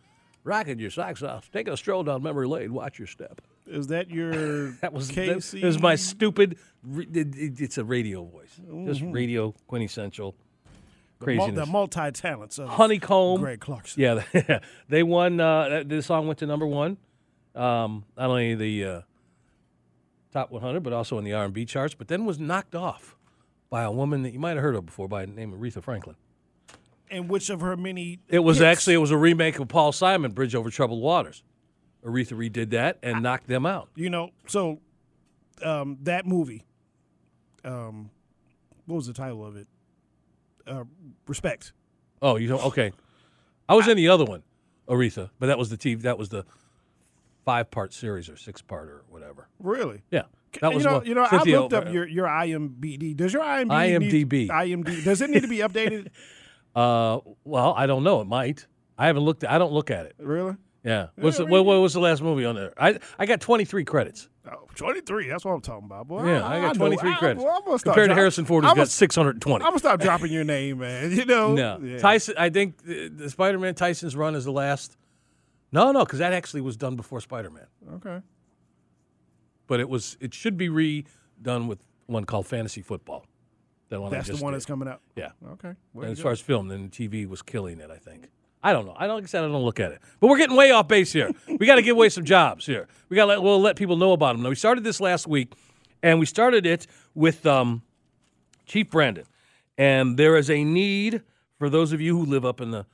Rocking 0.45 0.79
your 0.79 0.91
socks 0.93 1.25
off, 1.25 1.51
taking 1.51 1.73
a 1.73 1.77
stroll 1.77 2.05
down 2.05 2.23
memory 2.23 2.47
lane. 2.47 2.73
Watch 2.73 3.01
your 3.01 3.09
step. 3.09 3.41
Is 3.69 3.89
that 3.89 4.11
your 4.11 4.71
That 4.81 4.93
was 4.93 5.09
that, 5.09 5.15
Casey? 5.15 5.63
it 5.63 5.67
was 5.67 5.81
my 5.81 5.95
stupid. 5.95 6.57
It, 6.97 7.17
it- 7.37 7.61
it's 7.61 7.79
a 7.79 7.85
radio 7.85 8.25
voice, 8.25 8.61
just 8.87 9.03
radio 9.03 9.55
quintessential 9.67 10.35
Mm-hmm. 11.21 11.35
mul- 11.37 11.47
craziness. 11.47 11.67
the 11.67 11.73
multi 11.73 12.11
talents 12.13 12.59
of 12.61 12.69
Honeycomb. 12.69 13.41
Greg 13.41 13.59
Clarkson. 13.61 14.01
Yeah, 14.01 14.61
they 14.89 15.03
won. 15.03 15.41
Uh, 15.41 15.83
this 15.85 16.07
song 16.07 16.29
went 16.29 16.39
to 16.39 16.47
number 16.47 16.65
one, 16.67 16.97
um, 17.57 18.05
not 18.17 18.31
only 18.31 18.55
the 18.55 18.85
uh, 18.85 19.01
top 20.33 20.51
100, 20.53 20.81
but 20.83 20.93
also 20.93 21.19
in 21.19 21.25
the 21.25 21.33
R&B 21.33 21.65
charts. 21.65 21.95
But 21.95 22.07
then 22.09 22.25
was 22.25 22.39
knocked 22.39 22.77
off 22.77 23.17
by 23.69 23.83
a 23.83 23.91
woman 23.91 24.23
that 24.23 24.33
you 24.33 24.39
might 24.39 24.51
have 24.51 24.63
heard 24.63 24.77
of 24.77 24.87
before, 24.87 25.09
by 25.09 25.27
the 25.27 25.33
name 25.33 25.53
of 25.53 25.59
Aretha 25.59 25.83
Franklin. 25.83 26.15
And 27.11 27.29
which 27.29 27.51
of 27.51 27.63
her 27.63 27.77
many? 27.77 28.21
It 28.29 28.39
was 28.41 28.59
hits? 28.59 28.65
actually 28.79 28.95
it 28.95 28.99
was 28.99 29.11
a 29.11 29.17
remake 29.17 29.59
of 29.59 29.67
Paul 29.67 29.91
Simon, 29.93 30.31
"Bridge 30.31 30.55
Over 30.55 30.71
Troubled 30.71 31.03
Waters." 31.03 31.43
Aretha 32.09 32.33
redid 32.37 32.71
that 32.71 32.99
and 33.03 33.23
knocked 33.23 33.47
them 33.49 33.67
out. 33.67 33.89
you 33.95 34.09
know. 34.11 34.31
So 34.47 34.81
um, 35.63 35.99
that 36.03 36.27
movie. 36.27 36.65
Um, 37.65 38.11
what 38.87 38.97
was 38.97 39.07
the 39.07 39.13
title 39.13 39.45
of 39.45 39.57
it? 39.57 39.67
Uh, 40.67 40.85
Respect. 41.27 41.73
Oh, 42.23 42.37
you 42.37 42.49
don't? 42.49 42.65
Okay, 42.67 42.93
I 43.69 43.75
was 43.75 43.87
in 43.89 43.97
the 43.97 44.09
other 44.09 44.25
one, 44.25 44.43
Aretha, 44.89 45.31
but 45.39 45.47
that 45.47 45.59
was 45.59 45.69
the 45.71 45.77
TV. 45.77 46.01
That 46.03 46.19
was 46.19 46.29
the 46.31 46.45
five-part 47.45 47.93
series 47.93 48.29
or 48.29 48.37
six-part 48.37 48.89
or 48.89 49.05
whatever. 49.09 49.49
Really? 49.59 50.03
Yeah, 50.11 50.23
that 50.61 50.73
was 50.75 50.83
you 50.85 50.91
know, 50.91 50.97
one- 50.99 51.07
you 51.07 51.15
know, 51.15 51.27
I 51.31 51.43
looked 51.43 51.73
up 51.73 51.93
your 51.93 52.07
your 52.09 52.27
IMDb. 52.27 53.17
Does 53.17 53.33
your 53.33 53.43
IMDb 53.43 54.49
IMDb 54.49 55.05
does 55.05 55.21
it 55.21 55.31
need 55.31 55.43
to 55.43 55.49
be 55.49 55.59
updated? 55.59 56.09
Uh, 56.77 57.19
well, 57.45 57.75
I 57.77 57.87
don't 57.87 58.05
know. 58.05 58.21
It 58.21 58.27
might. 58.29 58.67
I 58.97 59.07
haven't 59.07 59.25
looked. 59.25 59.43
I 59.45 59.59
don't 59.59 59.73
look 59.73 59.91
at 59.91 60.07
it. 60.07 60.15
really? 60.19 60.55
Yeah. 60.89 61.07
What's 61.17 61.37
the, 61.39 61.47
what, 61.47 61.65
what 61.65 61.81
was 61.81 61.93
the 61.93 62.01
last 62.01 62.23
movie 62.23 62.45
on 62.45 62.55
there? 62.55 62.73
I 62.79 62.99
I 63.19 63.27
got 63.27 63.41
23 63.41 63.85
credits. 63.85 64.29
Oh, 64.51 64.67
23. 64.77 65.29
That's 65.29 65.45
what 65.45 65.53
I'm 65.53 65.61
talking 65.61 65.85
about, 65.87 66.09
boy. 66.09 66.25
Yeah, 66.27 66.47
I 66.47 66.61
got 66.61 66.75
23 66.77 67.11
I- 67.11 67.15
credits. 67.17 67.45
well, 67.45 67.55
I'm 67.57 67.65
gonna 67.65 67.79
start 67.79 67.95
Compared 67.95 68.09
to 68.11 68.15
dro- 68.15 68.23
Harrison 68.23 68.45
Ford, 68.47 68.65
who's 68.65 68.71
got 68.71 68.77
gonna- 68.77 68.87
620. 68.87 69.63
I'm 69.65 69.71
gonna 69.71 69.79
stop 69.79 70.01
dropping 70.01 70.33
your 70.33 70.45
name, 70.45 70.79
man. 70.79 71.11
You 71.19 71.25
know. 71.27 71.55
no, 71.55 71.79
Yeah. 71.83 71.99
Tyson. 71.99 72.35
I 72.39 72.49
think 72.51 72.83
the, 72.85 73.09
the 73.09 73.29
Spider-Man 73.31 73.75
Tyson's 73.75 74.17
run 74.17 74.35
is 74.35 74.45
the 74.45 74.53
last. 74.53 74.97
No, 75.73 75.93
no, 75.93 76.05
because 76.05 76.21
that 76.21 76.33
actually 76.33 76.63
was 76.63 76.77
done 76.79 76.97
before 76.97 77.21
Spider-Man. 77.21 77.67
Okay. 77.97 78.21
But 79.67 79.81
it 79.81 79.89
was. 79.89 80.17
It 80.21 80.33
should 80.33 80.57
be 80.57 80.69
redone 80.69 81.67
with 81.69 81.81
one 82.07 82.25
called 82.25 82.47
Fantasy 82.47 82.81
Football. 82.81 83.27
That 83.91 84.01
one. 84.01 84.13
I 84.15 84.17
That's 84.17 84.29
the 84.29 84.37
one 84.43 84.53
did. 84.53 84.57
that's 84.57 84.67
coming 84.67 84.89
out. 84.89 85.01
Yeah. 85.17 85.31
Okay. 85.53 85.75
And 85.95 86.05
as 86.05 86.17
go. 86.19 86.23
far 86.25 86.33
as 86.33 86.41
film, 86.41 86.69
then 86.69 86.89
TV 86.89 87.29
was 87.29 87.43
killing 87.43 87.81
it. 87.81 87.91
I 87.91 87.97
think. 87.99 88.31
I 88.63 88.73
don't 88.73 88.87
know. 88.87 88.95
I 88.97 89.07
don't 89.07 89.23
I 89.23 89.27
said 89.27 89.45
I 89.45 89.49
don't 89.49 89.63
look 89.63 89.81
at 89.81 89.93
it, 89.93 90.01
but 90.21 90.29
we're 90.29 90.39
getting 90.39 90.57
way 90.57 90.71
off 90.71 90.89
base 90.89 91.13
here. 91.13 91.31
We 91.47 91.67
got 91.67 91.77
to 91.77 91.83
give 91.83 91.97
away 91.97 92.09
some 92.09 92.25
jobs 92.25 92.67
here. 92.67 92.89
We 93.09 93.17
got 93.17 93.27
to 93.27 93.41
we'll 93.41 93.61
let 93.61 93.77
people 93.77 93.97
know 93.97 94.13
about 94.13 94.35
them. 94.35 94.43
Now 94.43 94.49
we 94.49 94.57
started 94.57 94.85
this 94.85 95.01
last 95.01 95.27
week, 95.27 95.55
and 96.03 96.19
we 96.19 96.27
started 96.27 96.67
it 96.67 96.87
with 97.15 97.47
um, 97.47 97.83
Chief 98.67 98.91
Brandon, 98.91 99.25
and 99.77 100.17
there 100.17 100.37
is 100.37 100.51
a 100.51 100.65
need 100.65 101.23
for 101.59 101.71
those 101.71 101.93
of 101.93 102.01
you 102.01 102.17
who 102.17 102.25
live 102.25 102.45
up 102.45 102.61
in 102.61 102.71
the, 102.71 102.87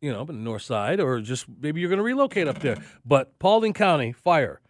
you 0.00 0.12
know, 0.12 0.22
up 0.22 0.30
in 0.30 0.36
the 0.36 0.42
north 0.42 0.62
side, 0.62 1.00
or 1.00 1.20
just 1.20 1.46
maybe 1.60 1.80
you're 1.80 1.90
going 1.90 1.98
to 1.98 2.04
relocate 2.04 2.48
up 2.48 2.60
there. 2.60 2.76
But 3.04 3.38
Paulding 3.38 3.72
County 3.72 4.12
Fire, 4.12 4.60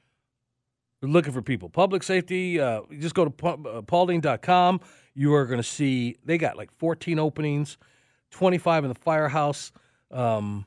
they're 1.01 1.11
looking 1.11 1.33
for 1.33 1.43
people. 1.43 1.69
Public 1.69 2.03
safety, 2.03 2.61
uh, 2.61 2.83
just 2.99 3.15
go 3.15 3.27
to 3.27 3.47
uh, 3.47 3.83
paulding.com. 3.83 4.81
You 5.15 5.35
are 5.35 5.47
going 5.47 5.61
to 5.61 5.69
see 5.69 6.17
they 6.25 6.39
got 6.39 6.57
like 6.57 6.71
14 6.79 7.19
openings, 7.19 7.79
25 8.31 8.85
in 8.85 8.89
the 8.89 8.95
firehouse. 8.95 9.73
Um, 10.11 10.67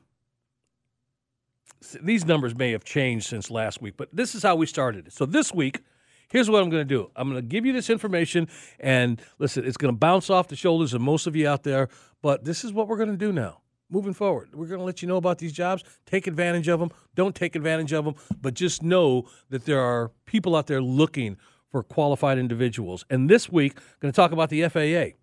these 2.02 2.26
numbers 2.26 2.54
may 2.54 2.72
have 2.72 2.84
changed 2.84 3.26
since 3.26 3.50
last 3.50 3.80
week, 3.80 3.94
but 3.96 4.08
this 4.12 4.34
is 4.34 4.42
how 4.42 4.56
we 4.56 4.66
started 4.66 5.06
it. 5.06 5.12
So 5.12 5.24
this 5.24 5.52
week, 5.52 5.80
here's 6.28 6.50
what 6.50 6.62
I'm 6.62 6.70
going 6.70 6.86
to 6.86 6.94
do 6.94 7.10
I'm 7.16 7.30
going 7.30 7.40
to 7.40 7.46
give 7.46 7.64
you 7.64 7.72
this 7.72 7.90
information, 7.90 8.48
and 8.78 9.20
listen, 9.38 9.64
it's 9.64 9.76
going 9.76 9.92
to 9.92 9.98
bounce 9.98 10.30
off 10.30 10.48
the 10.48 10.56
shoulders 10.56 10.94
of 10.94 11.00
most 11.00 11.26
of 11.26 11.34
you 11.36 11.48
out 11.48 11.62
there, 11.62 11.88
but 12.22 12.44
this 12.44 12.64
is 12.64 12.72
what 12.72 12.88
we're 12.88 12.96
going 12.96 13.10
to 13.10 13.16
do 13.16 13.32
now. 13.32 13.60
Moving 13.92 14.14
forward, 14.14 14.50
we're 14.54 14.68
going 14.68 14.78
to 14.78 14.84
let 14.84 15.02
you 15.02 15.08
know 15.08 15.16
about 15.16 15.38
these 15.38 15.52
jobs. 15.52 15.82
Take 16.06 16.28
advantage 16.28 16.68
of 16.68 16.78
them. 16.78 16.90
Don't 17.16 17.34
take 17.34 17.56
advantage 17.56 17.92
of 17.92 18.04
them, 18.04 18.14
but 18.40 18.54
just 18.54 18.84
know 18.84 19.28
that 19.48 19.64
there 19.64 19.80
are 19.80 20.12
people 20.26 20.54
out 20.54 20.68
there 20.68 20.80
looking 20.80 21.36
for 21.70 21.82
qualified 21.82 22.38
individuals. 22.38 23.04
And 23.10 23.28
this 23.28 23.50
week, 23.50 23.72
I'm 23.76 23.96
going 24.00 24.12
to 24.12 24.16
talk 24.16 24.30
about 24.30 24.48
the 24.48 24.68
FAA. 24.68 25.16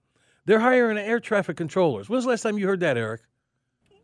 They're 0.45 0.59
hiring 0.59 0.97
air 0.97 1.21
traffic 1.21 1.55
controllers. 1.55 2.09
When's 2.09 2.25
the 2.25 2.31
last 2.31 2.41
time 2.41 2.57
you 2.57 2.67
heard 2.67 2.81
that, 2.81 2.97
Eric? 2.97 3.21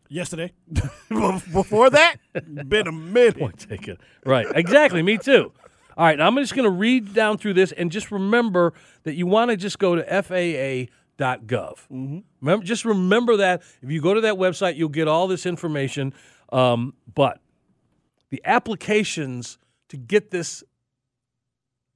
Yesterday. 0.09 0.53
Before 1.09 1.89
that, 1.89 2.17
been 2.69 2.87
a 2.87 2.91
minute. 2.91 3.37
Point 3.37 3.59
taken. 3.59 3.97
Right. 4.25 4.45
Exactly. 4.53 5.01
Me 5.01 5.17
too. 5.17 5.51
All 5.97 6.05
right. 6.05 6.17
Now 6.17 6.27
I'm 6.27 6.35
just 6.37 6.55
going 6.55 6.65
to 6.65 6.69
read 6.71 7.13
down 7.13 7.37
through 7.37 7.53
this 7.53 7.71
and 7.71 7.91
just 7.91 8.11
remember 8.11 8.73
that 9.03 9.15
you 9.15 9.27
want 9.27 9.51
to 9.51 9.57
just 9.57 9.79
go 9.79 9.95
to 9.95 10.03
FAA.gov. 10.03 10.87
Mm-hmm. 11.47 12.19
Remember, 12.41 12.65
just 12.65 12.85
remember 12.85 13.37
that 13.37 13.63
if 13.81 13.89
you 13.89 14.01
go 14.01 14.13
to 14.13 14.21
that 14.21 14.35
website, 14.35 14.75
you'll 14.75 14.89
get 14.89 15.07
all 15.07 15.27
this 15.27 15.45
information. 15.45 16.13
Um, 16.51 16.93
but 17.13 17.39
the 18.29 18.41
applications 18.45 19.57
to 19.89 19.97
get 19.97 20.31
this 20.31 20.63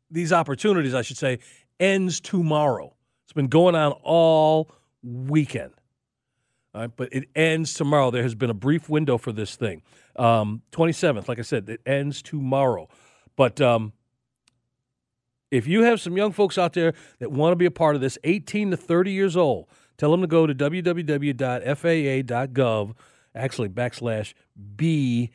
these 0.09 0.31
opportunities, 0.31 0.93
I 0.93 1.01
should 1.01 1.17
say, 1.17 1.39
ends 1.79 2.19
tomorrow. 2.19 2.93
It's 3.25 3.33
been 3.33 3.47
going 3.47 3.75
on 3.75 3.91
all 4.03 4.69
weekend. 5.03 5.73
Right, 6.77 6.91
but 6.95 7.09
it 7.11 7.27
ends 7.35 7.73
tomorrow. 7.73 8.11
There 8.11 8.21
has 8.21 8.35
been 8.35 8.51
a 8.51 8.55
brief 8.55 8.87
window 8.87 9.17
for 9.17 9.31
this 9.31 9.55
thing. 9.55 9.81
Um, 10.15 10.61
27th, 10.71 11.27
like 11.27 11.39
I 11.39 11.41
said, 11.41 11.67
it 11.69 11.81
ends 11.87 12.21
tomorrow. 12.21 12.87
But 13.35 13.59
um, 13.59 13.93
if 15.49 15.65
you 15.65 15.81
have 15.83 15.99
some 15.99 16.15
young 16.15 16.31
folks 16.31 16.55
out 16.59 16.73
there 16.73 16.93
that 17.17 17.31
want 17.31 17.53
to 17.53 17.55
be 17.55 17.65
a 17.65 17.71
part 17.71 17.95
of 17.95 18.01
this, 18.01 18.19
18 18.23 18.69
to 18.71 18.77
30 18.77 19.11
years 19.11 19.35
old, 19.35 19.67
tell 19.97 20.11
them 20.11 20.21
to 20.21 20.27
go 20.27 20.45
to 20.45 20.53
www.faa.gov, 20.53 21.35
actually 23.33 23.69
backslash 23.69 24.35
BATC. 24.75 25.31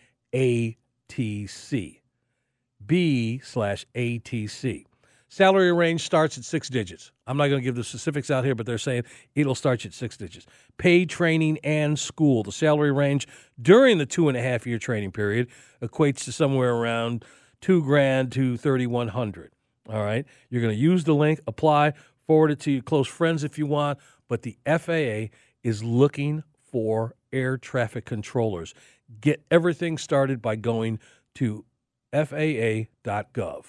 B 2.86 3.40
slash 3.42 3.86
ATC. 3.96 4.84
Salary 5.32 5.72
range 5.72 6.02
starts 6.02 6.36
at 6.36 6.44
six 6.44 6.68
digits. 6.68 7.10
I'm 7.26 7.38
not 7.38 7.46
going 7.46 7.62
to 7.62 7.64
give 7.64 7.74
the 7.74 7.84
specifics 7.84 8.30
out 8.30 8.44
here, 8.44 8.54
but 8.54 8.66
they're 8.66 8.76
saying 8.76 9.04
it'll 9.34 9.54
start 9.54 9.86
at 9.86 9.94
six 9.94 10.14
digits. 10.18 10.44
Paid 10.76 11.08
training 11.08 11.56
and 11.64 11.98
school. 11.98 12.42
The 12.42 12.52
salary 12.52 12.92
range 12.92 13.26
during 13.58 13.96
the 13.96 14.04
two 14.04 14.28
and 14.28 14.36
a 14.36 14.42
half 14.42 14.66
year 14.66 14.78
training 14.78 15.12
period 15.12 15.48
equates 15.80 16.24
to 16.24 16.32
somewhere 16.32 16.74
around 16.74 17.24
two 17.62 17.82
grand 17.82 18.30
to 18.32 18.58
3,100. 18.58 19.52
All 19.88 20.04
right. 20.04 20.26
You're 20.50 20.60
going 20.60 20.74
to 20.74 20.78
use 20.78 21.04
the 21.04 21.14
link, 21.14 21.40
apply, 21.46 21.94
forward 22.26 22.50
it 22.50 22.60
to 22.60 22.70
your 22.70 22.82
close 22.82 23.08
friends 23.08 23.42
if 23.42 23.56
you 23.56 23.64
want. 23.64 24.00
But 24.28 24.42
the 24.42 24.58
FAA 24.66 25.34
is 25.62 25.82
looking 25.82 26.42
for 26.60 27.14
air 27.32 27.56
traffic 27.56 28.04
controllers. 28.04 28.74
Get 29.18 29.42
everything 29.50 29.96
started 29.96 30.42
by 30.42 30.56
going 30.56 30.98
to 31.36 31.64
FAA.gov. 32.12 33.64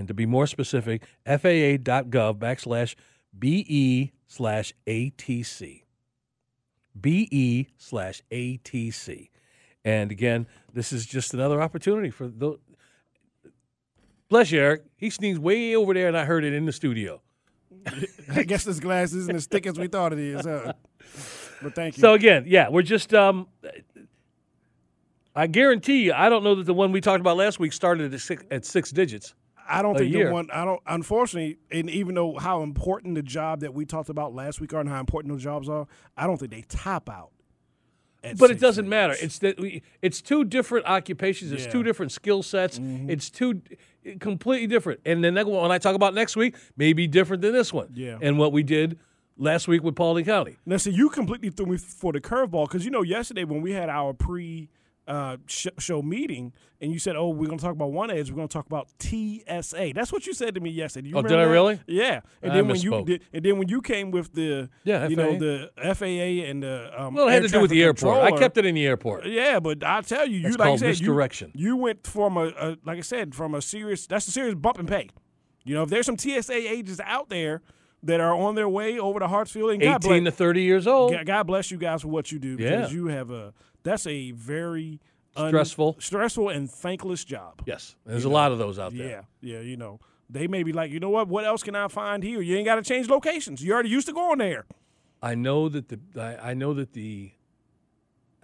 And 0.00 0.08
to 0.08 0.14
be 0.14 0.24
more 0.24 0.46
specific, 0.46 1.02
FAA.gov 1.26 2.38
backslash 2.38 2.94
BE 3.38 4.12
slash 4.26 4.72
ATC. 4.86 5.82
BE 6.98 7.68
slash 7.76 8.22
ATC. 8.32 9.28
And 9.84 10.10
again, 10.10 10.46
this 10.72 10.90
is 10.90 11.04
just 11.04 11.34
another 11.34 11.60
opportunity 11.60 12.08
for 12.08 12.28
the. 12.28 12.58
Bless 14.30 14.50
you, 14.50 14.60
Eric. 14.60 14.84
He 14.96 15.10
sneezed 15.10 15.42
way 15.42 15.76
over 15.76 15.92
there, 15.92 16.08
and 16.08 16.16
I 16.16 16.24
heard 16.24 16.44
it 16.44 16.54
in 16.54 16.64
the 16.64 16.72
studio. 16.72 17.20
I 18.32 18.44
guess 18.44 18.64
this 18.64 18.80
glass 18.80 19.12
isn't 19.12 19.36
as 19.36 19.44
thick 19.44 19.66
as 19.66 19.78
we 19.78 19.86
thought 19.86 20.14
it 20.14 20.18
is. 20.18 20.46
Huh? 20.46 20.72
But 21.60 21.74
thank 21.74 21.98
you. 21.98 22.00
So 22.00 22.14
again, 22.14 22.44
yeah, 22.46 22.70
we're 22.70 22.80
just. 22.80 23.12
Um, 23.12 23.48
I 25.36 25.46
guarantee 25.46 26.04
you, 26.04 26.14
I 26.14 26.30
don't 26.30 26.42
know 26.42 26.54
that 26.54 26.64
the 26.64 26.72
one 26.72 26.90
we 26.90 27.02
talked 27.02 27.20
about 27.20 27.36
last 27.36 27.60
week 27.60 27.74
started 27.74 28.14
at 28.14 28.20
six, 28.20 28.42
at 28.50 28.64
six 28.64 28.90
digits. 28.90 29.34
I 29.68 29.82
don't 29.82 29.96
think 29.96 30.12
year. 30.12 30.28
the 30.28 30.32
one. 30.32 30.50
I 30.52 30.64
don't. 30.64 30.80
Unfortunately, 30.86 31.58
and 31.70 31.88
even 31.90 32.14
though 32.14 32.38
how 32.38 32.62
important 32.62 33.14
the 33.14 33.22
job 33.22 33.60
that 33.60 33.74
we 33.74 33.84
talked 33.84 34.08
about 34.08 34.34
last 34.34 34.60
week 34.60 34.72
are 34.74 34.80
and 34.80 34.88
how 34.88 35.00
important 35.00 35.32
those 35.32 35.42
jobs 35.42 35.68
are, 35.68 35.86
I 36.16 36.26
don't 36.26 36.38
think 36.38 36.50
they 36.50 36.62
top 36.62 37.08
out. 37.08 37.30
But 38.38 38.50
it 38.50 38.60
doesn't 38.60 38.88
matter. 38.88 39.14
It's 39.20 39.38
that 39.38 39.58
we, 39.58 39.82
it's 40.02 40.20
two 40.20 40.44
different 40.44 40.86
occupations. 40.86 41.52
It's 41.52 41.64
two 41.64 41.68
Yeah. 41.68 41.74
Mm-hmm. 41.74 41.82
different 41.84 42.12
skill 42.12 42.42
sets. 42.42 42.78
It's 42.82 43.30
two 43.30 43.62
completely 44.18 44.66
different. 44.66 45.00
And 45.06 45.24
then 45.24 45.34
that 45.34 45.46
one 45.46 45.62
when 45.62 45.72
I 45.72 45.78
talk 45.78 45.94
about 45.94 46.12
next 46.12 46.36
week, 46.36 46.54
may 46.76 46.92
be 46.92 47.06
different 47.06 47.40
than 47.42 47.52
this 47.52 47.72
one. 47.72 47.88
Yeah. 47.94 48.18
And 48.20 48.38
what 48.38 48.52
we 48.52 48.62
did 48.62 48.98
last 49.38 49.68
week 49.68 49.82
with 49.82 49.96
Paulding 49.96 50.26
County. 50.26 50.58
Now, 50.66 50.76
see, 50.76 50.90
you 50.90 51.08
completely 51.08 51.48
threw 51.48 51.64
me 51.66 51.78
for 51.78 52.12
the 52.12 52.20
curveball 52.20 52.68
because 52.68 52.84
you 52.84 52.90
know 52.90 53.02
yesterday 53.02 53.44
when 53.44 53.62
we 53.62 53.72
had 53.72 53.88
our 53.88 54.12
pre. 54.12 54.68
Uh, 55.10 55.36
sh- 55.46 55.66
show 55.78 56.00
meeting, 56.02 56.52
and 56.80 56.92
you 56.92 57.00
said, 57.00 57.16
"Oh, 57.16 57.30
we're 57.30 57.46
going 57.48 57.58
to 57.58 57.64
talk 57.64 57.74
about 57.74 57.90
one 57.90 58.12
edge. 58.12 58.30
We're 58.30 58.36
going 58.36 58.46
to 58.46 58.52
talk 58.52 58.66
about 58.66 58.88
TSA." 59.00 59.92
That's 59.94 60.12
what 60.12 60.24
you 60.26 60.32
said 60.34 60.54
to 60.54 60.60
me 60.60 60.70
yesterday. 60.70 61.04
Do 61.04 61.10
you 61.10 61.16
Oh, 61.16 61.22
did 61.22 61.32
I 61.32 61.44
that? 61.44 61.50
really? 61.50 61.80
Yeah. 61.86 62.20
And 62.42 62.52
I 62.52 62.56
then 62.56 62.68
when 62.68 62.80
you 62.80 63.04
did, 63.04 63.22
and 63.32 63.44
then 63.44 63.58
when 63.58 63.68
you 63.68 63.80
came 63.82 64.10
with 64.12 64.32
the, 64.34 64.68
Yeah, 64.84 65.08
you 65.08 65.16
know, 65.16 65.32
FAA. 65.32 65.38
the 65.38 65.70
FAA 65.94 66.48
and 66.50 66.62
the 66.62 66.92
um, 66.96 67.14
Well, 67.14 67.28
it 67.28 67.32
had 67.32 67.42
to 67.42 67.48
do 67.48 67.60
with 67.60 67.70
the 67.70 67.82
airport. 67.82 68.18
I 68.22 68.30
kept 68.38 68.56
it 68.56 68.64
in 68.66 68.74
the 68.76 68.86
airport. 68.86 69.26
Yeah, 69.26 69.58
but 69.60 69.82
I 69.82 70.00
tell 70.02 70.26
you, 70.28 70.36
you 70.36 70.42
That's 70.44 70.58
like 70.58 70.68
I 70.68 70.76
said, 70.76 70.84
you- 70.86 70.90
misdirection. 70.90 71.52
You, 71.54 71.76
went 71.76 72.06
from 72.06 72.36
a, 72.36 72.46
a 72.58 72.76
like 72.84 72.98
I 72.98 73.02
said, 73.02 73.34
from 73.34 73.54
a 73.54 73.62
serious. 73.62 74.06
That's 74.06 74.28
a 74.28 74.30
serious 74.30 74.54
bump 74.54 74.78
and 74.78 74.88
pay. 74.88 75.08
You 75.64 75.74
know, 75.74 75.82
if 75.82 75.90
there's 75.90 76.06
some 76.06 76.16
TSA 76.18 76.54
agents 76.54 77.00
out 77.04 77.28
there 77.30 77.62
that 78.02 78.18
are 78.20 78.34
on 78.34 78.54
their 78.54 78.68
way 78.68 78.98
over 78.98 79.18
to 79.18 79.26
Hartsfield, 79.26 79.72
and 79.74 79.82
God 79.82 80.02
18 80.04 80.22
bless, 80.24 80.32
to 80.32 80.38
30 80.38 80.62
years 80.62 80.86
old. 80.86 81.12
God- 81.12 81.26
God 81.26 81.42
bless 81.46 81.70
you 81.70 81.76
guys 81.78 82.02
for 82.02 82.08
what 82.08 82.32
you 82.32 82.38
do 82.38 82.56
because 82.56 82.90
Yeah. 82.92 82.96
you 82.96 83.06
have 83.08 83.30
a 83.30 83.52
that's 83.82 84.06
a 84.06 84.30
very 84.32 85.00
un- 85.36 85.48
Stressful. 85.50 85.96
stressful 86.00 86.48
and 86.48 86.70
thankless 86.70 87.24
job. 87.24 87.62
Yes. 87.66 87.96
There's 88.04 88.24
a 88.24 88.28
lot 88.30 88.52
of 88.52 88.58
those 88.58 88.78
out 88.78 88.96
there. 88.96 89.08
Yeah, 89.42 89.54
yeah, 89.56 89.60
you 89.60 89.76
know. 89.76 90.00
They 90.28 90.46
may 90.46 90.62
be 90.62 90.72
like, 90.72 90.90
you 90.92 91.00
know 91.00 91.10
what? 91.10 91.26
What 91.28 91.44
else 91.44 91.62
can 91.62 91.74
I 91.74 91.88
find 91.88 92.22
here? 92.22 92.40
You 92.40 92.56
ain't 92.56 92.64
got 92.64 92.76
to 92.76 92.82
change 92.82 93.08
locations. 93.08 93.62
You 93.64 93.72
already 93.72 93.88
used 93.88 94.06
to 94.06 94.12
going 94.12 94.38
there. 94.38 94.64
I 95.22 95.34
know 95.34 95.68
that 95.68 95.88
the 95.88 95.98
I, 96.20 96.50
I 96.50 96.54
know 96.54 96.72
that 96.74 96.92
the 96.92 97.32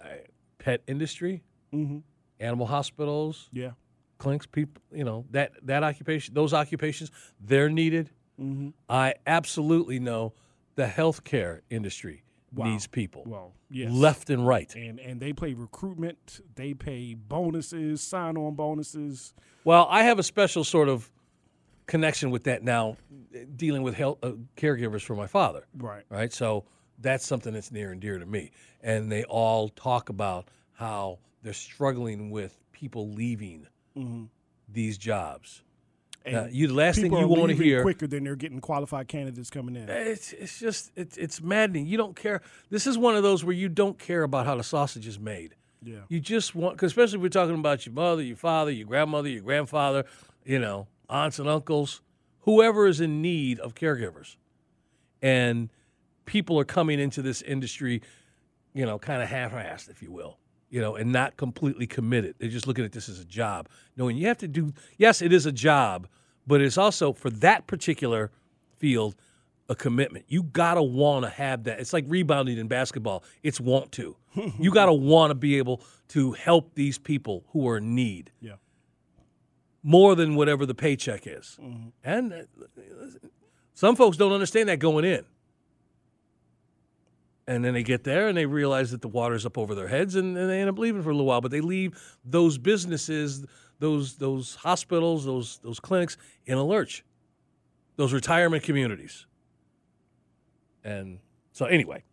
uh, 0.03 0.07
pet 0.59 0.81
industry, 0.87 1.43
Mhm. 1.73 2.03
animal 2.39 2.67
hospitals, 2.67 3.49
Yeah. 3.51 3.71
clinics, 4.17 4.45
people, 4.45 4.81
you 4.91 5.03
know 5.03 5.25
that 5.31 5.53
that 5.63 5.83
occupation, 5.83 6.33
those 6.33 6.53
occupations, 6.53 7.09
they're 7.39 7.69
needed. 7.69 8.09
Mm-hmm. 8.39 8.69
I 8.89 9.15
absolutely 9.25 9.99
know 9.99 10.33
the 10.75 10.85
healthcare 10.85 11.61
industry 11.69 12.23
needs 12.55 12.87
people 12.87 13.23
Well, 13.25 13.53
yes. 13.69 13.91
left 13.91 14.29
and 14.29 14.45
right. 14.47 14.73
and 14.75 14.99
and 14.99 15.19
they 15.19 15.33
pay 15.33 15.53
recruitment, 15.53 16.39
they 16.55 16.73
pay 16.73 17.13
bonuses, 17.13 18.01
sign 18.01 18.37
on 18.37 18.55
bonuses. 18.55 19.33
Well, 19.63 19.87
I 19.89 20.03
have 20.03 20.17
a 20.19 20.23
special 20.23 20.63
sort 20.63 20.89
of 20.89 21.11
connection 21.87 22.31
with 22.31 22.43
that 22.45 22.63
now, 22.63 22.97
dealing 23.55 23.81
with 23.83 23.95
health 23.95 24.19
uh, 24.23 24.31
caregivers 24.55 25.01
for 25.01 25.15
my 25.15 25.27
father. 25.27 25.65
Right. 25.77 26.03
right? 26.09 26.31
So 26.33 26.65
that's 26.99 27.25
something 27.25 27.53
that's 27.53 27.71
near 27.71 27.91
and 27.91 28.01
dear 28.01 28.17
to 28.19 28.25
me. 28.25 28.51
And 28.81 29.11
they 29.11 29.23
all 29.25 29.69
talk 29.69 30.09
about 30.09 30.47
how 30.73 31.19
they're 31.43 31.53
struggling 31.53 32.29
with 32.29 32.57
people 32.71 33.09
leaving 33.09 33.67
these 34.69 34.97
jobs. 34.97 35.63
Uh, 36.27 36.47
you, 36.51 36.67
the 36.67 36.73
last 36.73 36.99
thing 36.99 37.11
you 37.11 37.27
want 37.27 37.49
to 37.49 37.55
hear. 37.55 37.81
quicker 37.81 38.07
than 38.07 38.23
they're 38.23 38.35
getting 38.35 38.59
qualified 38.59 39.07
candidates 39.07 39.49
coming 39.49 39.75
in. 39.75 39.89
It's, 39.89 40.33
it's 40.33 40.59
just 40.59 40.91
it's, 40.95 41.17
it's 41.17 41.41
maddening. 41.41 41.85
You 41.85 41.97
don't 41.97 42.15
care. 42.15 42.41
This 42.69 42.87
is 42.87 42.97
one 42.97 43.15
of 43.15 43.23
those 43.23 43.43
where 43.43 43.55
you 43.55 43.69
don't 43.69 43.97
care 43.97 44.23
about 44.23 44.45
how 44.45 44.55
the 44.55 44.63
sausage 44.63 45.07
is 45.07 45.19
made. 45.19 45.55
Yeah. 45.83 45.99
You 46.09 46.19
just 46.19 46.55
want, 46.55 46.77
cause 46.77 46.87
especially 46.87 47.17
if 47.17 47.21
we're 47.21 47.29
talking 47.29 47.55
about 47.55 47.85
your 47.85 47.93
mother, 47.93 48.21
your 48.21 48.35
father, 48.35 48.71
your 48.71 48.87
grandmother, 48.87 49.29
your 49.29 49.41
grandfather, 49.41 50.05
you 50.43 50.59
know, 50.59 50.87
aunts 51.09 51.39
and 51.39 51.47
uncles, 51.47 52.01
whoever 52.41 52.87
is 52.87 52.99
in 52.99 53.21
need 53.21 53.59
of 53.59 53.75
caregivers. 53.75 54.35
And 55.21 55.69
people 56.25 56.59
are 56.59 56.65
coming 56.65 56.99
into 56.99 57.21
this 57.21 57.41
industry, 57.41 58.01
you 58.73 58.85
know, 58.85 58.99
kind 58.99 59.21
of 59.21 59.29
half 59.29 59.53
assed, 59.53 59.89
if 59.89 60.01
you 60.01 60.11
will, 60.11 60.37
you 60.69 60.81
know, 60.81 60.95
and 60.95 61.11
not 61.11 61.37
completely 61.37 61.87
committed. 61.87 62.35
They're 62.39 62.49
just 62.49 62.67
looking 62.67 62.83
at 62.85 62.91
this 62.91 63.07
as 63.09 63.19
a 63.19 63.25
job, 63.25 63.69
knowing 63.95 64.17
you 64.17 64.27
have 64.27 64.37
to 64.39 64.47
do, 64.47 64.73
yes, 64.97 65.21
it 65.21 65.31
is 65.31 65.45
a 65.45 65.51
job, 65.51 66.07
but 66.45 66.61
it's 66.61 66.77
also 66.77 67.13
for 67.13 67.29
that 67.29 67.67
particular 67.67 68.31
field 68.77 69.15
a 69.69 69.75
commitment. 69.75 70.25
You 70.29 70.43
gotta 70.43 70.81
want 70.81 71.25
to 71.25 71.29
have 71.29 71.65
that. 71.65 71.79
It's 71.81 71.91
like 71.91 72.05
rebounding 72.07 72.57
in 72.57 72.67
basketball. 72.67 73.23
It's 73.43 73.59
want 73.59 73.91
to. 73.93 74.15
you 74.59 74.71
gotta 74.71 74.93
want 74.93 75.31
to 75.31 75.35
be 75.35 75.57
able 75.57 75.81
to 76.09 76.31
help 76.33 76.73
these 76.75 76.97
people 76.97 77.43
who 77.49 77.67
are 77.67 77.77
in 77.77 77.93
need 77.95 78.31
Yeah. 78.39 78.53
more 79.83 80.15
than 80.15 80.35
whatever 80.35 80.65
the 80.65 80.75
paycheck 80.75 81.27
is. 81.27 81.57
Mm-hmm. 81.61 81.89
And 82.03 82.33
uh, 82.33 82.37
some 83.73 83.95
folks 83.95 84.15
don't 84.17 84.31
understand 84.31 84.69
that 84.69 84.79
going 84.79 85.03
in. 85.05 85.25
And 87.47 87.63
then 87.63 87.73
they 87.73 87.83
get 87.83 88.03
there 88.03 88.27
and 88.27 88.37
they 88.37 88.45
realize 88.45 88.91
that 88.91 89.01
the 89.01 89.07
water's 89.07 89.45
up 89.45 89.57
over 89.57 89.73
their 89.73 89.87
heads 89.87 90.15
and, 90.15 90.37
and 90.37 90.49
they 90.49 90.59
end 90.59 90.69
up 90.69 90.77
leaving 90.77 91.01
for 91.01 91.09
a 91.09 91.13
little 91.13 91.25
while. 91.25 91.39
But 91.39 91.51
they 91.51 91.61
leave 91.61 91.97
those 92.25 92.57
businesses, 92.57 93.45
those 93.79 94.15
those 94.15 94.55
hospitals, 94.55 95.25
those 95.25 95.59
those 95.59 95.79
clinics 95.79 96.17
in 96.45 96.57
a 96.57 96.63
lurch. 96.63 97.05
Those 97.95 98.13
retirement 98.13 98.63
communities. 98.63 99.25
And 100.83 101.19
so 101.53 101.65
anyway. 101.65 102.03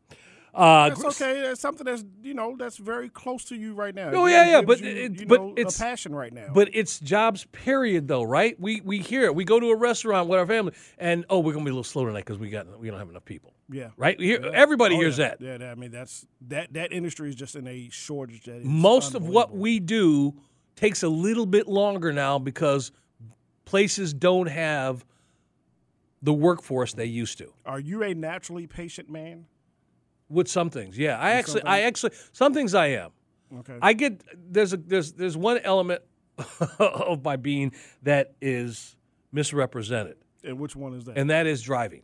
Uh, 0.55 0.89
That's 0.91 1.05
okay. 1.21 1.43
That's 1.43 1.61
something 1.61 1.85
that's 1.85 2.05
you 2.23 2.33
know 2.33 2.55
that's 2.57 2.77
very 2.77 3.09
close 3.09 3.45
to 3.47 3.57
you 3.57 3.75
right 3.75 3.95
now. 3.95 4.11
Oh, 4.13 4.27
yeah, 4.27 4.47
yeah, 4.53 4.63
but 4.63 4.81
you, 4.81 4.89
it- 4.89 5.21
you 5.21 5.27
but 5.27 5.41
know, 5.41 5.53
it's- 5.57 5.77
a 5.77 5.83
passion 5.83 6.15
right 6.15 6.33
now. 6.33 6.53
But 6.55 6.71
it's 6.73 7.01
jobs, 7.01 7.45
period, 7.47 8.07
though, 8.07 8.23
right? 8.23 8.59
We 8.61 8.81
we 8.83 8.99
hear 9.01 9.25
it. 9.25 9.35
We 9.35 9.45
go 9.45 9.59
to 9.59 9.71
a 9.71 9.77
restaurant 9.77 10.29
with 10.29 10.39
our 10.39 10.47
family, 10.47 10.73
and 10.97 11.25
oh, 11.29 11.41
we're 11.41 11.55
gonna 11.55 11.65
be 11.65 11.71
a 11.71 11.75
little 11.75 11.83
slow 11.83 12.07
tonight 12.07 12.21
because 12.25 12.39
we 12.39 12.51
got 12.51 12.79
we 12.79 12.89
don't 12.89 13.01
have 13.01 13.09
enough 13.11 13.25
people, 13.25 13.53
yeah, 13.69 13.89
right? 13.97 14.17
We 14.17 14.27
hear, 14.27 14.51
everybody 14.55 14.95
Oh, 14.95 15.01
hears 15.01 15.19
yeah. 15.19 15.31
that. 15.31 15.41
Yeah, 15.41 15.59
that- 15.59 15.71
I 15.71 15.75
mean 15.75 15.91
that's 15.91 16.25
that 16.49 16.73
that 16.75 16.93
industry 16.93 17.29
is 17.31 17.35
just 17.35 17.57
in 17.57 17.67
a 17.67 17.89
shortage. 17.91 18.45
That 18.45 18.59
is 18.59 18.65
Most 18.65 19.17
of 19.17 19.27
what 19.27 19.51
we 19.57 19.81
do 19.81 20.35
takes 20.77 21.03
a 21.03 21.09
little 21.09 21.47
bit 21.47 21.67
longer 21.67 22.13
now 22.13 22.39
because 22.39 22.93
places 23.65 24.15
don't 24.15 24.49
have 24.49 25.05
the 26.23 26.33
workforce 26.33 26.95
they 26.95 27.05
used 27.07 27.39
to. 27.39 27.53
are 27.67 27.81
you 27.81 28.03
a 28.05 28.15
naturally 28.15 28.67
patient 28.69 29.11
man? 29.11 29.47
With 30.29 30.49
some 30.49 30.71
things, 30.71 30.97
yeah, 30.97 31.19
I 31.19 31.33
actually, 31.33 31.61
some 31.61 31.69
I 31.69 31.81
actually, 31.83 32.13
some 32.33 32.55
things 32.55 32.75
I 32.75 32.87
am. 32.87 33.11
Okay, 33.59 33.77
I 33.81 33.93
get 33.93 34.23
there's 34.51 34.73
a 34.73 34.79
there's 34.79 35.13
there's 35.13 35.37
one 35.37 35.59
element 35.59 36.03
of 36.79 37.23
my 37.25 37.37
being 37.37 37.73
that 38.03 38.33
is 38.41 38.97
misrepresented, 39.33 40.17
and 40.43 40.59
which 40.59 40.75
one 40.75 40.95
is 40.95 41.05
that? 41.05 41.19
and 41.19 41.31
that 41.31 41.47
is 41.47 41.63
driving. 41.63 42.03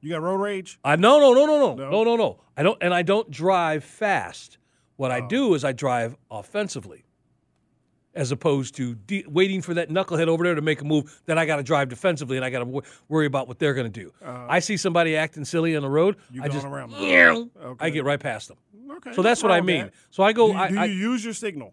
you 0.00 0.10
got 0.10 0.22
road 0.22 0.36
rage? 0.36 0.78
I 0.84 0.96
no 0.96 1.18
no 1.18 1.32
no 1.32 1.46
no 1.46 1.58
no 1.58 1.74
No? 1.74 1.90
no 1.90 2.04
no 2.04 2.16
no. 2.16 2.40
I 2.56 2.62
don't 2.62 2.78
and 2.82 2.92
I 2.92 3.02
don't 3.02 3.30
drive 3.30 3.84
fast. 3.84 4.58
What 4.96 5.10
I 5.10 5.20
oh. 5.20 5.28
do 5.28 5.54
is 5.54 5.64
I 5.64 5.72
drive 5.72 6.14
offensively, 6.30 7.04
as 8.14 8.32
opposed 8.32 8.74
to 8.76 8.94
de- 8.94 9.24
waiting 9.28 9.62
for 9.62 9.74
that 9.74 9.88
knucklehead 9.88 10.26
over 10.26 10.42
there 10.44 10.54
to 10.54 10.60
make 10.62 10.80
a 10.80 10.84
move. 10.84 11.20
Then 11.26 11.38
I 11.38 11.46
got 11.46 11.56
to 11.56 11.62
drive 11.62 11.88
defensively, 11.88 12.36
and 12.36 12.44
I 12.44 12.50
got 12.50 12.58
to 12.60 12.64
w- 12.64 12.82
worry 13.08 13.26
about 13.26 13.46
what 13.48 13.58
they're 13.58 13.74
going 13.74 13.90
to 13.90 14.00
do. 14.00 14.12
Uh, 14.24 14.46
I 14.48 14.58
see 14.58 14.76
somebody 14.76 15.16
acting 15.16 15.44
silly 15.44 15.76
on 15.76 15.82
the 15.82 15.88
road. 15.88 16.16
You 16.30 16.42
I 16.42 16.48
going 16.48 16.52
just 16.60 16.66
around. 16.66 16.92
I 17.60 17.64
Okay. 17.66 17.90
get 17.92 18.04
right 18.04 18.18
past 18.18 18.48
them. 18.48 18.56
Okay, 18.96 19.12
So 19.12 19.22
that's 19.22 19.42
what 19.42 19.52
I 19.52 19.60
mean. 19.60 19.84
that. 19.84 19.94
So 20.10 20.22
I 20.24 20.32
go. 20.32 20.50
Do, 20.52 20.58
I, 20.58 20.68
do 20.70 20.78
I, 20.78 20.84
you 20.86 20.94
use 21.10 21.24
your 21.24 21.34
signal? 21.34 21.72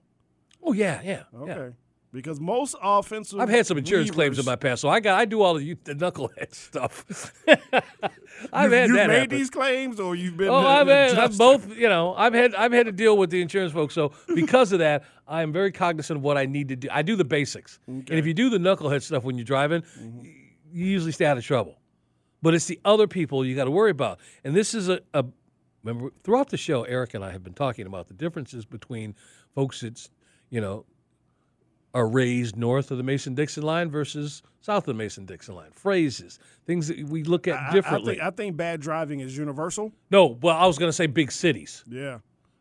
oh 0.64 0.74
yeah 0.74 1.02
yeah 1.04 1.24
Okay. 1.36 1.52
yeah. 1.54 1.70
Because 2.12 2.40
most 2.40 2.76
offensive. 2.82 3.40
I've 3.40 3.50
had 3.50 3.66
some 3.68 3.78
insurance 3.78 4.12
claims 4.12 4.40
in 4.40 4.46
my 4.46 4.56
past, 4.56 4.82
so 4.82 4.90
I 4.90 5.00
got 5.00 5.20
I 5.20 5.26
do 5.26 5.42
all 5.42 5.56
the, 5.56 5.64
you- 5.64 5.78
the 5.84 5.94
knucklehead 5.96 6.54
stuff. 6.56 7.34
I've 8.54 8.72
had 8.72 8.88
you've 8.90 8.98
that 8.98 9.08
made 9.08 9.20
happen. 9.20 9.38
these 9.38 9.50
claims, 9.50 10.00
or 10.00 10.16
you've 10.16 10.38
been. 10.38 10.50
Oh, 10.50 10.56
I've 10.66 10.88
had 10.88 11.18
I've 11.18 11.38
both. 11.38 11.76
You 11.76 11.90
know, 11.90 12.14
I've 12.16 12.34
had 12.34 12.54
I've 12.56 12.72
had 12.72 12.86
to 12.86 12.92
deal 12.92 13.18
with 13.18 13.30
the 13.30 13.42
insurance 13.42 13.74
folks. 13.74 13.94
So 13.94 14.12
because 14.34 14.72
of 14.72 14.80
that, 14.80 15.04
I 15.28 15.42
am 15.42 15.52
very 15.52 15.72
cognizant 15.72 16.18
of 16.18 16.24
what 16.24 16.38
I 16.38 16.46
need 16.46 16.70
to 16.70 16.76
do. 16.76 16.88
I 16.92 17.02
do 17.02 17.16
the 17.16 17.26
basics, 17.26 17.80
and 17.88 18.10
if 18.10 18.26
you 18.26 18.34
do 18.34 18.50
the 18.50 18.58
knucklehead 18.58 19.02
stuff 19.04 19.24
when 19.24 19.38
you're 19.38 19.46
driving, 19.46 19.82
Mm-hmm. 19.82 20.26
you 20.72 20.86
usually 20.86 21.12
stay 21.12 21.26
out 21.26 21.38
of 21.38 21.44
trouble. 21.44 21.78
But 22.42 22.54
it's 22.54 22.66
the 22.66 22.80
other 22.86 23.08
people 23.08 23.44
you 23.44 23.56
got 23.56 23.66
to 23.66 23.72
worry 23.72 23.92
about, 23.92 24.20
and 24.44 24.56
this 24.56 24.74
is 24.74 24.90
a, 24.90 25.02
a. 25.14 25.26
Remember, 25.84 26.12
throughout 26.24 26.50
the 26.50 26.58
show, 26.58 26.84
Eric 26.84 27.14
and 27.14 27.24
I 27.24 27.32
have 27.32 27.44
been 27.44 27.54
talking 27.54 27.88
about 27.88 28.08
the 28.08 28.14
differences 28.14 28.66
between 28.66 29.16
folks 29.56 29.82
that's 29.82 30.10
you 30.50 30.62
know 30.62 30.86
are 31.94 32.08
raised 32.08 32.56
north 32.58 32.92
of 32.92 32.98
the 32.98 33.04
Mason 33.04 33.34
Dixon 33.34 33.64
line 33.64 33.90
versus 33.90 34.44
south 34.62 34.80
of 34.84 34.86
the 34.86 34.94
Mason 34.94 35.26
Dixon 35.26 35.56
line. 35.56 35.72
Phrases, 35.72 36.38
things 36.66 36.88
that 36.90 37.04
we 37.08 37.24
look 37.24 37.48
at 37.48 37.56
I- 37.60 37.70
I- 37.70 37.72
differently. 37.74 38.14
I 38.22 38.26
think, 38.26 38.34
I 38.34 38.36
think 38.36 38.58
bad 38.58 38.82
driving 38.82 39.20
is 39.22 39.38
universal. 39.38 39.92
no, 40.12 40.38
well, 40.42 40.56
I 40.58 40.66
was 40.68 40.78
going 40.78 40.90
to 40.90 40.94
say 40.94 41.08
big 41.08 41.32
cities. 41.32 41.84
Yeah. 41.88 42.20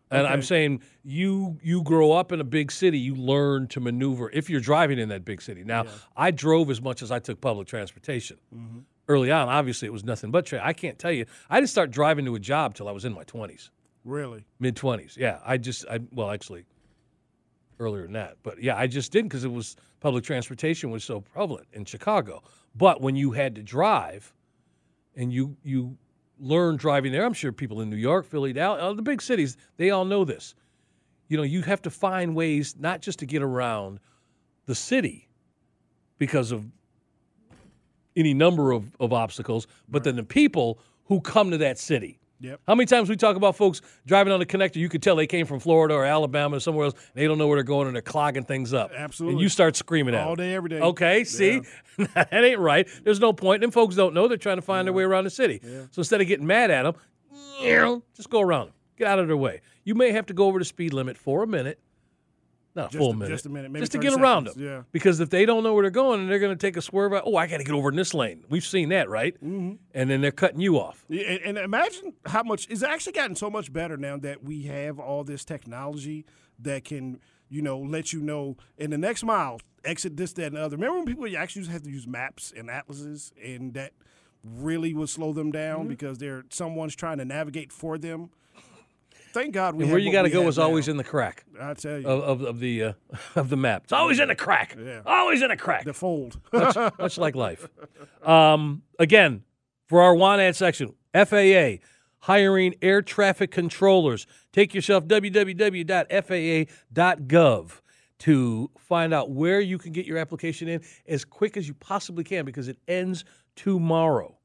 And 0.08 0.24
I'm 0.24 0.40
saying 0.42 0.82
you 1.02 1.58
you 1.64 1.82
grow 1.82 2.12
up 2.12 2.30
in 2.30 2.40
a 2.40 2.44
big 2.44 2.70
city, 2.70 2.96
you 2.96 3.16
learn 3.16 3.66
to 3.68 3.80
maneuver 3.80 4.30
if 4.32 4.48
you're 4.48 4.60
driving 4.60 5.00
in 5.00 5.08
that 5.08 5.24
big 5.24 5.42
city. 5.42 5.64
Now, 5.64 5.86
I 6.16 6.30
drove 6.30 6.70
as 6.70 6.80
much 6.80 7.02
as 7.02 7.10
I 7.10 7.18
took 7.18 7.40
public 7.40 7.66
transportation. 7.66 8.36
Mm-hmm. 8.54 8.78
Early 9.08 9.32
on, 9.32 9.48
obviously, 9.48 9.86
it 9.86 9.92
was 9.92 10.04
nothing 10.04 10.30
but 10.30 10.46
train. 10.46 10.62
I 10.64 10.72
can't 10.74 10.96
tell 10.96 11.10
you. 11.10 11.26
I 11.50 11.56
didn't 11.58 11.70
start 11.70 11.90
driving 11.90 12.24
to 12.26 12.36
a 12.36 12.38
job 12.38 12.74
till 12.74 12.86
I 12.88 12.92
was 12.92 13.04
in 13.04 13.14
my 13.14 13.24
20s, 13.24 13.70
Really. 14.04 14.46
mid 14.60 14.76
20s. 14.76 15.16
Yeah, 15.16 15.40
I 15.44 15.58
just 15.58 15.84
I 15.90 15.98
well, 16.12 16.30
actually 16.30 16.66
earlier 17.78 18.02
than 18.02 18.12
that. 18.12 18.36
But 18.42 18.62
yeah, 18.62 18.76
I 18.76 18.86
just 18.86 19.12
didn't 19.12 19.28
because 19.28 19.44
it 19.44 19.52
was 19.52 19.76
public 20.00 20.24
transportation 20.24 20.90
was 20.90 21.04
so 21.04 21.20
prevalent 21.20 21.66
in 21.72 21.84
Chicago. 21.84 22.42
But 22.74 23.00
when 23.00 23.16
you 23.16 23.32
had 23.32 23.54
to 23.56 23.62
drive 23.62 24.32
and 25.14 25.32
you 25.32 25.56
you 25.62 25.96
learn 26.38 26.76
driving 26.76 27.12
there, 27.12 27.24
I'm 27.24 27.32
sure 27.32 27.52
people 27.52 27.80
in 27.80 27.90
New 27.90 27.96
York, 27.96 28.26
Philly, 28.26 28.52
Dallas, 28.52 28.96
the 28.96 29.02
big 29.02 29.22
cities, 29.22 29.56
they 29.76 29.90
all 29.90 30.04
know 30.04 30.24
this. 30.24 30.54
You 31.28 31.36
know, 31.36 31.42
you 31.42 31.62
have 31.62 31.82
to 31.82 31.90
find 31.90 32.34
ways 32.34 32.76
not 32.78 33.00
just 33.00 33.18
to 33.20 33.26
get 33.26 33.42
around 33.42 34.00
the 34.66 34.74
city 34.74 35.28
because 36.18 36.52
of 36.52 36.66
any 38.14 38.32
number 38.32 38.72
of, 38.72 38.96
of 38.98 39.12
obstacles, 39.12 39.66
but 39.88 40.04
then 40.04 40.16
the 40.16 40.24
people 40.24 40.78
who 41.04 41.20
come 41.20 41.50
to 41.50 41.58
that 41.58 41.78
city. 41.78 42.18
Yep. 42.40 42.60
How 42.66 42.74
many 42.74 42.86
times 42.86 43.08
we 43.08 43.16
talk 43.16 43.36
about 43.36 43.56
folks 43.56 43.80
driving 44.06 44.32
on 44.32 44.40
the 44.40 44.46
connector? 44.46 44.76
You 44.76 44.88
could 44.88 45.02
tell 45.02 45.16
they 45.16 45.26
came 45.26 45.46
from 45.46 45.60
Florida 45.60 45.94
or 45.94 46.04
Alabama 46.04 46.56
or 46.56 46.60
somewhere 46.60 46.86
else. 46.86 46.94
They 47.14 47.26
don't 47.26 47.38
know 47.38 47.46
where 47.46 47.56
they're 47.56 47.64
going 47.64 47.86
and 47.86 47.96
they're 47.96 48.02
clogging 48.02 48.44
things 48.44 48.74
up. 48.74 48.92
Absolutely. 48.94 49.34
And 49.34 49.42
you 49.42 49.48
start 49.48 49.76
screaming 49.76 50.14
at 50.14 50.18
them. 50.18 50.28
All 50.28 50.36
them. 50.36 50.46
day, 50.46 50.54
every 50.54 50.68
day. 50.68 50.80
Okay, 50.80 51.24
see, 51.24 51.62
that 51.98 52.28
ain't 52.32 52.58
right. 52.58 52.86
There's 53.04 53.20
no 53.20 53.32
point. 53.32 53.62
Them 53.62 53.70
folks 53.70 53.94
don't 53.94 54.14
know. 54.14 54.28
They're 54.28 54.36
trying 54.36 54.58
to 54.58 54.62
find 54.62 54.86
their 54.86 54.92
way 54.92 55.04
around 55.04 55.24
the 55.24 55.30
city. 55.30 55.60
Yeah. 55.62 55.86
So 55.90 56.00
instead 56.00 56.20
of 56.20 56.26
getting 56.26 56.46
mad 56.46 56.70
at 56.70 56.82
them, 56.82 58.02
just 58.14 58.28
go 58.30 58.40
around 58.40 58.66
them. 58.66 58.74
Get 58.96 59.08
out 59.08 59.18
of 59.18 59.26
their 59.26 59.36
way. 59.36 59.60
You 59.84 59.94
may 59.94 60.12
have 60.12 60.26
to 60.26 60.34
go 60.34 60.46
over 60.46 60.58
the 60.58 60.64
speed 60.64 60.92
limit 60.92 61.16
for 61.16 61.42
a 61.42 61.46
minute. 61.46 61.78
Not 62.76 62.86
a 62.86 62.88
Just 62.90 62.98
full 62.98 63.10
a- 63.10 63.14
minute. 63.16 63.30
just 63.30 63.46
a 63.46 63.48
minute, 63.48 63.70
maybe 63.72 63.80
just 63.82 63.92
to 63.92 63.98
30 63.98 64.10
get 64.10 64.20
around 64.20 64.46
them. 64.46 64.54
yeah. 64.58 64.82
Because 64.92 65.18
if 65.20 65.30
they 65.30 65.46
don't 65.46 65.62
know 65.64 65.72
where 65.74 65.82
they're 65.82 65.90
going 65.90 66.20
and 66.20 66.30
they're 66.30 66.38
going 66.38 66.56
to 66.56 66.60
take 66.66 66.76
a 66.76 66.82
swerve 66.82 67.12
out, 67.14 67.22
oh, 67.26 67.34
I 67.36 67.46
got 67.46 67.56
to 67.56 67.64
get 67.64 67.72
over 67.74 67.88
in 67.88 67.96
this 67.96 68.12
lane. 68.14 68.44
We've 68.50 68.64
seen 68.64 68.90
that, 68.90 69.08
right? 69.08 69.34
Mm-hmm. 69.42 69.76
And 69.94 70.10
then 70.10 70.20
they're 70.20 70.30
cutting 70.30 70.60
you 70.60 70.76
off. 70.78 71.04
Yeah, 71.08 71.22
and, 71.22 71.40
and 71.42 71.58
imagine 71.58 72.12
how 72.26 72.42
much 72.42 72.66
it's 72.70 72.82
actually 72.82 73.14
gotten 73.14 73.34
so 73.34 73.48
much 73.50 73.72
better 73.72 73.96
now 73.96 74.18
that 74.18 74.44
we 74.44 74.64
have 74.64 75.00
all 75.00 75.24
this 75.24 75.44
technology 75.44 76.26
that 76.58 76.84
can, 76.84 77.18
you 77.48 77.62
know, 77.62 77.78
let 77.78 78.12
you 78.12 78.20
know 78.20 78.56
in 78.76 78.90
the 78.90 78.98
next 78.98 79.24
mile 79.24 79.58
exit 79.84 80.16
this, 80.16 80.32
that, 80.34 80.46
and 80.48 80.56
the 80.56 80.60
other. 80.62 80.76
Remember 80.76 80.98
when 80.98 81.06
people 81.06 81.24
actually 81.36 81.60
used 81.60 81.70
to 81.70 81.72
have 81.72 81.82
to 81.84 81.90
use 81.90 82.06
maps 82.06 82.52
and 82.56 82.68
atlases, 82.70 83.32
and 83.42 83.72
that 83.74 83.92
really 84.44 84.92
would 84.94 85.08
slow 85.08 85.32
them 85.32 85.50
down 85.50 85.80
Mm-hmm. 85.80 85.88
because 85.88 86.18
they're 86.18 86.44
someone's 86.50 86.94
trying 86.94 87.18
to 87.18 87.24
navigate 87.24 87.72
for 87.72 87.96
them. 87.98 88.30
Thank 89.36 89.52
God 89.52 89.74
we. 89.74 89.84
And 89.84 89.92
where 89.92 90.00
you 90.00 90.10
got 90.10 90.22
to 90.22 90.30
go 90.30 90.48
is 90.48 90.58
always 90.58 90.88
in 90.88 90.96
the 90.96 91.04
crack 91.04 91.44
I 91.60 91.74
tell 91.74 91.98
you, 91.98 92.08
of, 92.08 92.22
of, 92.22 92.40
of 92.48 92.58
the 92.58 92.82
uh, 92.82 92.92
of 93.36 93.50
the 93.50 93.56
map. 93.56 93.82
It's 93.84 93.92
always 93.92 94.18
in 94.18 94.28
the 94.28 94.34
crack. 94.34 94.74
Yeah. 94.82 95.02
Always 95.04 95.42
in 95.42 95.50
the 95.50 95.58
crack. 95.58 95.84
the 95.84 95.92
fold. 95.92 96.40
much 96.52 97.18
like 97.18 97.36
life. 97.36 97.68
Um, 98.22 98.80
again, 98.98 99.44
for 99.88 100.00
our 100.00 100.14
want 100.14 100.40
ad 100.40 100.56
section, 100.56 100.94
FAA 101.14 101.84
hiring 102.20 102.76
air 102.80 103.02
traffic 103.02 103.50
controllers. 103.50 104.26
Take 104.52 104.72
yourself 104.74 105.04
www.faa.gov 105.04 105.84
to 108.18 108.70
find 108.78 109.12
out 109.12 109.30
where 109.30 109.60
you 109.60 109.76
can 109.76 109.92
get 109.92 110.06
your 110.06 110.16
application 110.16 110.66
in 110.66 110.80
as 111.06 111.26
quick 111.26 111.58
as 111.58 111.68
you 111.68 111.74
possibly 111.74 112.24
can 112.24 112.46
because 112.46 112.68
it 112.68 112.78
ends 112.88 113.26
tomorrow. 113.54 114.38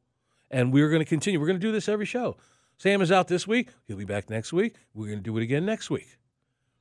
And 0.51 0.73
we're 0.73 0.89
going 0.89 0.99
to 0.99 1.05
continue. 1.05 1.39
We're 1.39 1.47
going 1.47 1.61
to 1.61 1.65
do 1.65 1.71
this 1.71 1.87
every 1.87 2.05
show. 2.05 2.35
Sam 2.81 3.03
is 3.03 3.11
out 3.11 3.27
this 3.27 3.45
week. 3.45 3.69
He'll 3.87 3.95
be 3.95 4.05
back 4.05 4.27
next 4.27 4.51
week. 4.51 4.73
We're 4.95 5.05
going 5.05 5.19
to 5.19 5.23
do 5.23 5.37
it 5.37 5.43
again 5.43 5.67
next 5.67 5.91
week. 5.91 6.17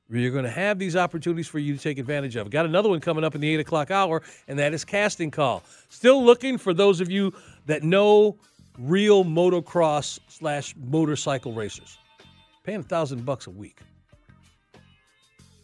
You're 0.09 0.31
going 0.31 0.45
to 0.45 0.49
have 0.49 0.79
these 0.79 0.95
opportunities 0.95 1.47
for 1.47 1.59
you 1.59 1.77
to 1.77 1.79
take 1.79 1.99
advantage 1.99 2.35
of. 2.35 2.49
Got 2.49 2.65
another 2.65 2.89
one 2.89 2.99
coming 2.99 3.23
up 3.23 3.35
in 3.35 3.41
the 3.41 3.53
eight 3.53 3.59
o'clock 3.59 3.91
hour, 3.91 4.23
and 4.47 4.57
that 4.57 4.73
is 4.73 4.83
casting 4.83 5.29
call. 5.29 5.61
Still 5.89 6.23
looking 6.25 6.57
for 6.57 6.73
those 6.73 7.01
of 7.01 7.11
you 7.11 7.31
that 7.67 7.83
know 7.83 8.35
real 8.79 9.23
motocross 9.23 10.17
slash 10.27 10.73
motorcycle 10.75 11.53
racers. 11.53 11.99
Paying 12.63 12.79
a 12.79 12.83
thousand 12.83 13.23
bucks 13.23 13.45
a 13.45 13.51
week. 13.51 13.81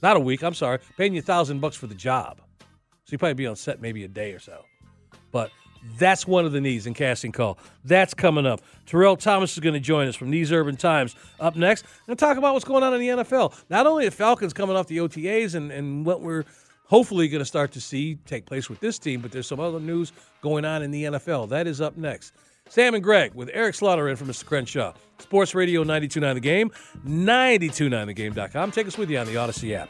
Not 0.03 0.17
a 0.17 0.19
week. 0.19 0.43
I'm 0.43 0.53
sorry. 0.53 0.77
Paying 0.99 1.15
you 1.15 1.19
a 1.19 1.23
thousand 1.23 1.61
bucks 1.61 1.77
for 1.77 1.87
the 1.87 1.95
job. 1.95 2.41
So 2.59 3.13
you 3.13 3.17
probably 3.17 3.33
be 3.33 3.47
on 3.47 3.55
set 3.55 3.81
maybe 3.81 4.03
a 4.03 4.07
day 4.07 4.33
or 4.33 4.39
so. 4.39 4.65
But 5.31 5.49
that's 5.97 6.27
one 6.27 6.45
of 6.45 6.51
the 6.51 6.61
needs 6.61 6.87
in 6.87 6.93
casting 6.93 7.31
call. 7.31 7.57
That's 7.85 8.13
coming 8.13 8.45
up. 8.45 8.61
Terrell 8.85 9.17
Thomas 9.17 9.53
is 9.53 9.59
going 9.59 9.73
to 9.73 9.79
join 9.79 10.07
us 10.07 10.15
from 10.15 10.31
These 10.31 10.51
Urban 10.51 10.77
Times. 10.77 11.15
Up 11.39 11.55
next, 11.55 11.85
and 12.07 12.17
talk 12.17 12.37
about 12.37 12.53
what's 12.53 12.65
going 12.65 12.83
on 12.83 12.93
in 12.93 12.99
the 12.99 13.23
NFL. 13.23 13.53
Not 13.69 13.87
only 13.87 14.05
the 14.05 14.11
Falcons 14.11 14.53
coming 14.53 14.75
off 14.75 14.87
the 14.87 14.97
OTAs 14.97 15.55
and, 15.55 15.71
and 15.71 16.05
what 16.05 16.21
we're 16.21 16.43
hopefully 16.85 17.27
going 17.27 17.39
to 17.39 17.45
start 17.45 17.71
to 17.73 17.81
see 17.81 18.15
take 18.25 18.45
place 18.45 18.69
with 18.69 18.79
this 18.79 18.97
team, 18.99 19.21
but 19.21 19.31
there's 19.31 19.47
some 19.47 19.59
other 19.59 19.79
news 19.79 20.11
going 20.41 20.65
on 20.65 20.81
in 20.81 20.91
the 20.91 21.03
NFL. 21.03 21.49
That 21.49 21.67
is 21.67 21.81
up 21.81 21.97
next. 21.97 22.33
Sam 22.69 22.95
and 22.95 23.03
Greg 23.03 23.33
with 23.33 23.49
Eric 23.53 23.75
Slaughter 23.75 24.09
in 24.09 24.15
for 24.15 24.25
Mr. 24.25 24.45
Crenshaw. 24.45 24.93
Sports 25.19 25.55
Radio 25.55 25.81
929 25.81 26.35
The 26.35 26.41
Game, 26.41 26.71
929thegame.com. 27.05 28.71
Take 28.71 28.87
us 28.87 28.97
with 28.97 29.09
you 29.09 29.17
on 29.17 29.25
the 29.25 29.35
Audacy 29.35 29.73
app. 29.73 29.89